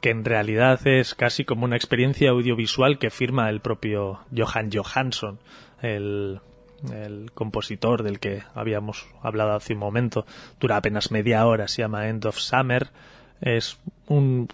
que 0.00 0.10
en 0.10 0.24
realidad 0.24 0.86
es 0.86 1.14
casi 1.14 1.44
como 1.44 1.64
una 1.64 1.76
experiencia 1.76 2.30
audiovisual 2.30 2.98
que 2.98 3.10
firma 3.10 3.48
el 3.48 3.60
propio 3.60 4.20
Johan 4.36 4.70
Johansson, 4.70 5.38
el, 5.80 6.40
el 6.92 7.30
compositor 7.32 8.02
del 8.02 8.20
que 8.20 8.42
habíamos 8.54 9.06
hablado 9.22 9.54
hace 9.54 9.72
un 9.72 9.78
momento. 9.78 10.26
Dura 10.60 10.76
apenas 10.76 11.10
media 11.10 11.46
hora, 11.46 11.68
se 11.68 11.82
llama 11.82 12.08
End 12.08 12.26
of 12.26 12.36
Summer. 12.36 12.88
Es 13.40 13.78
un 14.06 14.48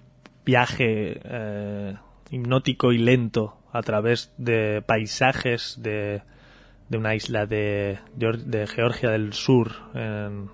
viaje 0.45 1.21
eh, 1.25 1.97
hipnótico 2.31 2.93
y 2.93 2.99
lento 2.99 3.57
a 3.73 3.83
través 3.83 4.33
de 4.37 4.83
paisajes 4.83 5.83
de, 5.83 6.23
de 6.91 6.99
una 6.99 7.15
isla 7.15 7.47
de, 7.47 7.99
de 8.15 8.67
Georgia 8.67 9.11
del 9.11 9.33
Sur, 9.33 9.73
en- 9.95 10.51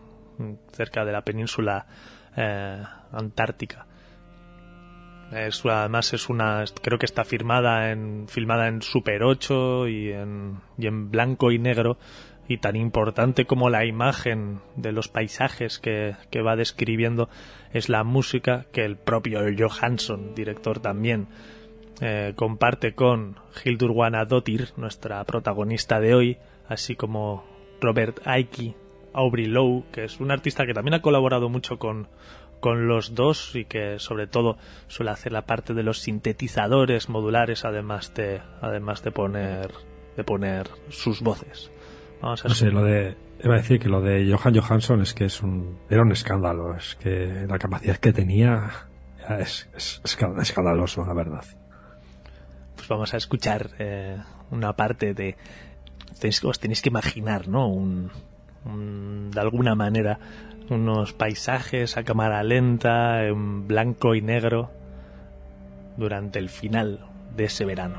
cerca 0.73 1.05
de 1.05 1.13
la 1.13 1.23
península 1.23 1.87
eh, 2.37 2.83
antártica. 3.11 3.87
Además 5.33 6.13
es 6.13 6.29
una 6.29 6.65
creo 6.83 6.99
que 6.99 7.07
está 7.07 7.25
firmada 7.25 7.91
en 7.91 8.29
filmada 8.29 8.69
en 8.69 8.81
Super 8.81 9.25
8 9.25 9.89
y 9.89 10.13
en, 10.13 10.59
y 10.79 10.87
en 10.87 11.11
blanco 11.11 11.51
y 11.51 11.59
negro 11.59 11.99
y 12.47 12.59
tan 12.59 12.77
importante 12.77 13.45
como 13.45 13.69
la 13.69 13.85
imagen 13.85 14.61
de 14.77 14.93
los 14.93 15.09
paisajes 15.09 15.81
que, 15.81 16.15
que 16.31 16.43
va 16.43 16.55
describiendo 16.55 17.29
es 17.73 17.89
la 17.89 18.05
música 18.05 18.67
que 18.73 18.85
el 18.85 18.97
propio 18.97 19.41
Johansson, 19.59 20.35
director 20.37 20.79
también, 20.79 21.27
eh, 22.01 22.33
comparte 22.37 22.95
con 22.95 23.37
Hildur 23.65 23.93
Guanadottir, 23.93 24.71
nuestra 24.77 25.23
protagonista 25.25 26.01
de 26.01 26.15
hoy, 26.15 26.39
así 26.69 26.97
como 26.97 27.45
Robert 27.81 28.21
Aiki, 28.27 28.75
Aubrey 29.13 29.47
Lowe, 29.47 29.85
que 29.93 30.05
es 30.05 30.21
un 30.21 30.31
artista 30.31 30.67
que 30.67 30.75
también 30.75 30.95
ha 30.95 31.03
colaborado 31.03 31.49
mucho 31.49 31.79
con, 31.79 32.09
con 32.61 32.87
los 32.89 33.15
dos 33.15 33.55
y 33.57 33.65
que 33.65 33.99
sobre 33.99 34.27
todo 34.27 34.59
suele 34.89 35.11
hacer 35.11 35.33
la 35.33 35.47
parte 35.47 35.73
de 35.75 35.83
los 35.83 36.01
sintetizadores 36.01 37.09
modulares 37.09 37.65
además 37.65 38.13
de 38.15 38.41
además 38.61 39.03
de 39.03 39.11
poner 39.13 39.71
de 40.17 40.25
poner 40.25 40.69
sus 40.89 41.21
voces. 41.23 41.71
Vamos 42.23 42.45
a 42.45 42.49
No 42.49 42.55
sé, 42.55 42.71
lo 42.71 42.83
de, 42.83 43.15
iba 43.45 43.55
a 43.55 43.59
decir 43.59 43.79
que 43.79 43.89
lo 43.91 44.01
de 44.01 44.31
Johan 44.35 44.55
Johansson 44.59 45.03
es 45.03 45.13
que 45.13 45.27
es 45.27 45.43
un, 45.43 45.79
era 45.91 46.01
un 46.03 46.13
escándalo, 46.13 46.75
es 46.75 46.95
que 46.97 47.45
la 47.47 47.59
capacidad 47.59 47.97
que 47.99 48.13
tenía 48.15 48.71
es, 49.39 49.69
es 49.77 50.01
esca- 50.05 50.41
escandaloso, 50.41 51.05
la 51.05 51.13
verdad. 51.13 51.45
Pues 52.77 52.89
vamos 52.89 53.13
a 53.15 53.17
escuchar 53.17 53.71
eh, 53.79 54.19
una 54.51 54.75
parte 54.75 55.15
de 55.15 55.37
tenéis- 56.21 56.45
os 56.45 56.61
tenéis 56.61 56.83
que 56.83 56.89
imaginar 56.91 57.49
no 57.49 57.69
un, 57.69 58.11
de 59.31 59.41
alguna 59.41 59.75
manera 59.75 60.19
unos 60.71 61.13
paisajes 61.13 61.97
a 61.97 62.03
cámara 62.05 62.43
lenta 62.43 63.25
en 63.25 63.67
blanco 63.69 64.15
y 64.15 64.21
negro 64.23 64.71
durante 65.97 66.39
el 66.39 66.49
final 66.49 67.07
de 67.37 67.45
ese 67.45 67.65
verano 67.65 67.97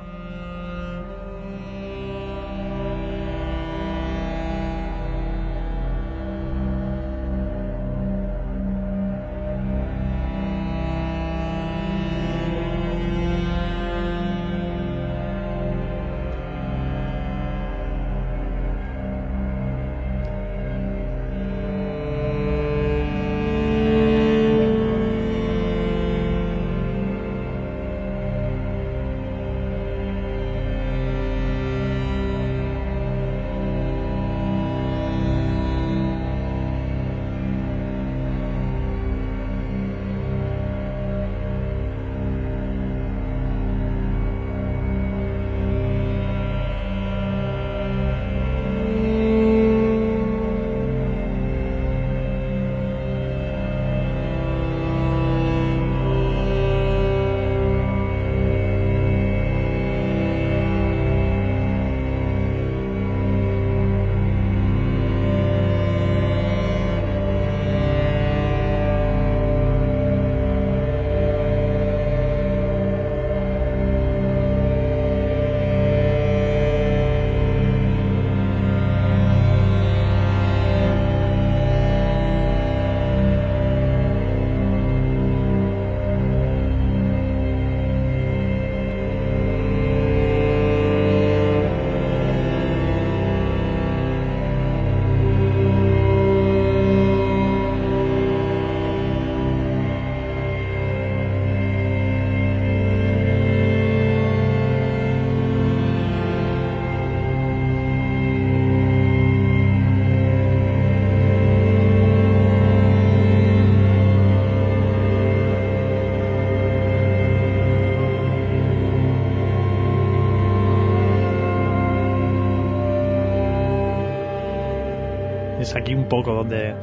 es 125.70 125.76
aquí 125.76 125.94
un 125.94 126.08
poco 126.08 126.34
donde 126.34 126.74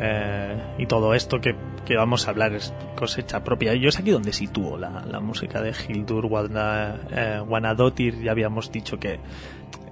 eh, 0.00 0.56
y 0.78 0.86
todo 0.86 1.14
esto 1.14 1.40
que, 1.40 1.54
que 1.84 1.96
vamos 1.96 2.26
a 2.26 2.30
hablar 2.30 2.52
es 2.54 2.72
cosecha 2.96 3.42
propia. 3.42 3.74
Yo 3.74 3.88
es 3.88 3.98
aquí 3.98 4.10
donde 4.10 4.32
sitúo 4.32 4.78
la, 4.78 5.04
la 5.10 5.20
música 5.20 5.60
de 5.60 5.72
Hildur 5.88 6.26
Wana- 6.26 6.96
eh. 7.10 8.14
Ya 8.22 8.30
habíamos 8.30 8.70
dicho 8.70 8.98
que 8.98 9.18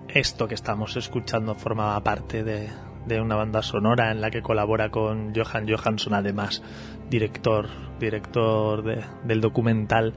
esto 0.09 0.47
que 0.49 0.55
estamos 0.55 0.97
escuchando 0.97 1.55
formaba 1.55 1.99
parte 2.05 2.45
de, 2.45 2.69
de 3.07 3.21
una 3.21 3.37
banda 3.37 3.63
sonora 3.63 4.11
en 4.13 4.21
la 4.21 4.31
que 4.31 4.43
colabora 4.43 4.91
con 4.91 5.35
Johan 5.35 5.67
Johansson, 5.69 6.15
además, 6.15 6.63
director, 7.11 7.69
director 7.99 8.83
de- 8.85 9.03
del 9.25 9.41
documental. 9.41 10.15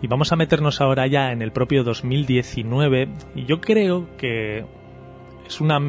Y 0.00 0.06
vamos 0.06 0.30
a 0.32 0.36
meternos 0.36 0.80
ahora 0.80 1.06
ya 1.08 1.32
en 1.32 1.42
el 1.42 1.50
propio 1.52 1.82
2019. 1.84 3.08
Y 3.34 3.44
yo 3.46 3.60
creo 3.60 4.16
que 4.16 4.64
es 5.46 5.60
una. 5.60 5.80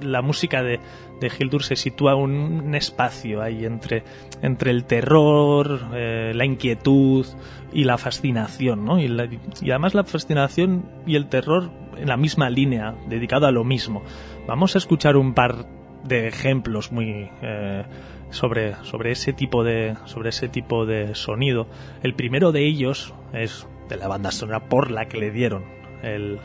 La 0.00 0.22
música 0.22 0.62
de, 0.62 0.80
de 1.20 1.30
Hildur 1.38 1.62
se 1.62 1.76
sitúa 1.76 2.12
en 2.12 2.18
un 2.20 2.74
espacio 2.74 3.42
ahí 3.42 3.64
entre, 3.64 4.02
entre 4.42 4.70
el 4.70 4.84
terror, 4.84 5.80
eh, 5.94 6.32
la 6.34 6.44
inquietud 6.44 7.26
y 7.72 7.84
la 7.84 7.98
fascinación, 7.98 8.84
¿no? 8.84 8.98
Y, 8.98 9.08
la- 9.08 9.28
y 9.60 9.70
además 9.70 9.94
la 9.94 10.04
fascinación 10.04 10.84
y 11.06 11.16
el 11.16 11.28
terror 11.28 11.70
en 11.96 12.08
la 12.08 12.16
misma 12.16 12.48
línea, 12.48 12.94
dedicado 13.08 13.46
a 13.46 13.50
lo 13.50 13.64
mismo. 13.64 14.02
Vamos 14.46 14.74
a 14.74 14.78
escuchar 14.78 15.16
un 15.16 15.34
par 15.34 15.66
de 16.04 16.28
ejemplos 16.28 16.92
muy 16.92 17.28
eh, 17.42 17.84
sobre, 18.30 18.76
sobre 18.84 19.10
ese 19.10 19.32
tipo 19.32 19.64
de 19.64 19.96
sobre 20.04 20.28
ese 20.30 20.48
tipo 20.48 20.86
de 20.86 21.14
sonido. 21.14 21.66
El 22.02 22.14
primero 22.14 22.52
de 22.52 22.64
ellos 22.66 23.12
es 23.32 23.66
de 23.88 23.96
la 23.96 24.06
banda 24.08 24.30
sonora 24.30 24.68
por 24.68 24.90
la 24.90 25.08
que 25.08 25.18
le 25.18 25.30
dieron 25.32 25.64
el, 26.02 26.38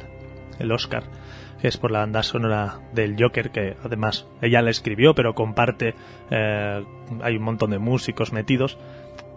el 0.59 0.71
Oscar, 0.71 1.03
que 1.63 1.69
es 1.69 1.77
por 1.77 1.91
la 1.91 1.99
banda 1.99 2.23
sonora 2.23 2.81
del 2.91 3.15
Joker, 3.17 3.49
que 3.49 3.77
además 3.81 4.27
ella 4.41 4.61
la 4.61 4.69
escribió, 4.69 5.15
pero 5.15 5.33
comparte, 5.33 5.95
eh, 6.29 6.83
hay 7.21 7.37
un 7.37 7.41
montón 7.41 7.69
de 7.69 7.79
músicos 7.79 8.33
metidos, 8.33 8.77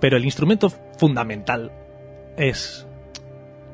pero 0.01 0.17
el 0.17 0.25
instrumento 0.25 0.69
fundamental 0.99 1.71
es 2.37 2.85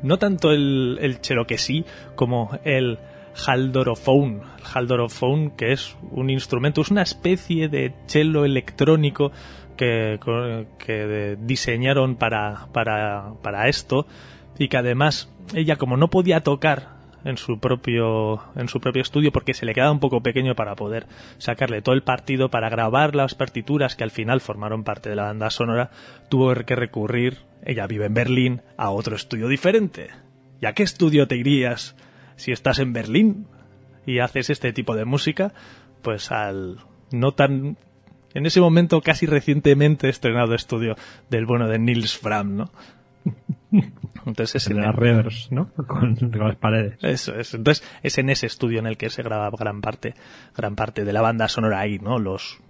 no 0.03 0.19
tanto 0.19 0.51
el, 0.51 0.99
el 1.01 1.19
sí 1.57 1.87
como 2.15 2.51
el 2.63 2.99
haldorophone. 3.47 4.43
El 4.59 4.65
haldorophone, 4.75 5.53
que 5.53 5.73
es 5.73 5.97
un 6.11 6.29
instrumento, 6.29 6.83
es 6.83 6.91
una 6.91 7.05
especie 7.05 7.71
de 7.71 7.95
cello 8.05 8.45
electrónico 8.45 9.33
que, 9.79 10.21
que 10.77 11.39
diseñaron 11.41 12.17
para, 12.17 12.69
para, 12.75 13.33
para 13.41 13.69
esto 13.69 14.07
y 14.59 14.69
que 14.69 14.77
además 14.77 15.33
ella 15.55 15.77
como 15.77 15.97
no 15.97 16.11
podía 16.11 16.43
tocar 16.43 17.01
en 17.25 17.37
su 17.37 17.59
propio 17.59 18.43
en 18.57 18.69
su 18.69 18.81
propio 18.81 19.03
estudio 19.03 19.33
porque 19.33 19.55
se 19.55 19.67
le 19.67 19.75
quedaba 19.75 19.93
un 19.93 20.01
poco 20.01 20.23
pequeño 20.23 20.55
para 20.55 20.75
poder 20.75 21.07
sacarle 21.39 21.83
todo 21.83 21.95
el 21.95 22.03
partido 22.03 22.51
para 22.51 22.69
grabar 22.69 23.15
las 23.15 23.35
partituras 23.35 23.97
que 23.97 24.05
al 24.05 24.11
final 24.11 24.41
formaron 24.41 24.85
parte 24.85 25.11
de 25.11 25.17
la 25.17 25.25
banda 25.25 25.51
sonora 25.51 25.91
tuvo 26.29 26.55
que 26.55 26.77
recurrir 26.77 27.39
ella 27.65 27.87
vive 27.87 28.07
en 28.07 28.15
Berlín 28.15 28.63
a 28.77 28.91
otro 28.91 29.17
estudio 29.17 29.49
diferente 29.49 30.11
¿y 30.61 30.67
a 30.67 30.73
qué 30.73 30.83
estudio 30.83 31.29
te 31.29 31.37
irías 31.37 31.97
si 32.37 32.53
estás 32.53 32.79
en 32.79 32.93
Berlín 32.93 33.47
y 34.07 34.19
haces 34.19 34.51
este 34.51 34.73
tipo 34.73 34.97
de 34.97 35.05
música 35.05 35.53
pues 36.03 36.33
al 36.33 36.79
no 37.11 37.33
tan 37.33 37.77
en 38.35 38.47
ese 38.47 38.61
momento 38.61 39.01
casi 39.01 39.27
recientemente 39.27 40.09
estrenado 40.09 40.55
estudio 40.55 40.97
del 41.31 41.47
bueno 41.47 41.69
de 41.69 41.79
Nils 41.79 42.17
Fram 42.17 42.57
¿no? 42.57 42.71
entonces 44.27 44.57
es 44.57 44.71
En 44.71 44.79
en 44.79 44.85
las 44.85 44.95
revers, 44.95 45.49
¿no? 45.51 45.71
Con, 45.87 46.17
con 46.17 46.39
las 46.39 46.57
paredes. 46.57 46.99
eso 47.03 47.35
es. 47.35 47.55
Entonces, 47.55 47.87
es 48.03 48.19
en 48.19 48.31
ese 48.31 48.47
estudio 48.47 48.79
en 48.79 48.87
el 48.87 48.97
que 48.97 49.11
se 49.11 49.23
graba 49.23 49.51
gran 49.51 49.81
parte, 49.81 50.15
gran 50.57 50.77
parte 50.77 51.05
de 51.05 51.13
la 51.13 51.23
banda 51.23 51.49
sonora 51.49 51.81
ahí, 51.81 51.99
¿no? 51.99 52.19
Los, 52.19 52.61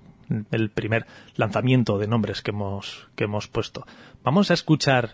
el 0.51 0.71
primer 0.71 1.07
lanzamiento 1.37 1.99
de 1.99 2.07
nombres 2.07 2.43
que 2.43 2.51
hemos, 2.51 3.09
que 3.15 3.25
hemos 3.25 3.49
puesto. 3.49 3.87
Vamos 4.23 4.51
a 4.51 4.55
escuchar 4.55 5.11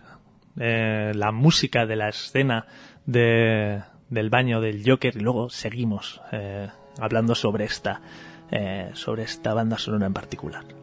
eh, 0.58 1.12
la 1.14 1.32
música 1.32 1.86
de 1.86 1.96
la 1.96 2.08
escena 2.08 2.66
de, 3.06 3.82
del 4.10 4.30
baño 4.30 4.60
del 4.60 4.82
Joker 4.84 5.16
y 5.16 5.20
luego 5.20 5.50
seguimos 5.50 6.20
eh, 6.32 6.68
hablando 7.00 7.34
sobre 7.34 7.64
esta, 7.64 8.00
eh, 8.50 8.90
sobre 8.94 9.22
esta 9.24 9.54
banda 9.54 9.78
sonora 9.78 10.06
en 10.06 10.14
particular. 10.14 10.77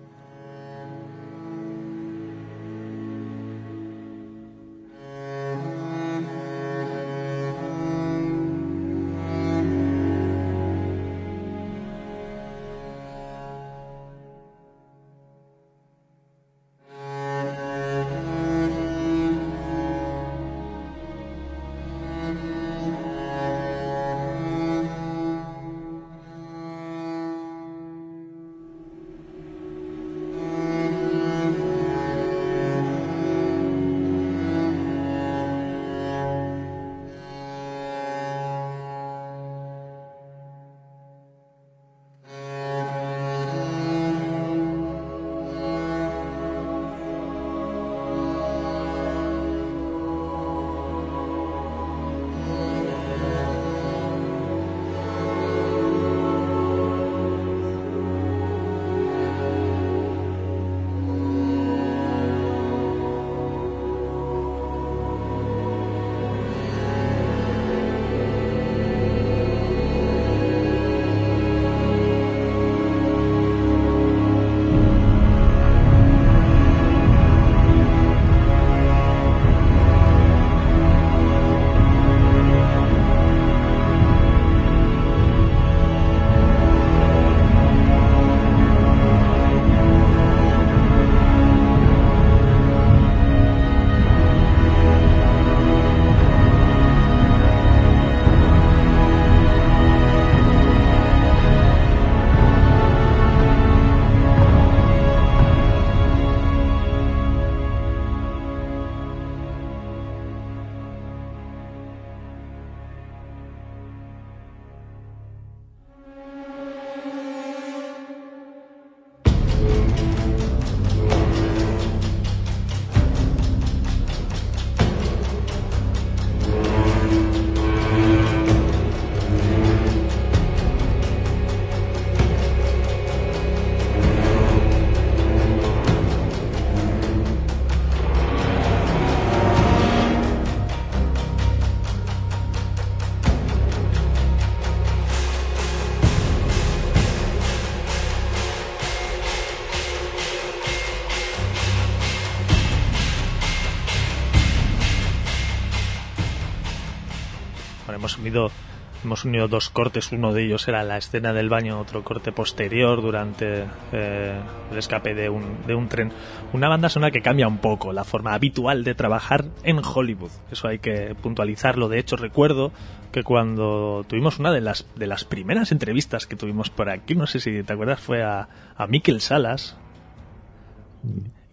Hemos 159.05 159.23
unido 159.23 159.47
dos 159.47 159.69
cortes, 159.69 160.11
uno 160.11 160.33
de 160.33 160.43
ellos 160.43 160.67
era 160.67 160.83
la 160.83 160.97
escena 160.97 161.31
del 161.31 161.49
baño, 161.49 161.79
otro 161.79 162.03
corte 162.03 162.31
posterior 162.31 163.01
durante 163.01 163.65
eh, 163.91 164.39
el 164.71 164.77
escape 164.77 165.13
de 165.13 165.29
un, 165.29 165.65
de 165.65 165.75
un 165.75 165.87
tren. 165.87 166.11
Una 166.53 166.67
banda 166.67 166.89
sonora 166.89 167.11
que 167.11 167.21
cambia 167.21 167.47
un 167.47 167.59
poco 167.59 167.93
la 167.93 168.03
forma 168.03 168.33
habitual 168.33 168.83
de 168.83 168.95
trabajar 168.95 169.45
en 169.63 169.79
Hollywood. 169.83 170.31
Eso 170.51 170.67
hay 170.67 170.79
que 170.79 171.15
puntualizarlo. 171.21 171.87
De 171.87 171.99
hecho, 171.99 172.17
recuerdo 172.17 172.71
que 173.11 173.23
cuando 173.23 174.05
tuvimos 174.07 174.39
una 174.39 174.51
de 174.51 174.61
las, 174.61 174.87
de 174.95 175.07
las 175.07 175.23
primeras 175.23 175.71
entrevistas 175.71 176.27
que 176.27 176.35
tuvimos 176.35 176.69
por 176.69 176.89
aquí, 176.89 177.15
no 177.15 177.27
sé 177.27 177.39
si 177.39 177.63
te 177.63 177.73
acuerdas, 177.73 177.99
fue 177.99 178.23
a, 178.23 178.49
a 178.75 178.87
Miquel 178.87 179.21
Salas. 179.21 179.77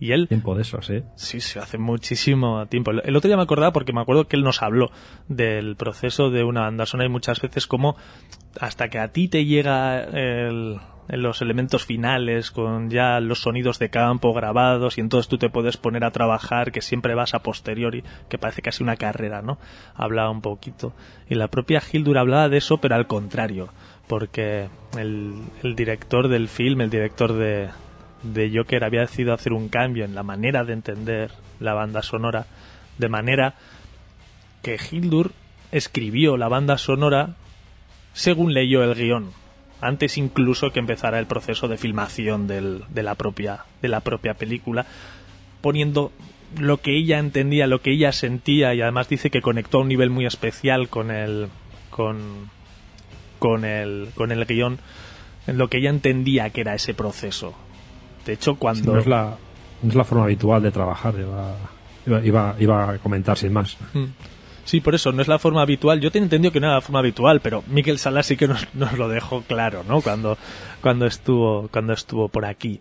Y 0.02 0.10
él, 0.10 0.26
Tiempo 0.26 0.56
de 0.56 0.62
eso, 0.62 0.82
sí. 0.82 1.04
Sí, 1.14 1.40
sí, 1.40 1.60
hace 1.60 1.78
muchísimo 1.78 2.66
tiempo. 2.66 2.90
El 2.90 3.14
otro 3.14 3.28
día 3.28 3.36
me 3.36 3.44
acordaba 3.44 3.72
porque 3.72 3.92
me 3.92 4.00
acuerdo 4.00 4.26
que 4.26 4.34
él 4.34 4.42
nos 4.42 4.60
habló 4.60 4.90
del 5.28 5.76
proceso 5.76 6.28
de 6.30 6.42
una 6.42 6.62
banda 6.62 6.86
sonora 6.86 7.06
y 7.08 7.12
muchas 7.12 7.40
veces 7.40 7.68
como 7.68 7.94
hasta 8.60 8.88
que 8.88 8.98
a 8.98 9.12
ti 9.12 9.28
te 9.28 9.44
llega 9.44 10.02
el- 10.02 10.78
los 11.08 11.40
elementos 11.40 11.84
finales 11.84 12.50
con 12.50 12.90
ya 12.90 13.20
los 13.20 13.42
sonidos 13.42 13.78
de 13.78 13.90
campo 13.90 14.32
grabados 14.34 14.98
y 14.98 15.02
entonces 15.02 15.28
tú 15.28 15.38
te 15.38 15.50
puedes 15.50 15.76
poner 15.76 16.02
a 16.02 16.10
trabajar 16.10 16.72
que 16.72 16.80
siempre 16.82 17.14
vas 17.14 17.34
a 17.34 17.44
posteriori, 17.44 18.02
que 18.28 18.38
parece 18.38 18.60
casi 18.60 18.82
una 18.82 18.96
carrera, 18.96 19.40
¿no? 19.40 19.58
Hablaba 19.94 20.30
un 20.30 20.40
poquito. 20.40 20.94
Y 21.28 21.36
la 21.36 21.46
propia 21.46 21.80
Hildur 21.92 22.18
hablaba 22.18 22.48
de 22.48 22.56
eso, 22.56 22.78
pero 22.78 22.96
al 22.96 23.06
contrario, 23.06 23.68
porque 24.08 24.68
el, 24.98 25.34
el 25.62 25.76
director 25.76 26.26
del 26.26 26.48
film, 26.48 26.80
el 26.80 26.90
director 26.90 27.32
de, 27.34 27.68
de 28.22 28.50
Joker 28.54 28.84
había 28.84 29.00
decidido 29.02 29.34
hacer 29.34 29.52
un 29.52 29.68
cambio 29.68 30.04
en 30.04 30.14
la 30.14 30.22
manera 30.22 30.64
de 30.64 30.72
entender 30.72 31.30
la 31.60 31.74
banda 31.74 32.02
sonora, 32.02 32.46
de 32.98 33.08
manera 33.08 33.54
que 34.62 34.78
Hildur 34.90 35.32
escribió 35.72 36.36
la 36.36 36.48
banda 36.48 36.78
sonora 36.78 37.34
según 38.12 38.52
leyó 38.54 38.84
el 38.84 38.94
guion, 38.94 39.30
antes 39.80 40.18
incluso 40.18 40.70
que 40.70 40.78
empezara 40.80 41.18
el 41.18 41.26
proceso 41.26 41.66
de 41.66 41.78
filmación 41.78 42.46
del- 42.46 42.84
de, 42.90 43.02
la 43.02 43.14
propia, 43.14 43.64
de 43.80 43.88
la 43.88 44.00
propia 44.00 44.34
película, 44.34 44.86
poniendo 45.60 46.12
lo 46.58 46.76
que 46.82 46.96
ella 46.96 47.18
entendía, 47.18 47.66
lo 47.66 47.80
que 47.80 47.92
ella 47.92 48.12
sentía 48.12 48.74
y 48.74 48.82
además 48.82 49.08
dice 49.08 49.30
que 49.30 49.40
conectó 49.40 49.78
a 49.78 49.80
un 49.82 49.88
nivel 49.88 50.10
muy 50.10 50.26
especial 50.26 50.88
con 50.88 51.10
el 51.10 51.48
con 51.90 52.50
con 53.38 53.64
el 53.64 54.08
con 54.14 54.30
el 54.30 54.44
guion 54.44 54.78
en 55.46 55.56
lo 55.58 55.68
que 55.68 55.78
ella 55.78 55.90
entendía 55.90 56.50
que 56.50 56.60
era 56.60 56.74
ese 56.74 56.92
proceso. 56.94 57.54
De 58.26 58.34
hecho, 58.34 58.52
Sí, 58.52 58.56
cuando 58.58 58.94
no, 58.94 59.00
es 59.00 59.06
la, 59.06 59.36
no 59.82 59.88
es 59.88 59.94
la 59.94 60.04
forma 60.04 60.24
habitual 60.24 60.62
de 60.62 60.70
trabajar, 60.70 61.14
iba, 61.18 61.56
iba, 62.06 62.24
iba, 62.24 62.56
iba 62.58 62.90
a 62.90 62.98
comentar 62.98 63.36
sin 63.36 63.52
más. 63.52 63.76
Mm. 63.94 64.04
Sí, 64.64 64.80
por 64.80 64.94
eso, 64.94 65.12
no 65.12 65.22
es 65.22 65.28
la 65.28 65.38
forma 65.38 65.62
habitual. 65.62 66.00
Yo 66.00 66.10
tenía 66.10 66.26
entendido 66.26 66.52
que 66.52 66.60
no 66.60 66.66
era 66.66 66.76
la 66.76 66.80
forma 66.80 67.00
habitual, 67.00 67.40
pero 67.40 67.64
Miquel 67.66 67.98
Salas 67.98 68.26
sí 68.26 68.36
que 68.36 68.46
nos, 68.46 68.66
nos 68.74 68.96
lo 68.96 69.08
dejó 69.08 69.42
claro, 69.42 69.84
¿no? 69.88 70.00
Cuando, 70.00 70.38
cuando 70.80 71.06
estuvo, 71.06 71.68
cuando 71.68 71.92
estuvo 71.92 72.28
por 72.28 72.44
aquí. 72.44 72.80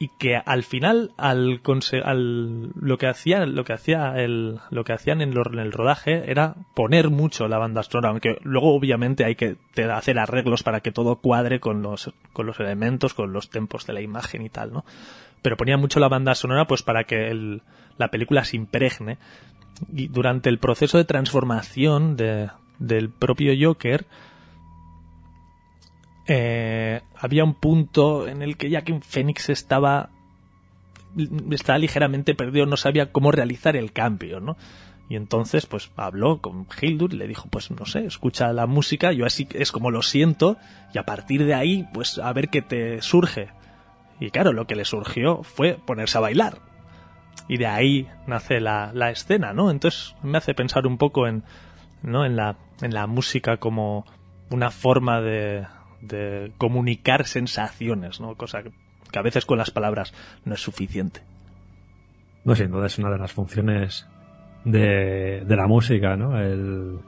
Y 0.00 0.08
que 0.16 0.36
al 0.36 0.62
final, 0.62 1.10
al, 1.16 1.60
al 2.04 2.70
lo 2.80 2.98
que 2.98 3.08
hacía, 3.08 3.46
lo 3.46 3.64
que 3.64 3.72
hacía 3.72 4.14
el, 4.16 4.60
lo 4.70 4.84
que 4.84 4.92
hacían 4.92 5.20
en, 5.20 5.34
el 5.36 5.72
rodaje 5.72 6.30
era 6.30 6.54
poner 6.74 7.10
mucho 7.10 7.48
la 7.48 7.58
banda 7.58 7.82
sonora, 7.82 8.10
aunque 8.10 8.38
luego 8.42 8.74
obviamente 8.74 9.24
hay 9.24 9.34
que 9.34 9.56
hacer 9.90 10.20
arreglos 10.20 10.62
para 10.62 10.80
que 10.80 10.92
todo 10.92 11.16
cuadre 11.16 11.58
con 11.58 11.82
los, 11.82 12.12
con 12.32 12.46
los 12.46 12.60
elementos, 12.60 13.12
con 13.12 13.32
los 13.32 13.50
tempos 13.50 13.86
de 13.86 13.92
la 13.92 14.00
imagen 14.00 14.42
y 14.42 14.50
tal, 14.50 14.72
¿no? 14.72 14.84
Pero 15.42 15.56
ponía 15.56 15.76
mucho 15.76 15.98
la 15.98 16.08
banda 16.08 16.36
sonora 16.36 16.66
pues 16.66 16.84
para 16.84 17.04
que 17.04 17.28
el, 17.28 17.62
la 17.96 18.08
película 18.08 18.44
se 18.44 18.56
impregne 18.56 19.18
y 19.92 20.08
durante 20.08 20.48
el 20.48 20.58
proceso 20.58 20.98
de 20.98 21.04
transformación 21.04 22.16
de, 22.16 22.50
del 22.78 23.10
propio 23.10 23.52
Joker 23.60 24.06
eh, 26.28 27.00
había 27.16 27.42
un 27.42 27.54
punto 27.54 28.28
en 28.28 28.42
el 28.42 28.56
que 28.56 28.70
Joaquin 28.70 29.00
Phoenix 29.00 29.48
estaba 29.48 30.10
estaba 31.50 31.78
ligeramente 31.78 32.34
perdido, 32.34 32.66
no 32.66 32.76
sabía 32.76 33.10
cómo 33.10 33.32
realizar 33.32 33.76
el 33.76 33.92
cambio, 33.92 34.38
¿no? 34.38 34.56
Y 35.08 35.16
entonces, 35.16 35.64
pues, 35.64 35.90
habló 35.96 36.42
con 36.42 36.66
Hildur 36.80 37.14
y 37.14 37.16
le 37.16 37.26
dijo, 37.26 37.48
pues, 37.48 37.70
no 37.70 37.86
sé, 37.86 38.04
escucha 38.04 38.52
la 38.52 38.66
música, 38.66 39.10
yo 39.12 39.24
así 39.24 39.48
es 39.54 39.72
como 39.72 39.90
lo 39.90 40.02
siento, 40.02 40.58
y 40.92 40.98
a 40.98 41.04
partir 41.04 41.46
de 41.46 41.54
ahí, 41.54 41.88
pues, 41.94 42.18
a 42.18 42.30
ver 42.34 42.50
qué 42.50 42.60
te 42.60 43.00
surge. 43.00 43.48
Y 44.20 44.30
claro, 44.30 44.52
lo 44.52 44.66
que 44.66 44.76
le 44.76 44.84
surgió 44.84 45.42
fue 45.42 45.78
ponerse 45.86 46.18
a 46.18 46.20
bailar. 46.20 46.58
Y 47.48 47.56
de 47.56 47.66
ahí 47.66 48.06
nace 48.26 48.60
la, 48.60 48.90
la 48.92 49.10
escena, 49.10 49.54
¿no? 49.54 49.70
Entonces 49.70 50.14
me 50.22 50.36
hace 50.36 50.52
pensar 50.52 50.86
un 50.86 50.98
poco 50.98 51.26
en, 51.26 51.42
¿no? 52.02 52.26
en, 52.26 52.36
la, 52.36 52.56
en 52.82 52.92
la 52.92 53.06
música 53.06 53.56
como 53.56 54.04
una 54.50 54.70
forma 54.70 55.22
de, 55.22 55.66
de 56.00 56.52
comunicar 56.58 57.26
sensaciones, 57.26 58.20
¿no? 58.20 58.34
Cosa 58.36 58.62
que, 58.62 58.70
a 59.18 59.22
veces 59.22 59.46
con 59.46 59.58
las 59.58 59.70
palabras 59.70 60.12
no 60.44 60.54
es 60.54 60.60
suficiente. 60.60 61.20
No, 62.44 62.54
sin 62.54 62.70
duda 62.70 62.86
es 62.86 62.98
una 62.98 63.10
de 63.10 63.18
las 63.18 63.32
funciones 63.32 64.06
de, 64.64 65.44
de 65.44 65.56
la 65.56 65.66
música, 65.66 66.16
¿no? 66.16 66.38
El, 66.38 67.00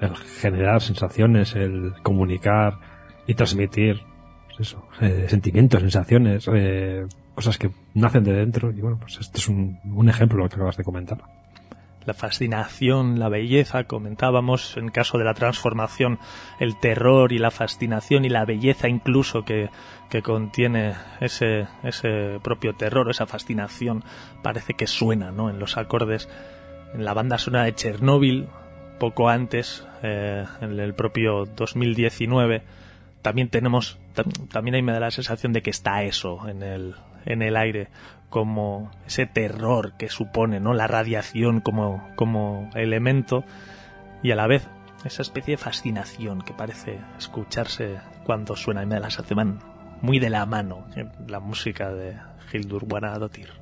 el 0.00 0.16
generar 0.16 0.80
sensaciones, 0.80 1.54
el 1.54 1.94
comunicar 2.02 2.78
y 3.26 3.34
transmitir 3.34 4.00
pues 4.48 4.60
eso, 4.60 4.86
eh, 5.00 5.26
sentimientos, 5.28 5.80
sensaciones, 5.80 6.48
eh, 6.52 7.06
cosas 7.34 7.58
que 7.58 7.70
nacen 7.94 8.24
de 8.24 8.32
dentro. 8.32 8.70
Y 8.70 8.80
bueno, 8.80 8.98
pues 8.98 9.18
este 9.20 9.38
es 9.38 9.48
un, 9.48 9.78
un 9.84 10.08
ejemplo 10.08 10.38
lo 10.38 10.48
que 10.48 10.56
acabas 10.56 10.76
de 10.76 10.84
comentar. 10.84 11.18
La 12.10 12.14
fascinación, 12.14 13.20
la 13.20 13.28
belleza, 13.28 13.84
comentábamos 13.84 14.76
en 14.76 14.88
caso 14.90 15.16
de 15.16 15.22
la 15.24 15.32
transformación, 15.34 16.18
el 16.58 16.76
terror 16.76 17.32
y 17.32 17.38
la 17.38 17.52
fascinación 17.52 18.24
y 18.24 18.28
la 18.28 18.44
belleza 18.44 18.88
incluso 18.88 19.44
que, 19.44 19.70
que 20.08 20.22
contiene 20.22 20.94
ese, 21.20 21.68
ese 21.84 22.40
propio 22.42 22.74
terror, 22.74 23.08
esa 23.10 23.26
fascinación, 23.26 24.02
parece 24.42 24.74
que 24.74 24.88
suena 24.88 25.30
¿no? 25.30 25.50
en 25.50 25.60
los 25.60 25.76
acordes. 25.76 26.28
En 26.94 27.04
la 27.04 27.14
banda 27.14 27.38
sonora 27.38 27.64
de 27.64 27.76
Chernóbil, 27.76 28.48
poco 28.98 29.28
antes, 29.28 29.86
eh, 30.02 30.44
en 30.60 30.80
el 30.80 30.92
propio 30.94 31.44
2019, 31.44 32.62
también 33.22 33.48
tenemos, 33.50 33.98
tam- 34.16 34.48
también 34.48 34.74
ahí 34.74 34.82
me 34.82 34.92
da 34.92 34.98
la 34.98 35.12
sensación 35.12 35.52
de 35.52 35.62
que 35.62 35.70
está 35.70 36.02
eso 36.02 36.48
en 36.48 36.64
el, 36.64 36.96
en 37.24 37.42
el 37.42 37.56
aire, 37.56 37.86
como 38.30 38.90
ese 39.06 39.26
terror 39.26 39.92
que 39.98 40.08
supone, 40.08 40.60
¿no? 40.60 40.72
La 40.72 40.86
radiación 40.86 41.60
como, 41.60 42.08
como 42.14 42.70
elemento 42.74 43.44
y 44.22 44.30
a 44.30 44.36
la 44.36 44.46
vez 44.46 44.68
esa 45.04 45.22
especie 45.22 45.52
de 45.52 45.62
fascinación 45.62 46.42
que 46.42 46.54
parece 46.54 46.98
escucharse 47.18 47.98
cuando 48.24 48.56
suena 48.56 48.82
y 48.82 48.86
me 48.86 48.94
da 48.94 49.00
la 49.00 49.10
sensación 49.10 49.58
muy 50.00 50.18
de 50.18 50.30
la 50.30 50.46
mano 50.46 50.86
en 50.94 51.10
la 51.26 51.40
música 51.40 51.90
de 51.92 52.16
Hildur 52.52 52.86
Guanadotir. 52.86 53.59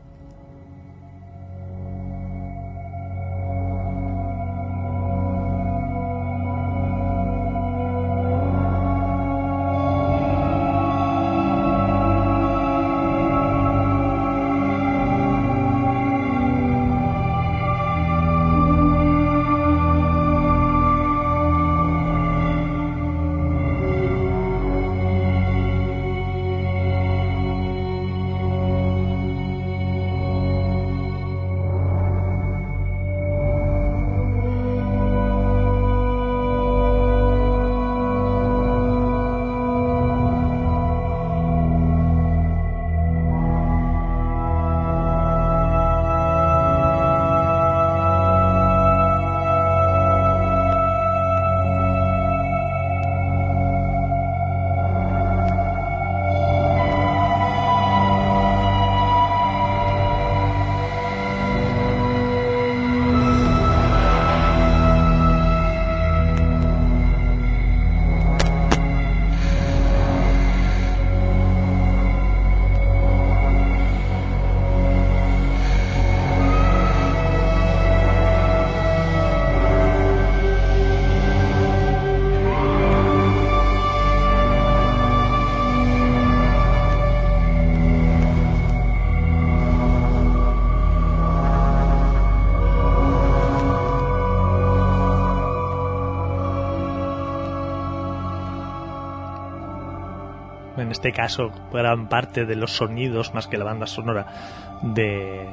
En 100.88 100.92
este 100.92 101.12
caso, 101.12 101.52
gran 101.70 102.08
parte 102.08 102.46
de 102.46 102.56
los 102.56 102.72
sonidos, 102.72 103.34
más 103.34 103.46
que 103.46 103.58
la 103.58 103.64
banda 103.66 103.86
sonora, 103.86 104.78
de, 104.80 105.46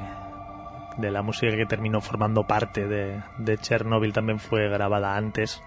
de 0.96 1.12
la 1.12 1.22
música 1.24 1.58
que 1.58 1.66
terminó 1.66 2.00
formando 2.00 2.48
parte 2.48 2.88
de, 2.88 3.22
de 3.38 3.58
Chernobyl 3.58 4.14
también 4.14 4.40
fue 4.40 4.70
grabada 4.70 5.18
antes. 5.18 5.62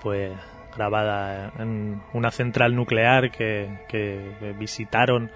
Fue 0.00 0.36
grabada 0.76 1.50
en 1.58 2.00
una 2.12 2.30
central 2.30 2.76
nuclear 2.76 3.32
que, 3.32 3.80
que 3.88 4.54
visitaron 4.56 5.32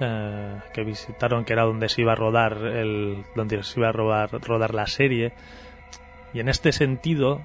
eh, 0.00 0.58
que 0.72 0.82
visitaron 0.82 1.44
que 1.44 1.52
era 1.52 1.62
donde 1.62 1.88
se 1.88 2.00
iba 2.00 2.14
a 2.14 2.16
rodar 2.16 2.66
el 2.66 3.24
donde 3.36 3.62
se 3.62 3.78
iba 3.78 3.90
a 3.90 3.92
rodar, 3.92 4.28
rodar 4.42 4.74
la 4.74 4.88
serie 4.88 5.32
y 6.32 6.40
en 6.40 6.48
este 6.48 6.72
sentido 6.72 7.42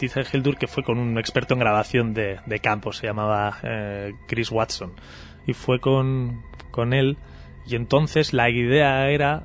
dice 0.00 0.22
Hildur 0.32 0.56
que 0.56 0.66
fue 0.66 0.82
con 0.82 0.98
un 0.98 1.18
experto 1.18 1.54
en 1.54 1.60
grabación 1.60 2.14
de, 2.14 2.40
de 2.46 2.58
campo 2.60 2.92
se 2.92 3.06
llamaba 3.06 3.58
eh, 3.62 4.14
Chris 4.26 4.50
Watson 4.50 4.92
y 5.46 5.54
fue 5.54 5.80
con, 5.80 6.42
con 6.70 6.92
él 6.92 7.18
y 7.66 7.76
entonces 7.76 8.32
la 8.32 8.50
idea 8.50 9.08
era 9.10 9.44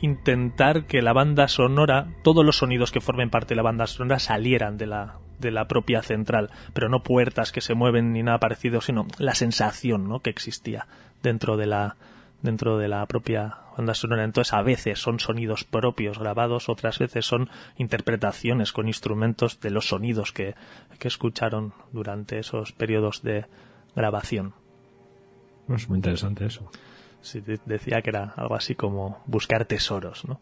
intentar 0.00 0.84
que 0.84 1.02
la 1.02 1.12
banda 1.12 1.48
sonora, 1.48 2.08
todos 2.22 2.44
los 2.44 2.58
sonidos 2.58 2.92
que 2.92 3.00
formen 3.00 3.30
parte 3.30 3.54
de 3.54 3.56
la 3.56 3.62
banda 3.62 3.86
sonora 3.86 4.18
salieran 4.18 4.76
de 4.76 4.86
la, 4.86 5.16
de 5.38 5.50
la 5.50 5.66
propia 5.66 6.02
central, 6.02 6.50
pero 6.72 6.88
no 6.88 7.02
puertas 7.02 7.52
que 7.52 7.60
se 7.60 7.74
mueven 7.74 8.12
ni 8.12 8.22
nada 8.22 8.38
parecido, 8.38 8.80
sino 8.80 9.06
la 9.18 9.34
sensación 9.34 10.08
¿no? 10.08 10.20
que 10.20 10.30
existía 10.30 10.86
dentro 11.22 11.56
de 11.56 11.66
la 11.66 11.96
dentro 12.42 12.78
de 12.78 12.88
la 12.88 13.04
propia 13.06 13.58
banda 13.76 13.94
sonora. 13.94 14.24
Entonces, 14.24 14.52
a 14.52 14.62
veces 14.62 14.98
son 14.98 15.20
sonidos 15.20 15.64
propios 15.64 16.18
grabados, 16.18 16.68
otras 16.68 16.98
veces 16.98 17.26
son 17.26 17.48
interpretaciones 17.76 18.72
con 18.72 18.88
instrumentos 18.88 19.60
de 19.60 19.70
los 19.70 19.88
sonidos 19.88 20.32
que, 20.32 20.54
que 20.98 21.08
escucharon 21.08 21.72
durante 21.92 22.38
esos 22.38 22.72
periodos 22.72 23.22
de 23.22 23.46
grabación. 23.94 24.54
Es 25.68 25.88
muy 25.88 25.96
interesante 25.98 26.46
eso. 26.46 26.70
Sí, 27.20 27.42
decía 27.66 28.00
que 28.00 28.10
era 28.10 28.32
algo 28.36 28.54
así 28.54 28.74
como 28.74 29.22
buscar 29.26 29.64
tesoros, 29.64 30.24
¿no? 30.24 30.40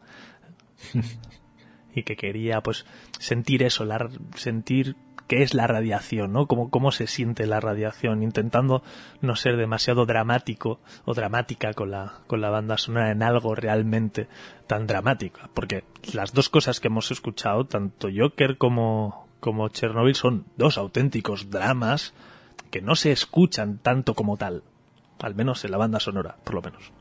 y 1.94 2.02
que 2.02 2.16
quería 2.16 2.60
pues 2.60 2.84
sentir 3.18 3.62
eso, 3.62 3.84
la, 3.84 4.08
sentir 4.34 4.94
qué 5.26 5.42
es 5.42 5.54
la 5.54 5.66
radiación, 5.66 6.32
¿no? 6.32 6.46
Cómo, 6.46 6.70
cómo 6.70 6.92
se 6.92 7.06
siente 7.06 7.46
la 7.46 7.60
radiación, 7.60 8.22
intentando 8.22 8.82
no 9.20 9.36
ser 9.36 9.56
demasiado 9.56 10.06
dramático 10.06 10.80
o 11.04 11.14
dramática 11.14 11.72
con 11.72 11.90
la, 11.90 12.20
con 12.26 12.40
la 12.40 12.50
banda 12.50 12.78
sonora 12.78 13.10
en 13.10 13.22
algo 13.22 13.54
realmente 13.54 14.28
tan 14.66 14.86
dramático. 14.86 15.40
Porque 15.54 15.84
las 16.12 16.32
dos 16.32 16.48
cosas 16.48 16.80
que 16.80 16.88
hemos 16.88 17.10
escuchado, 17.10 17.66
tanto 17.66 18.08
Joker 18.14 18.56
como, 18.58 19.28
como 19.40 19.68
Chernobyl, 19.68 20.14
son 20.14 20.46
dos 20.56 20.78
auténticos 20.78 21.50
dramas 21.50 22.14
que 22.70 22.80
no 22.80 22.94
se 22.96 23.12
escuchan 23.12 23.78
tanto 23.78 24.14
como 24.14 24.36
tal. 24.36 24.62
Al 25.20 25.34
menos 25.34 25.64
en 25.64 25.70
la 25.70 25.78
banda 25.78 25.98
sonora, 25.98 26.36
por 26.44 26.54
lo 26.54 26.62
menos. 26.62 26.92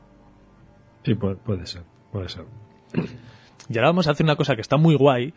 Sí, 1.04 1.14
puede, 1.14 1.36
puede 1.36 1.66
ser, 1.66 1.82
puede 2.10 2.28
ser. 2.28 2.46
Y 3.68 3.78
ahora 3.78 3.88
vamos 3.88 4.06
a 4.06 4.12
hacer 4.12 4.24
una 4.24 4.36
cosa 4.36 4.54
que 4.54 4.60
está 4.60 4.76
muy 4.76 4.94
guay. 4.94 5.34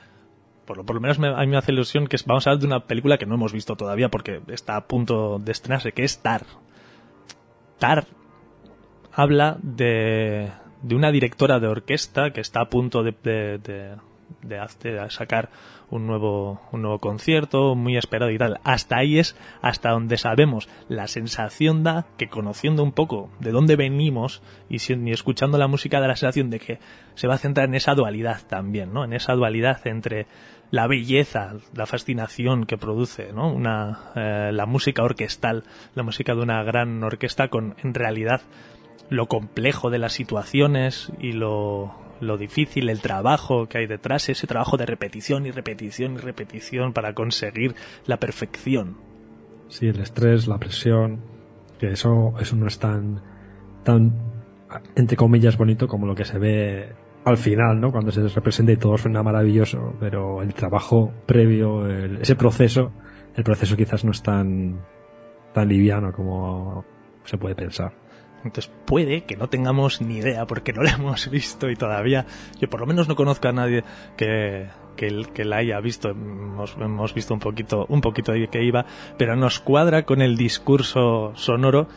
Por 0.70 0.78
lo, 0.78 0.84
por 0.86 0.94
lo 0.98 1.02
menos 1.02 1.18
me- 1.18 1.30
a 1.30 1.38
mí 1.40 1.48
me 1.48 1.58
hace 1.58 1.72
ilusión 1.72 2.06
que 2.06 2.16
vamos 2.28 2.46
a 2.46 2.52
hablar 2.52 2.62
de 2.62 2.68
una 2.68 2.80
película 2.86 3.18
que 3.18 3.26
no 3.26 3.34
hemos 3.34 3.52
visto 3.54 3.76
todavía 3.76 4.10
porque 4.10 4.42
está 4.50 4.76
a 4.76 4.86
punto 4.86 5.40
de 5.40 5.52
estrenarse, 5.52 5.94
que 5.94 6.04
es 6.04 6.20
Tar. 6.22 6.44
Tar 7.80 8.06
habla 9.12 9.58
de, 9.64 10.52
de 10.84 10.96
una 10.96 11.12
directora 11.12 11.60
de 11.60 11.66
orquesta 11.68 12.32
que 12.34 12.42
está 12.42 12.62
a 12.62 12.70
punto 12.70 13.02
de, 13.02 13.16
de, 13.24 13.58
de- 13.58 13.96
de 14.48 15.10
sacar 15.10 15.50
un 15.90 16.06
nuevo, 16.06 16.62
un 16.72 16.84
nuevo 16.84 17.00
concierto 17.00 17.74
muy 17.74 17.98
esperado 17.98 18.30
y 18.30 18.38
tal. 18.38 18.60
Hasta 18.64 18.98
ahí 18.98 19.18
es 19.18 19.36
hasta 19.64 19.90
donde 19.90 20.18
sabemos. 20.18 20.70
La 20.88 21.08
sensación 21.08 21.84
da 21.84 22.06
que 22.16 22.30
conociendo 22.30 22.84
un 22.84 22.92
poco 22.92 23.32
de 23.40 23.52
dónde 23.52 23.76
venimos 23.76 24.44
y, 24.70 24.80
si- 24.80 24.94
y 24.94 25.12
escuchando 25.12 25.58
la 25.58 25.66
música 25.68 26.00
da 26.00 26.08
la 26.08 26.16
sensación 26.16 26.52
de 26.52 26.60
que 26.60 26.80
se 27.16 27.28
va 27.28 27.34
a 27.34 27.38
centrar 27.40 27.68
en 27.70 27.74
esa 27.74 27.96
dualidad 27.96 28.42
también, 28.48 28.94
¿no? 28.94 29.04
En 29.04 29.14
esa 29.14 29.34
dualidad 29.34 29.80
entre 29.88 30.28
la 30.72 30.88
belleza, 30.88 31.56
la 31.74 31.86
fascinación 31.86 32.66
que 32.66 32.78
produce, 32.78 33.34
¿no? 33.34 33.52
Una, 33.52 34.12
eh, 34.16 34.52
la 34.54 34.66
música 34.66 35.04
orquestal, 35.04 35.64
la 35.96 36.04
música 36.04 36.36
de 36.36 36.42
una 36.42 36.64
gran 36.64 37.04
orquesta 37.04 37.48
con, 37.48 37.76
en 37.84 37.94
realidad, 37.94 38.42
lo 39.10 39.28
complejo 39.28 39.90
de 39.90 39.98
las 39.98 40.14
situaciones 40.14 41.12
y 41.20 41.32
lo, 41.32 41.96
lo 42.22 42.38
difícil, 42.38 42.90
el 42.90 43.02
trabajo 43.02 43.68
que 43.68 43.80
hay 43.80 43.88
detrás, 43.88 44.30
ese 44.30 44.48
trabajo 44.48 44.78
de 44.78 44.86
repetición 44.86 45.46
y 45.46 45.52
repetición 45.52 46.14
y 46.14 46.18
repetición 46.18 46.94
para 46.94 47.14
conseguir 47.14 47.76
la 48.06 48.18
perfección. 48.18 48.98
Sí, 49.70 49.88
el 49.88 50.00
estrés, 50.00 50.48
la 50.48 50.58
presión, 50.58 51.22
que 51.80 51.92
eso, 51.92 52.34
eso 52.40 52.56
no 52.56 52.68
es 52.68 52.80
tan, 52.80 53.22
tan, 53.84 54.14
entre 54.96 55.18
comillas, 55.18 55.58
bonito 55.58 55.88
como 55.88 56.06
lo 56.06 56.16
que 56.16 56.26
se 56.26 56.38
ve 56.38 56.96
al 57.26 57.38
final, 57.38 57.80
¿no? 57.80 57.92
Cuando 57.92 58.12
se 58.12 58.28
representa 58.28 58.72
y 58.72 58.78
todo 58.78 58.98
suena 58.98 59.22
maravilloso, 59.24 59.94
pero 60.00 60.42
el 60.42 60.54
trabajo 60.54 61.12
previo, 61.26 61.86
el- 61.88 62.22
ese 62.22 62.36
proceso, 62.36 62.92
el 63.36 63.44
proceso 63.44 63.76
quizás 63.76 64.04
no 64.06 64.12
es 64.12 64.24
tan, 64.24 64.80
tan 65.54 65.68
liviano 65.68 66.12
como 66.14 66.86
se 67.26 67.38
puede 67.38 67.56
pensar. 67.56 67.94
Entonces 68.44 68.72
puede 68.86 69.26
que 69.26 69.36
no 69.36 69.50
tengamos 69.50 70.02
ni 70.02 70.18
idea 70.18 70.48
porque 70.48 70.72
no 70.72 70.82
la 70.82 70.92
hemos 70.98 71.30
visto 71.30 71.70
y 71.70 71.76
todavía 71.76 72.26
yo 72.60 72.70
por 72.70 72.80
lo 72.80 72.86
menos 72.88 73.08
no 73.10 73.16
conozco 73.16 73.50
a 73.50 73.52
nadie 73.52 73.84
que, 74.16 74.68
que, 74.96 75.46
la 75.46 75.58
haya 75.58 75.80
visto. 75.82 76.10
Hemos, 76.10 76.78
hemos 76.80 77.14
visto 77.14 77.34
un 77.34 77.40
poquito, 77.42 77.86
un 77.90 78.00
poquito 78.02 78.32
de 78.32 78.48
que 78.48 78.64
iba, 78.64 78.86
pero 79.18 79.36
nos 79.36 79.60
cuadra 79.60 80.04
con 80.06 80.22
el 80.22 80.38
discurso 80.38 81.34
sonoro 81.36 81.88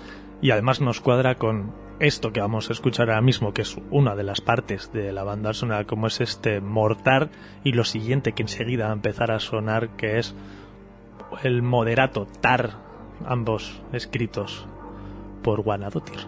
y 0.40 0.50
además 0.50 0.80
nos 0.80 1.00
cuadra 1.00 1.36
con 1.36 1.72
esto 2.02 2.32
que 2.32 2.40
vamos 2.40 2.68
a 2.68 2.72
escuchar 2.72 3.08
ahora 3.08 3.22
mismo, 3.22 3.54
que 3.54 3.62
es 3.62 3.76
una 3.92 4.16
de 4.16 4.24
las 4.24 4.40
partes 4.40 4.92
de 4.92 5.12
la 5.12 5.22
banda 5.22 5.54
sonora, 5.54 5.84
como 5.84 6.08
es 6.08 6.20
este 6.20 6.60
mortar 6.60 7.30
y 7.62 7.72
lo 7.72 7.84
siguiente 7.84 8.32
que 8.32 8.42
enseguida 8.42 8.86
va 8.86 8.90
a 8.90 8.94
empezar 8.94 9.30
a 9.30 9.38
sonar, 9.38 9.90
que 9.90 10.18
es 10.18 10.34
el 11.44 11.62
moderato 11.62 12.26
tar, 12.40 12.70
ambos 13.24 13.80
escritos 13.92 14.66
por 15.44 15.62
Guanadotir. 15.62 16.18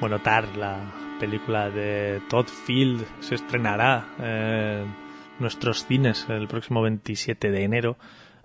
Bueno, 0.00 0.20
Tar, 0.20 0.56
la 0.56 1.16
película 1.18 1.70
de 1.70 2.22
Todd 2.28 2.46
Field, 2.46 3.04
se 3.18 3.34
estrenará 3.34 4.06
en 4.20 4.94
nuestros 5.40 5.86
cines 5.86 6.26
el 6.28 6.46
próximo 6.46 6.82
27 6.82 7.50
de 7.50 7.64
enero. 7.64 7.96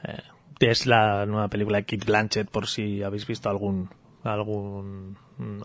Eh, 0.03 0.17
es 0.59 0.87
la 0.87 1.27
nueva 1.27 1.49
película 1.49 1.77
de 1.77 1.85
Kate 1.85 2.05
Blanchett, 2.05 2.49
por 2.49 2.67
si 2.67 3.03
habéis 3.03 3.27
visto 3.27 3.49
algún 3.49 3.89
algún 4.23 5.17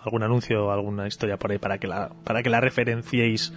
algún 0.05 0.23
anuncio 0.24 0.73
alguna 0.73 1.06
historia 1.06 1.39
por 1.39 1.52
ahí 1.52 1.59
para 1.59 1.78
que 1.78 1.86
la 1.86 2.10
para 2.24 2.43
que 2.43 2.51
la 2.51 2.60
referenciéis 2.60 3.52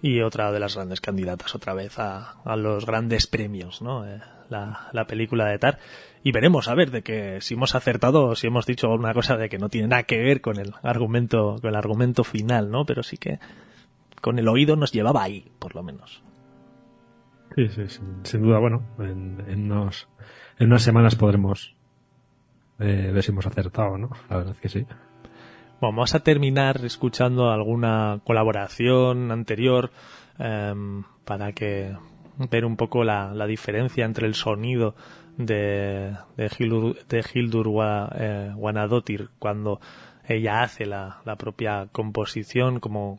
y 0.00 0.20
otra 0.22 0.50
de 0.50 0.58
las 0.58 0.74
grandes 0.74 1.00
candidatas 1.00 1.54
otra 1.54 1.74
vez 1.74 1.98
a, 1.98 2.40
a 2.42 2.56
los 2.56 2.86
grandes 2.86 3.26
premios, 3.26 3.82
¿no? 3.82 4.06
Eh, 4.06 4.20
la, 4.52 4.88
la 4.92 5.06
película 5.06 5.46
de 5.46 5.58
Tar 5.58 5.78
y 6.22 6.30
veremos 6.30 6.68
a 6.68 6.74
ver 6.74 6.90
de 6.90 7.02
que 7.02 7.40
si 7.40 7.54
hemos 7.54 7.74
acertado 7.74 8.26
o 8.26 8.36
si 8.36 8.46
hemos 8.46 8.66
dicho 8.66 8.90
alguna 8.90 9.12
cosa 9.12 9.36
de 9.36 9.48
que 9.48 9.58
no 9.58 9.68
tiene 9.68 9.88
nada 9.88 10.04
que 10.04 10.18
ver 10.18 10.40
con 10.40 10.58
el 10.58 10.72
argumento 10.82 11.56
con 11.60 11.70
el 11.70 11.76
argumento 11.76 12.22
final, 12.22 12.70
¿no? 12.70 12.86
Pero 12.86 13.02
sí 13.02 13.16
que 13.16 13.40
con 14.20 14.38
el 14.38 14.48
oído 14.48 14.76
nos 14.76 14.92
llevaba 14.92 15.24
ahí, 15.24 15.50
por 15.58 15.74
lo 15.74 15.82
menos. 15.82 16.22
Sí, 17.56 17.68
sí, 17.68 17.88
sin, 17.88 18.24
sin 18.24 18.42
duda, 18.42 18.58
bueno, 18.60 18.82
en, 18.98 19.44
en, 19.48 19.70
unos, 19.70 20.08
en 20.58 20.68
unas 20.68 20.82
semanas 20.82 21.16
podremos 21.16 21.74
eh, 22.78 23.10
ver 23.12 23.22
si 23.22 23.32
hemos 23.32 23.46
acertado, 23.46 23.98
¿no? 23.98 24.10
La 24.30 24.38
verdad 24.38 24.54
es 24.54 24.60
que 24.60 24.68
sí. 24.68 24.86
Bueno, 25.80 25.96
vamos 25.96 26.14
a 26.14 26.20
terminar 26.20 26.80
escuchando 26.84 27.50
alguna 27.50 28.20
colaboración 28.24 29.32
anterior 29.32 29.90
eh, 30.38 30.72
para 31.24 31.52
que 31.52 31.94
ver 32.38 32.64
un 32.64 32.76
poco 32.76 33.04
la, 33.04 33.32
la, 33.34 33.46
diferencia 33.46 34.04
entre 34.04 34.26
el 34.26 34.34
sonido 34.34 34.94
de, 35.36 36.16
de, 36.36 36.50
Hildur, 36.58 36.96
de 37.06 37.24
Hildur 37.32 37.66
eh, 38.14 38.52
cuando 39.38 39.80
ella 40.26 40.62
hace 40.62 40.86
la, 40.86 41.20
la 41.24 41.36
propia 41.36 41.88
composición, 41.92 42.80
como 42.80 43.18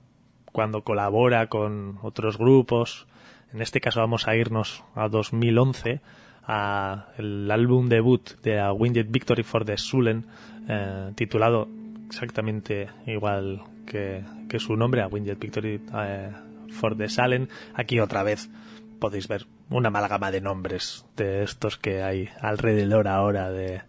cuando 0.52 0.84
colabora 0.84 1.48
con 1.48 2.00
otros 2.02 2.38
grupos. 2.38 3.08
En 3.54 3.62
este 3.62 3.82
caso 3.82 4.00
vamos 4.00 4.28
a 4.28 4.36
irnos 4.36 4.84
a 4.96 5.10
2011 5.10 6.02
a 6.46 7.08
el 7.18 7.50
álbum 7.52 7.88
debut 7.88 8.30
de 8.42 8.60
A 8.60 8.74
Winged 8.74 9.08
Victory 9.10 9.44
for 9.44 9.66
the 9.66 9.78
Sulen 9.78 10.26
eh, 10.68 11.12
titulado 11.16 11.68
exactamente 12.08 12.90
igual 13.08 13.64
que, 13.86 14.24
que, 14.50 14.60
su 14.60 14.76
nombre 14.76 15.02
A 15.02 15.08
Winged 15.08 15.38
Victory 15.38 15.82
eh, 15.96 16.32
for 16.72 16.98
the 16.98 17.08
Salen 17.08 17.48
aquí 17.74 18.00
otra 18.00 18.24
vez 18.24 18.50
podéis 19.04 19.28
ver 19.28 19.48
una 19.70 19.90
amalgama 19.90 20.32
de 20.32 20.40
nombres 20.40 21.06
de 21.18 21.44
estos 21.44 21.78
que 21.78 22.04
hay 22.04 22.30
alrededor 22.40 23.10
ahora 23.10 23.52
de, 23.52 23.82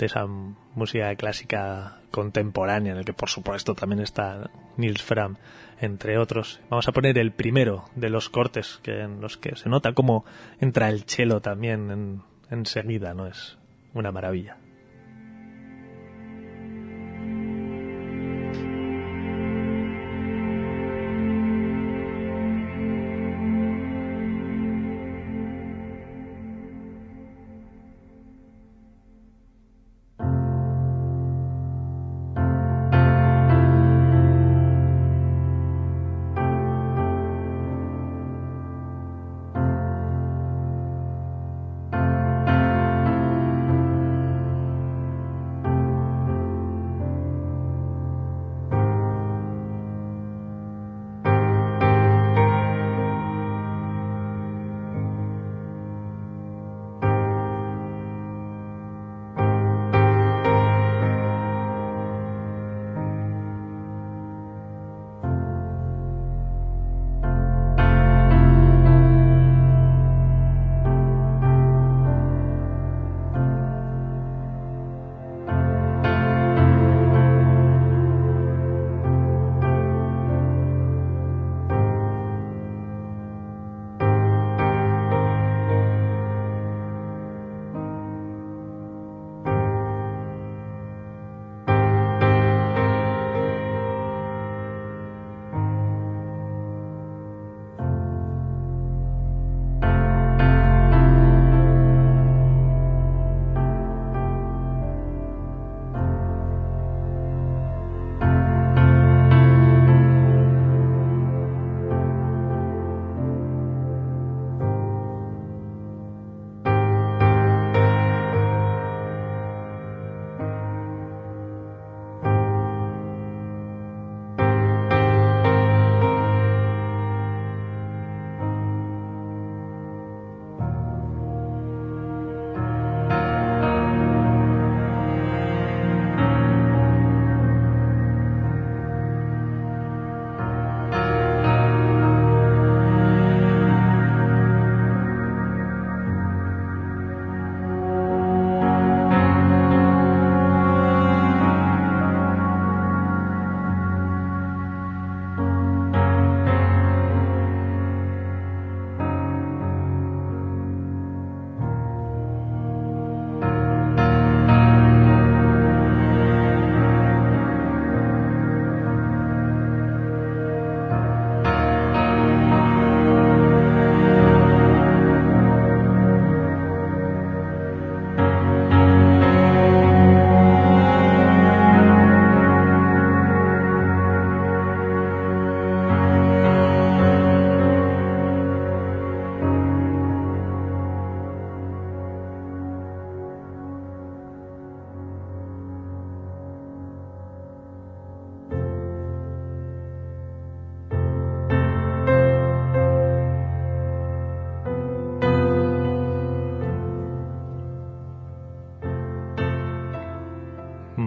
esa 0.00 0.26
música 0.26 1.14
clásica 1.14 2.00
contemporánea 2.10 2.90
en 2.90 2.98
el 2.98 3.04
que 3.04 3.12
por 3.12 3.28
supuesto 3.28 3.76
también 3.76 4.00
está 4.00 4.50
Nils 4.76 5.04
Fram 5.04 5.36
entre 5.80 6.18
otros. 6.18 6.58
Vamos 6.68 6.88
a 6.88 6.92
poner 6.92 7.16
el 7.16 7.30
primero 7.30 7.84
de 7.94 8.10
los 8.10 8.28
cortes 8.28 8.80
que 8.82 9.02
en 9.02 9.20
los 9.20 9.36
que 9.36 9.54
se 9.54 9.68
nota 9.68 9.92
cómo 9.92 10.24
entra 10.58 10.88
el 10.88 11.06
chelo 11.06 11.40
también 11.40 11.92
en, 11.92 12.22
enseguida, 12.50 13.14
¿no? 13.14 13.28
Es 13.28 13.58
una 13.94 14.10
maravilla. 14.10 14.56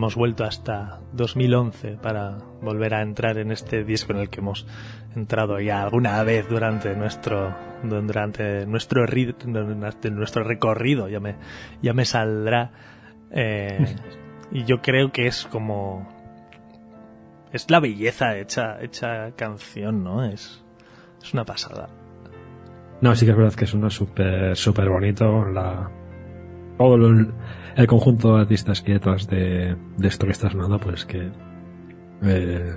Hemos 0.09 0.15
vuelto 0.15 0.43
hasta 0.43 1.01
2011 1.13 1.99
para 2.01 2.39
volver 2.63 2.95
a 2.95 3.03
entrar 3.03 3.37
en 3.37 3.51
este 3.51 3.83
disco 3.83 4.11
en 4.11 4.17
el 4.17 4.29
que 4.31 4.39
hemos 4.39 4.65
entrado 5.15 5.59
ya 5.59 5.83
alguna 5.83 6.23
vez 6.23 6.49
durante 6.49 6.95
nuestro 6.95 7.55
durante 7.83 8.65
nuestro 8.65 9.05
durante 9.05 10.43
recorrido 10.43 11.07
ya 11.09 11.19
me 11.19 11.35
ya 11.83 11.93
me 11.93 12.05
saldrá 12.05 12.71
eh, 13.29 13.95
y 14.51 14.63
yo 14.63 14.81
creo 14.81 15.11
que 15.11 15.27
es 15.27 15.45
como 15.45 16.09
es 17.53 17.69
la 17.69 17.79
belleza 17.79 18.35
hecha 18.39 18.81
hecha 18.81 19.33
canción 19.35 20.03
no 20.03 20.23
es 20.23 20.65
es 21.21 21.33
una 21.35 21.45
pasada 21.45 21.87
No, 23.01 23.15
sí 23.15 23.25
que 23.25 23.31
es 23.31 23.37
verdad 23.37 23.53
que 23.53 23.65
es 23.65 23.73
una 23.75 23.89
súper 23.89 24.57
súper 24.57 24.89
bonito. 24.89 25.45
La, 25.45 25.89
todo 26.79 26.95
el, 26.95 27.33
el 27.75 27.87
conjunto 27.87 28.35
de 28.35 28.41
artistas 28.41 28.81
que 28.81 28.93
detrás 28.93 29.27
de, 29.27 29.75
de 29.97 30.07
esto 30.07 30.25
que 30.25 30.31
está 30.31 30.49
sonando, 30.49 30.79
pues 30.79 31.05
que 31.05 31.29
eh, 32.23 32.75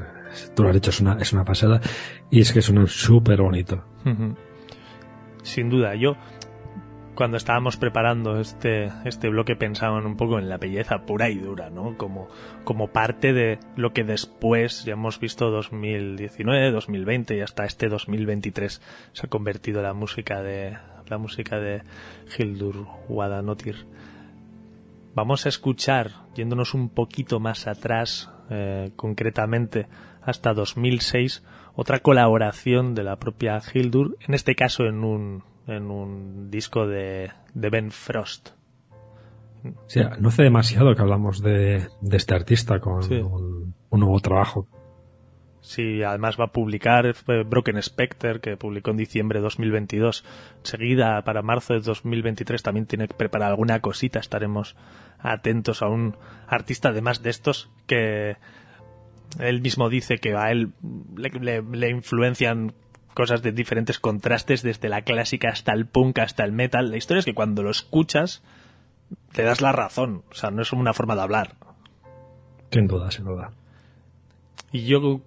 tú 0.55 0.62
lo 0.65 0.69
has 0.69 0.74
dicho, 0.74 0.91
es 0.91 1.01
una, 1.01 1.16
es 1.20 1.33
una 1.33 1.45
pasada. 1.45 1.81
Y 2.31 2.41
es 2.41 2.53
que 2.53 2.61
suena 2.61 2.87
súper 2.87 3.41
bonito. 3.41 3.85
Sin 5.45 5.70
duda, 5.70 5.95
yo 5.95 6.16
cuando 7.15 7.37
estábamos 7.37 7.77
preparando 7.77 8.41
este, 8.41 8.91
este 9.05 9.29
bloque 9.29 9.55
pensaban 9.55 10.07
un 10.07 10.16
poco 10.16 10.39
en 10.39 10.49
la 10.49 10.57
belleza 10.57 11.05
pura 11.07 11.29
y 11.31 11.39
dura, 11.39 11.70
¿no? 11.70 11.97
Como, 11.97 12.29
como 12.65 12.89
parte 12.89 13.33
de 13.33 13.59
lo 13.77 13.93
que 13.93 14.03
después 14.03 14.85
ya 14.85 14.95
hemos 14.95 15.20
visto 15.20 15.51
2019, 15.51 16.73
2020 16.73 17.37
y 17.37 17.41
hasta 17.41 17.65
este 17.66 17.89
2023 17.89 18.81
se 19.12 19.27
ha 19.27 19.31
convertido 19.31 19.83
la 19.83 19.93
música 19.95 20.43
de 20.43 20.77
la 21.12 21.18
música 21.18 21.59
de 21.59 21.82
Hildur 22.39 22.86
Guadanotir. 23.09 23.86
Vamos 25.14 25.44
a 25.47 25.51
escuchar, 25.51 26.10
yéndonos 26.34 26.74
un 26.74 26.89
poquito 26.89 27.39
más 27.39 27.66
atrás, 27.66 28.30
eh, 28.51 28.90
concretamente 28.97 29.86
hasta 30.22 30.55
2006, 30.55 31.44
otra 31.74 32.01
colaboración 32.01 32.94
de 32.94 33.02
la 33.02 33.16
propia 33.16 33.60
Hildur, 33.72 34.16
en 34.26 34.34
este 34.34 34.55
caso 34.55 34.84
en 34.84 35.05
un, 35.05 35.43
en 35.66 35.90
un 35.90 36.51
disco 36.51 36.86
de, 36.86 37.30
de 37.55 37.70
Ben 37.70 37.90
Frost. 37.90 38.51
No 40.20 40.28
hace 40.28 40.43
demasiado 40.43 40.94
que 40.94 41.02
hablamos 41.02 41.40
de, 41.40 41.86
de 42.01 42.16
este 42.16 42.34
artista 42.34 42.80
con 42.80 43.02
Sí. 43.02 43.14
un, 43.14 43.74
un 43.90 44.01
nuevo 44.01 44.18
trabajo. 44.20 44.66
Sí, 45.62 46.02
además 46.02 46.36
va 46.39 46.47
a 46.47 46.52
publicar 46.52 47.14
Broken 47.47 47.80
Spectre, 47.80 48.40
que 48.40 48.56
publicó 48.56 48.90
en 48.90 48.97
diciembre 48.97 49.39
de 49.39 49.44
2022. 49.44 50.24
Seguida, 50.64 51.22
para 51.22 51.40
marzo 51.40 51.72
de 51.74 51.80
2023, 51.80 52.62
también 52.62 52.86
tiene 52.86 53.06
que 53.06 53.14
preparar 53.14 53.51
alguna 53.51 53.78
cosita. 53.80 54.18
Estaremos 54.18 54.74
atentos 55.20 55.80
a 55.82 55.86
un 55.89 56.16
artista, 56.48 56.89
además 56.89 57.22
de 57.22 57.30
estos, 57.30 57.70
que 57.86 58.36
él 59.39 59.60
mismo 59.62 59.89
dice 59.89 60.18
que 60.18 60.34
a 60.34 60.51
él 60.51 60.72
le, 61.16 61.30
le- 61.30 61.62
le 61.62 61.90
influencian 61.90 62.74
cosas 63.14 63.40
de 63.43 63.52
diferentes 63.52 64.01
contrastes, 64.01 64.62
desde 64.62 64.89
la 64.89 65.02
clásica 65.02 65.51
hasta 65.51 65.72
el 65.74 65.86
punk, 65.86 66.18
hasta 66.18 66.44
el 66.44 66.51
metal. 66.51 66.90
La 66.90 66.97
historia 66.97 67.20
es 67.20 67.24
que 67.24 67.34
cuando 67.34 67.62
lo 67.62 67.70
escuchas, 67.70 68.43
te 69.32 69.44
das 69.44 69.60
la 69.60 69.70
razón. 69.70 70.24
O 70.32 70.34
sea, 70.34 70.51
no 70.51 70.62
es 70.62 70.72
una 70.72 70.93
forma 70.93 71.14
de 71.14 71.20
hablar. 71.22 71.55
Sin 72.72 72.89
duda, 72.89 73.12
sin 73.12 73.26
duda. 73.26 73.52
Y 74.72 74.86
yo 74.86 75.20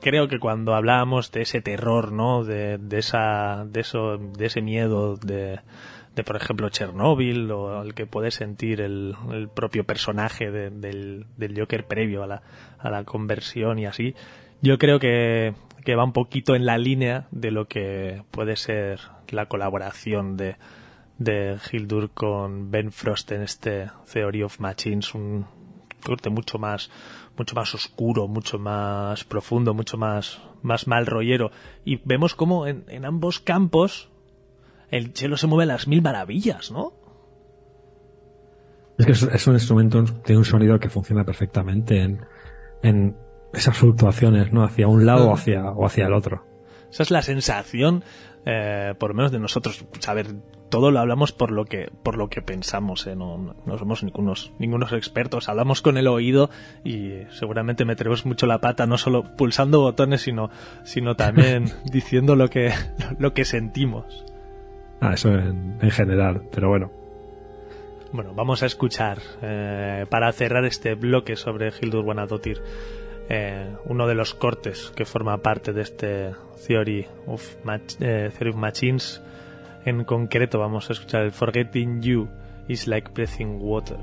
creo 0.00 0.28
que 0.28 0.38
cuando 0.38 0.74
hablábamos 0.74 1.30
de 1.32 1.42
ese 1.42 1.60
terror, 1.60 2.12
¿no? 2.12 2.44
De, 2.44 2.78
de 2.78 2.98
esa, 2.98 3.64
de 3.66 3.80
eso, 3.80 4.18
de 4.18 4.46
ese 4.46 4.60
miedo 4.62 5.16
de, 5.16 5.60
de 6.14 6.24
por 6.24 6.36
ejemplo 6.36 6.68
Chernóbil 6.68 7.50
o 7.50 7.82
el 7.82 7.94
que 7.94 8.06
puede 8.06 8.30
sentir 8.30 8.80
el, 8.80 9.16
propio 9.54 9.84
personaje 9.84 10.50
de- 10.50 10.70
del, 10.70 11.26
del 11.36 11.58
Joker 11.58 11.84
previo 11.86 12.22
a 12.22 12.26
la, 12.26 12.42
a 12.78 12.90
la 12.90 13.04
conversión 13.04 13.78
y 13.78 13.86
así, 13.86 14.14
yo 14.62 14.78
creo 14.78 14.98
que, 14.98 15.54
que 15.84 15.94
va 15.94 16.04
un 16.04 16.12
poquito 16.12 16.54
en 16.54 16.66
la 16.66 16.78
línea 16.78 17.26
de 17.30 17.50
lo 17.50 17.66
que 17.68 18.22
puede 18.30 18.56
ser 18.56 19.00
la 19.28 19.46
colaboración 19.46 20.36
de, 20.36 20.56
de 21.18 21.58
Hildur 21.70 22.10
con 22.10 22.70
Ben 22.70 22.90
Frost 22.92 23.30
en 23.32 23.42
este 23.42 23.90
Theory 24.12 24.42
of 24.42 24.58
Machines, 24.60 25.14
un 25.14 25.46
corte 26.04 26.30
mucho 26.30 26.58
más 26.58 26.90
mucho 27.38 27.54
más 27.54 27.74
oscuro, 27.74 28.28
mucho 28.28 28.58
más 28.58 29.24
profundo, 29.24 29.74
mucho 29.74 29.96
más 29.96 30.40
más 30.62 30.86
mal 30.86 31.06
rollero 31.06 31.50
y 31.84 32.00
vemos 32.04 32.34
como 32.34 32.66
en, 32.66 32.84
en 32.88 33.04
ambos 33.04 33.38
campos 33.38 34.10
el 34.90 35.12
chelo 35.12 35.36
se 35.36 35.46
mueve 35.46 35.64
a 35.64 35.74
las 35.74 35.86
mil 35.86 36.02
maravillas, 36.02 36.70
¿no? 36.70 36.92
Es 38.98 39.06
que 39.06 39.12
es, 39.12 39.22
es 39.22 39.46
un 39.46 39.54
instrumento, 39.54 40.04
tiene 40.24 40.38
un 40.38 40.44
sonido 40.44 40.80
que 40.80 40.88
funciona 40.88 41.24
perfectamente 41.24 42.02
en, 42.02 42.26
en 42.82 43.16
esas 43.52 43.76
fluctuaciones, 43.76 44.52
¿no? 44.52 44.64
Hacia 44.64 44.88
un 44.88 45.06
lado 45.06 45.30
o 45.30 45.34
hacia, 45.34 45.70
o 45.70 45.86
hacia 45.86 46.06
el 46.06 46.12
otro. 46.12 46.44
Esa 46.90 47.02
es 47.02 47.10
la 47.10 47.22
sensación, 47.22 48.02
eh, 48.44 48.94
por 48.98 49.10
lo 49.10 49.14
menos 49.14 49.30
de 49.30 49.38
nosotros. 49.38 49.84
Saber, 50.00 50.26
todo 50.70 50.90
lo 50.90 51.00
hablamos 51.00 51.32
por 51.32 51.50
lo 51.50 51.64
que, 51.64 51.90
por 52.02 52.16
lo 52.16 52.28
que 52.28 52.42
pensamos, 52.42 53.06
¿eh? 53.06 53.16
no, 53.16 53.54
somos 53.78 54.02
ningunos, 54.02 54.52
ningunos 54.58 54.92
expertos. 54.92 55.48
Hablamos 55.48 55.80
con 55.82 55.96
el 55.98 56.06
oído 56.08 56.50
y 56.84 57.12
seguramente 57.30 57.84
meteremos 57.84 58.26
mucho 58.26 58.46
la 58.46 58.60
pata, 58.60 58.86
no 58.86 58.98
solo 58.98 59.24
pulsando 59.36 59.80
botones, 59.80 60.22
sino, 60.22 60.50
sino 60.84 61.16
también 61.16 61.66
diciendo 61.92 62.36
lo 62.36 62.48
que, 62.48 62.72
lo 63.18 63.32
que 63.34 63.44
sentimos. 63.44 64.24
Ah, 65.00 65.14
eso 65.14 65.30
en, 65.32 65.78
en 65.80 65.90
general, 65.90 66.42
pero 66.52 66.68
bueno. 66.68 66.90
Bueno, 68.12 68.32
vamos 68.34 68.62
a 68.62 68.66
escuchar, 68.66 69.18
eh, 69.42 70.06
para 70.08 70.32
cerrar 70.32 70.64
este 70.64 70.94
bloque 70.94 71.36
sobre 71.36 71.70
Hildur 71.78 72.04
Guanadotir, 72.04 72.60
eh, 73.28 73.70
uno 73.84 74.06
de 74.06 74.14
los 74.14 74.34
cortes 74.34 74.92
que 74.96 75.04
forma 75.04 75.36
parte 75.38 75.72
de 75.74 75.82
este 75.82 76.30
Theory 76.66 77.06
of, 77.26 77.56
Mach- 77.64 77.96
eh, 78.00 78.30
Theory 78.36 78.50
of 78.50 78.56
Machines. 78.56 79.22
En 79.88 80.04
concreto 80.04 80.58
vamos 80.58 80.90
a 80.90 80.92
escuchar 80.92 81.22
el 81.22 81.32
Forgetting 81.32 82.02
You 82.02 82.28
is 82.68 82.86
like 82.86 83.10
breathing 83.14 83.58
water. 83.58 83.96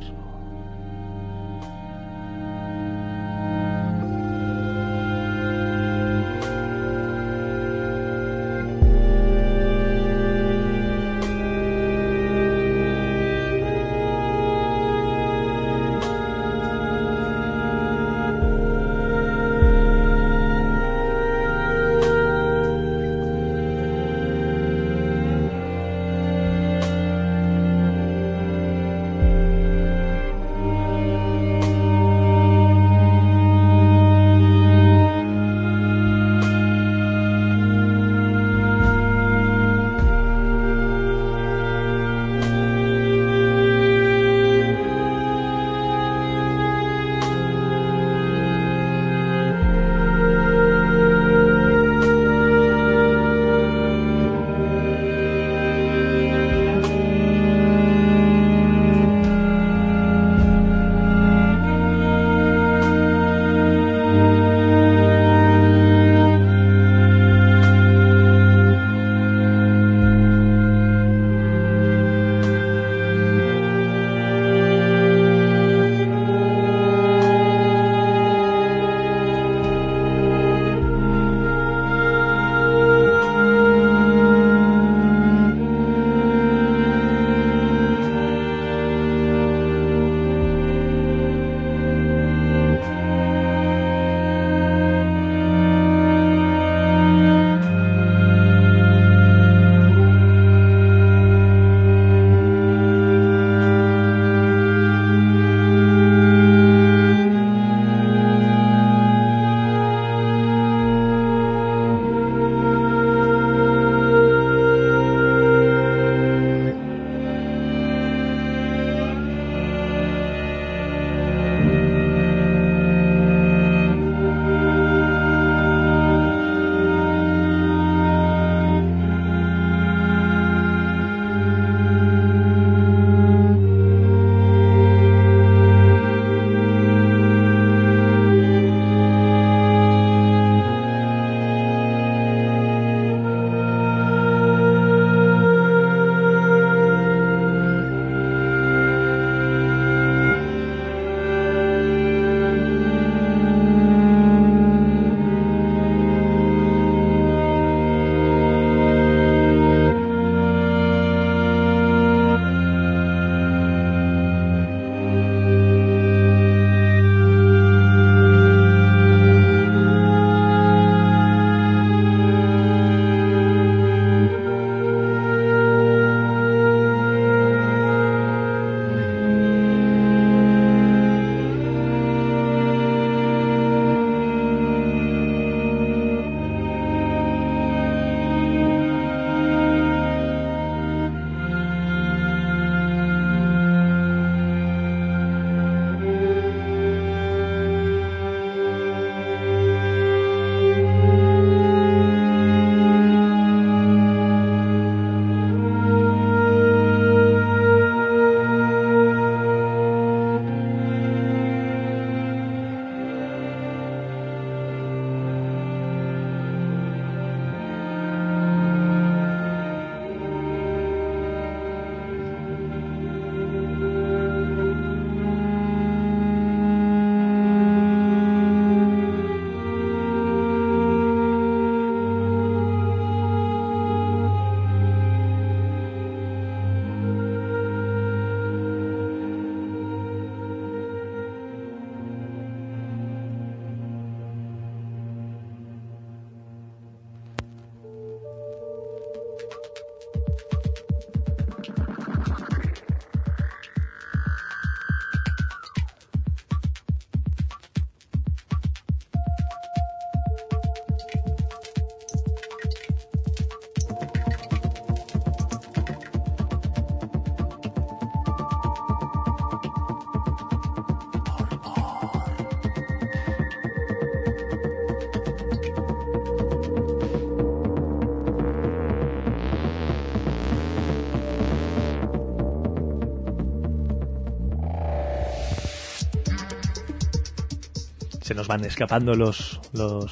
Van 288.48 288.66
escapando 288.66 289.14
los, 289.14 289.60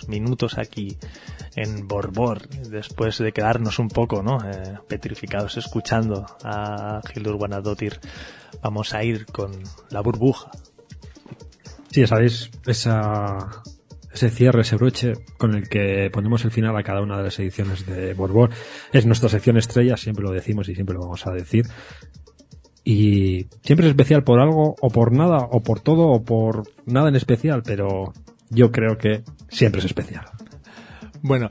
minutos 0.08 0.58
aquí 0.58 0.98
en 1.56 1.88
Borbor, 1.88 2.48
después 2.50 3.18
de 3.18 3.32
quedarnos 3.32 3.80
un 3.80 3.88
poco, 3.88 4.24
¿no? 4.24 4.38
Eh, 4.44 4.80
petrificados 4.88 5.58
escuchando 5.58 6.26
a 6.44 7.02
Hildur 7.14 7.38
Guanadotir. 7.38 8.00
Vamos 8.62 8.94
a 8.94 9.04
ir 9.04 9.26
con 9.26 9.52
la 9.90 10.02
burbuja. 10.02 10.52
Sí, 11.90 12.02
ya 12.02 12.08
sabéis, 12.08 12.50
ese 12.66 14.30
cierre, 14.30 14.62
ese 14.62 14.76
broche 14.76 15.14
con 15.38 15.56
el 15.56 15.68
que 15.70 16.10
ponemos 16.12 16.46
el 16.46 16.52
final 16.52 16.76
a 16.78 16.84
cada 16.84 17.02
una 17.02 17.18
de 17.18 17.24
las 17.24 17.40
ediciones 17.40 17.86
de 17.86 18.14
Borbor. 18.14 18.52
Es 18.92 19.06
nuestra 19.06 19.30
sección 19.30 19.58
estrella, 19.58 19.98
siempre 19.98 20.24
lo 20.24 20.32
decimos 20.32 20.70
y 20.70 20.76
siempre 20.76 20.96
lo 20.96 21.02
vamos 21.02 21.26
a 21.28 21.32
decir. 21.32 21.68
Y 22.84 23.48
siempre 23.64 23.86
es 23.86 23.92
especial 23.92 24.24
por 24.24 24.40
algo, 24.40 24.76
o 24.82 24.90
por 24.90 25.14
nada, 25.14 25.48
o 25.52 25.64
por 25.64 25.80
todo, 25.80 26.08
o 26.08 26.24
por 26.24 26.64
nada 26.86 27.10
en 27.10 27.16
especial, 27.16 27.64
pero 27.64 28.14
yo 28.50 28.72
creo 28.72 28.98
que 28.98 29.24
siempre 29.50 29.80
es 29.80 29.86
especial. 29.86 30.26
Bueno, 31.22 31.50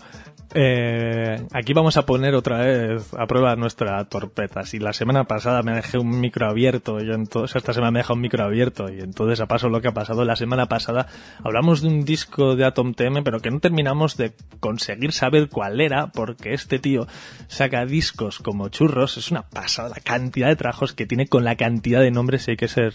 eh, 0.55 1.47
aquí 1.53 1.73
vamos 1.73 1.97
a 1.97 2.05
poner 2.05 2.35
otra 2.35 2.59
vez 2.59 3.15
a 3.15 3.27
prueba 3.27 3.57
nuestra 3.57 4.05
torpeza. 4.05 4.65
Si 4.65 4.79
la 4.79 4.93
semana 4.93 5.25
pasada 5.25 5.63
me 5.63 5.73
dejé 5.73 5.97
un 5.99 6.21
micro 6.21 6.47
abierto, 6.47 6.99
yo 7.01 7.15
entonces 7.15 7.57
esta 7.57 7.73
semana 7.73 7.91
me 7.91 8.01
he 8.01 8.03
dejado 8.03 8.15
un 8.15 8.21
micro 8.21 8.45
abierto 8.45 8.93
y 8.93 9.01
entonces 9.01 9.41
a 9.41 9.47
paso 9.47 9.71
lo 9.71 9.81
que 9.81 9.89
ha 9.89 9.95
pasado 9.95 10.25
la 10.25 10.37
semana 10.37 10.67
pasada, 10.67 11.07
hablamos 11.43 11.81
de 11.81 11.89
un 11.89 12.05
disco 12.05 12.55
de 12.55 12.67
Atom 12.67 12.93
TM, 12.93 13.25
pero 13.25 13.41
que 13.41 13.51
no 13.51 13.61
terminamos 13.61 14.19
de 14.19 14.33
conseguir 14.61 15.13
saber 15.13 15.49
cuál 15.49 15.81
era, 15.81 16.09
porque 16.09 16.53
este 16.53 16.79
tío 16.79 17.07
saca 17.49 17.87
discos 17.87 18.39
como 18.39 18.69
churros, 18.69 19.17
es 19.17 19.31
una 19.31 19.43
pasada 19.43 19.89
la 19.89 20.01
cantidad 20.03 20.49
de 20.49 20.57
trabajos 20.57 20.93
que 20.93 21.07
tiene 21.07 21.29
con 21.29 21.45
la 21.45 21.57
cantidad 21.57 22.01
de 22.01 22.11
nombres 22.11 22.47
y 22.49 22.53
hay 22.53 22.57
que 22.59 22.69
ser 22.69 22.95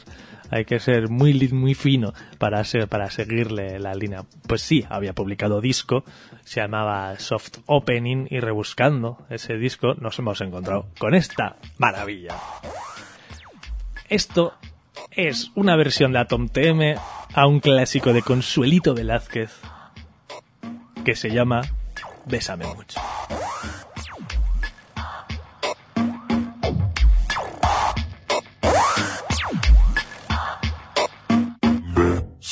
hay 0.50 0.66
que 0.66 0.80
ser 0.80 1.10
muy 1.10 1.34
muy 1.50 1.74
fino 1.74 2.14
para 2.38 2.64
ser, 2.64 2.88
para 2.88 3.10
seguirle 3.10 3.80
la 3.80 3.94
línea. 3.94 4.24
Pues 4.48 4.62
sí, 4.62 4.86
había 4.90 5.14
publicado 5.14 5.62
disco, 5.62 6.04
se 6.44 6.62
llamaba 6.62 7.18
Soft 7.20 7.60
Opening 7.66 8.28
y 8.30 8.40
rebuscando 8.40 9.26
ese 9.30 9.58
disco 9.58 9.94
nos 9.96 10.18
hemos 10.20 10.42
encontrado 10.42 10.88
con 11.00 11.16
esta 11.16 11.58
maravilla. 11.78 12.36
Esto 14.10 14.54
es 15.12 15.52
una 15.56 15.76
versión 15.76 16.14
de 16.14 16.20
Atom 16.20 16.48
TM 16.48 16.96
a 17.34 17.48
un 17.48 17.60
clásico 17.60 18.14
de 18.14 18.22
Consuelito 18.22 18.94
Velázquez 18.94 19.52
que 21.04 21.16
se 21.16 21.30
llama 21.30 21.62
Bésame 22.26 22.66
mucho. 22.66 23.00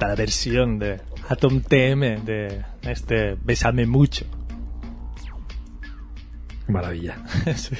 La 0.00 0.14
versión 0.14 0.78
de 0.78 1.00
Atom 1.28 1.60
TM 1.60 2.24
de 2.24 2.64
este 2.82 3.36
Bésame 3.44 3.86
mucho. 3.86 4.24
Maravilla. 6.66 7.18
Sí. 7.56 7.76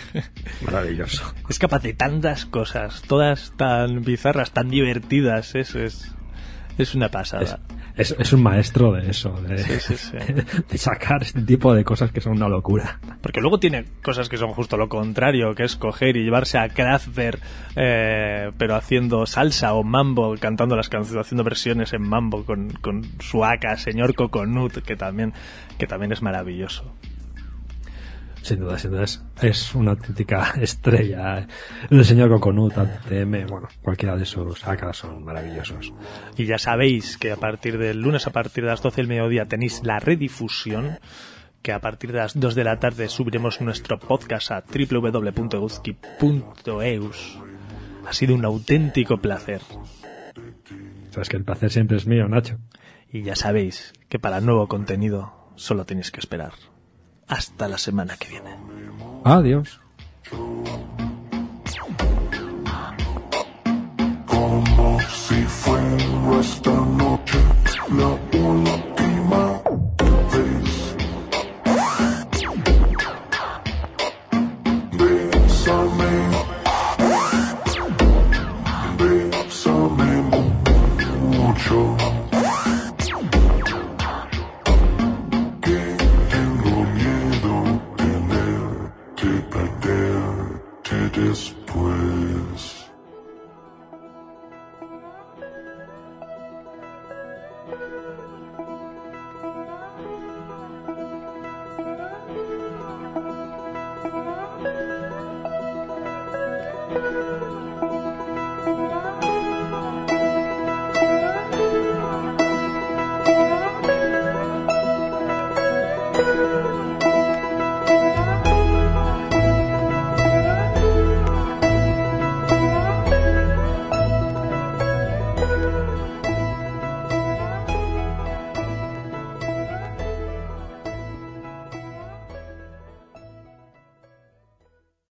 Maravilloso. 0.64 1.34
Es 1.48 1.58
capaz 1.58 1.82
de 1.82 1.94
tantas 1.94 2.44
cosas, 2.44 3.02
todas 3.02 3.52
tan 3.56 4.02
bizarras, 4.02 4.52
tan 4.52 4.68
divertidas. 4.68 5.54
Es, 5.54 5.74
es, 5.74 6.12
es 6.76 6.94
una 6.94 7.08
pasada. 7.08 7.42
Es, 7.42 7.56
es 8.00 8.32
un 8.32 8.42
maestro 8.42 8.92
de 8.92 9.10
eso, 9.10 9.30
de, 9.42 9.58
Sí, 9.58 9.80
sí, 9.80 9.96
sí. 9.96 10.16
de 10.68 10.78
sacar 10.78 11.22
este 11.22 11.42
tipo 11.42 11.74
de 11.74 11.84
cosas 11.84 12.10
que 12.12 12.20
son 12.20 12.32
una 12.32 12.48
locura. 12.48 12.98
Porque 13.20 13.40
luego 13.40 13.58
tiene 13.58 13.84
cosas 14.02 14.28
que 14.28 14.36
son 14.36 14.50
justo 14.50 14.76
lo 14.76 14.88
contrario, 14.88 15.54
que 15.54 15.64
es 15.64 15.76
coger 15.76 16.16
y 16.16 16.24
llevarse 16.24 16.58
a 16.58 16.68
Kraftwerk, 16.68 17.40
eh, 17.76 18.50
pero 18.56 18.74
haciendo 18.74 19.26
salsa 19.26 19.74
o 19.74 19.82
mambo, 19.82 20.34
cantando 20.38 20.76
las 20.76 20.88
canciones, 20.88 21.26
haciendo 21.26 21.44
versiones 21.44 21.92
en 21.92 22.02
mambo 22.02 22.44
con, 22.44 22.70
con 22.80 23.04
su 23.20 23.44
aka, 23.44 23.76
señor 23.76 24.14
Coconut, 24.14 24.78
que 24.82 24.96
también, 24.96 25.32
que 25.78 25.86
también 25.86 26.12
es 26.12 26.22
maravilloso. 26.22 26.94
Sin 28.42 28.60
duda, 28.60 28.78
sin 28.78 28.90
duda. 28.92 29.04
Es, 29.04 29.22
es 29.42 29.74
una 29.74 29.92
auténtica 29.92 30.54
estrella. 30.60 31.46
El 31.90 32.04
señor 32.04 32.30
Coconut, 32.30 32.76
ATM, 32.76 33.46
bueno, 33.46 33.68
cualquiera 33.82 34.16
de 34.16 34.22
esos 34.24 34.66
acá 34.66 34.92
son 34.92 35.24
maravillosos. 35.24 35.92
Y 36.36 36.46
ya 36.46 36.58
sabéis 36.58 37.16
que 37.18 37.32
a 37.32 37.36
partir 37.36 37.78
del 37.78 38.00
lunes, 38.00 38.26
a 38.26 38.30
partir 38.30 38.64
de 38.64 38.70
las 38.70 38.82
12 38.82 38.96
del 38.96 39.08
mediodía, 39.08 39.46
tenéis 39.46 39.82
la 39.84 39.98
redifusión, 39.98 40.98
que 41.62 41.72
a 41.72 41.80
partir 41.80 42.12
de 42.12 42.18
las 42.18 42.38
2 42.38 42.54
de 42.54 42.64
la 42.64 42.78
tarde 42.78 43.08
subiremos 43.08 43.60
nuestro 43.60 43.98
podcast 43.98 44.50
a 44.50 44.64
www.guzki.eus. 44.64 45.90
Ha 48.06 48.12
sido 48.12 48.34
un 48.34 48.44
auténtico 48.44 49.18
placer. 49.18 49.60
Sabes 51.10 51.28
que 51.28 51.36
el 51.36 51.44
placer 51.44 51.70
siempre 51.70 51.98
es 51.98 52.06
mío, 52.06 52.26
Nacho. 52.28 52.58
Y 53.12 53.22
ya 53.22 53.36
sabéis 53.36 53.92
que 54.08 54.18
para 54.18 54.40
nuevo 54.40 54.68
contenido 54.68 55.52
solo 55.56 55.84
tenéis 55.84 56.10
que 56.10 56.20
esperar. 56.20 56.52
Hasta 57.30 57.68
la 57.68 57.78
semana 57.78 58.16
que 58.16 58.28
viene. 58.28 58.56
Adiós. 59.22 59.80
Como 64.26 65.00
si 65.00 65.36
fuera 65.44 66.40
esta 66.40 66.72
noche 66.72 67.38
la 67.96 68.08
última 68.36 69.62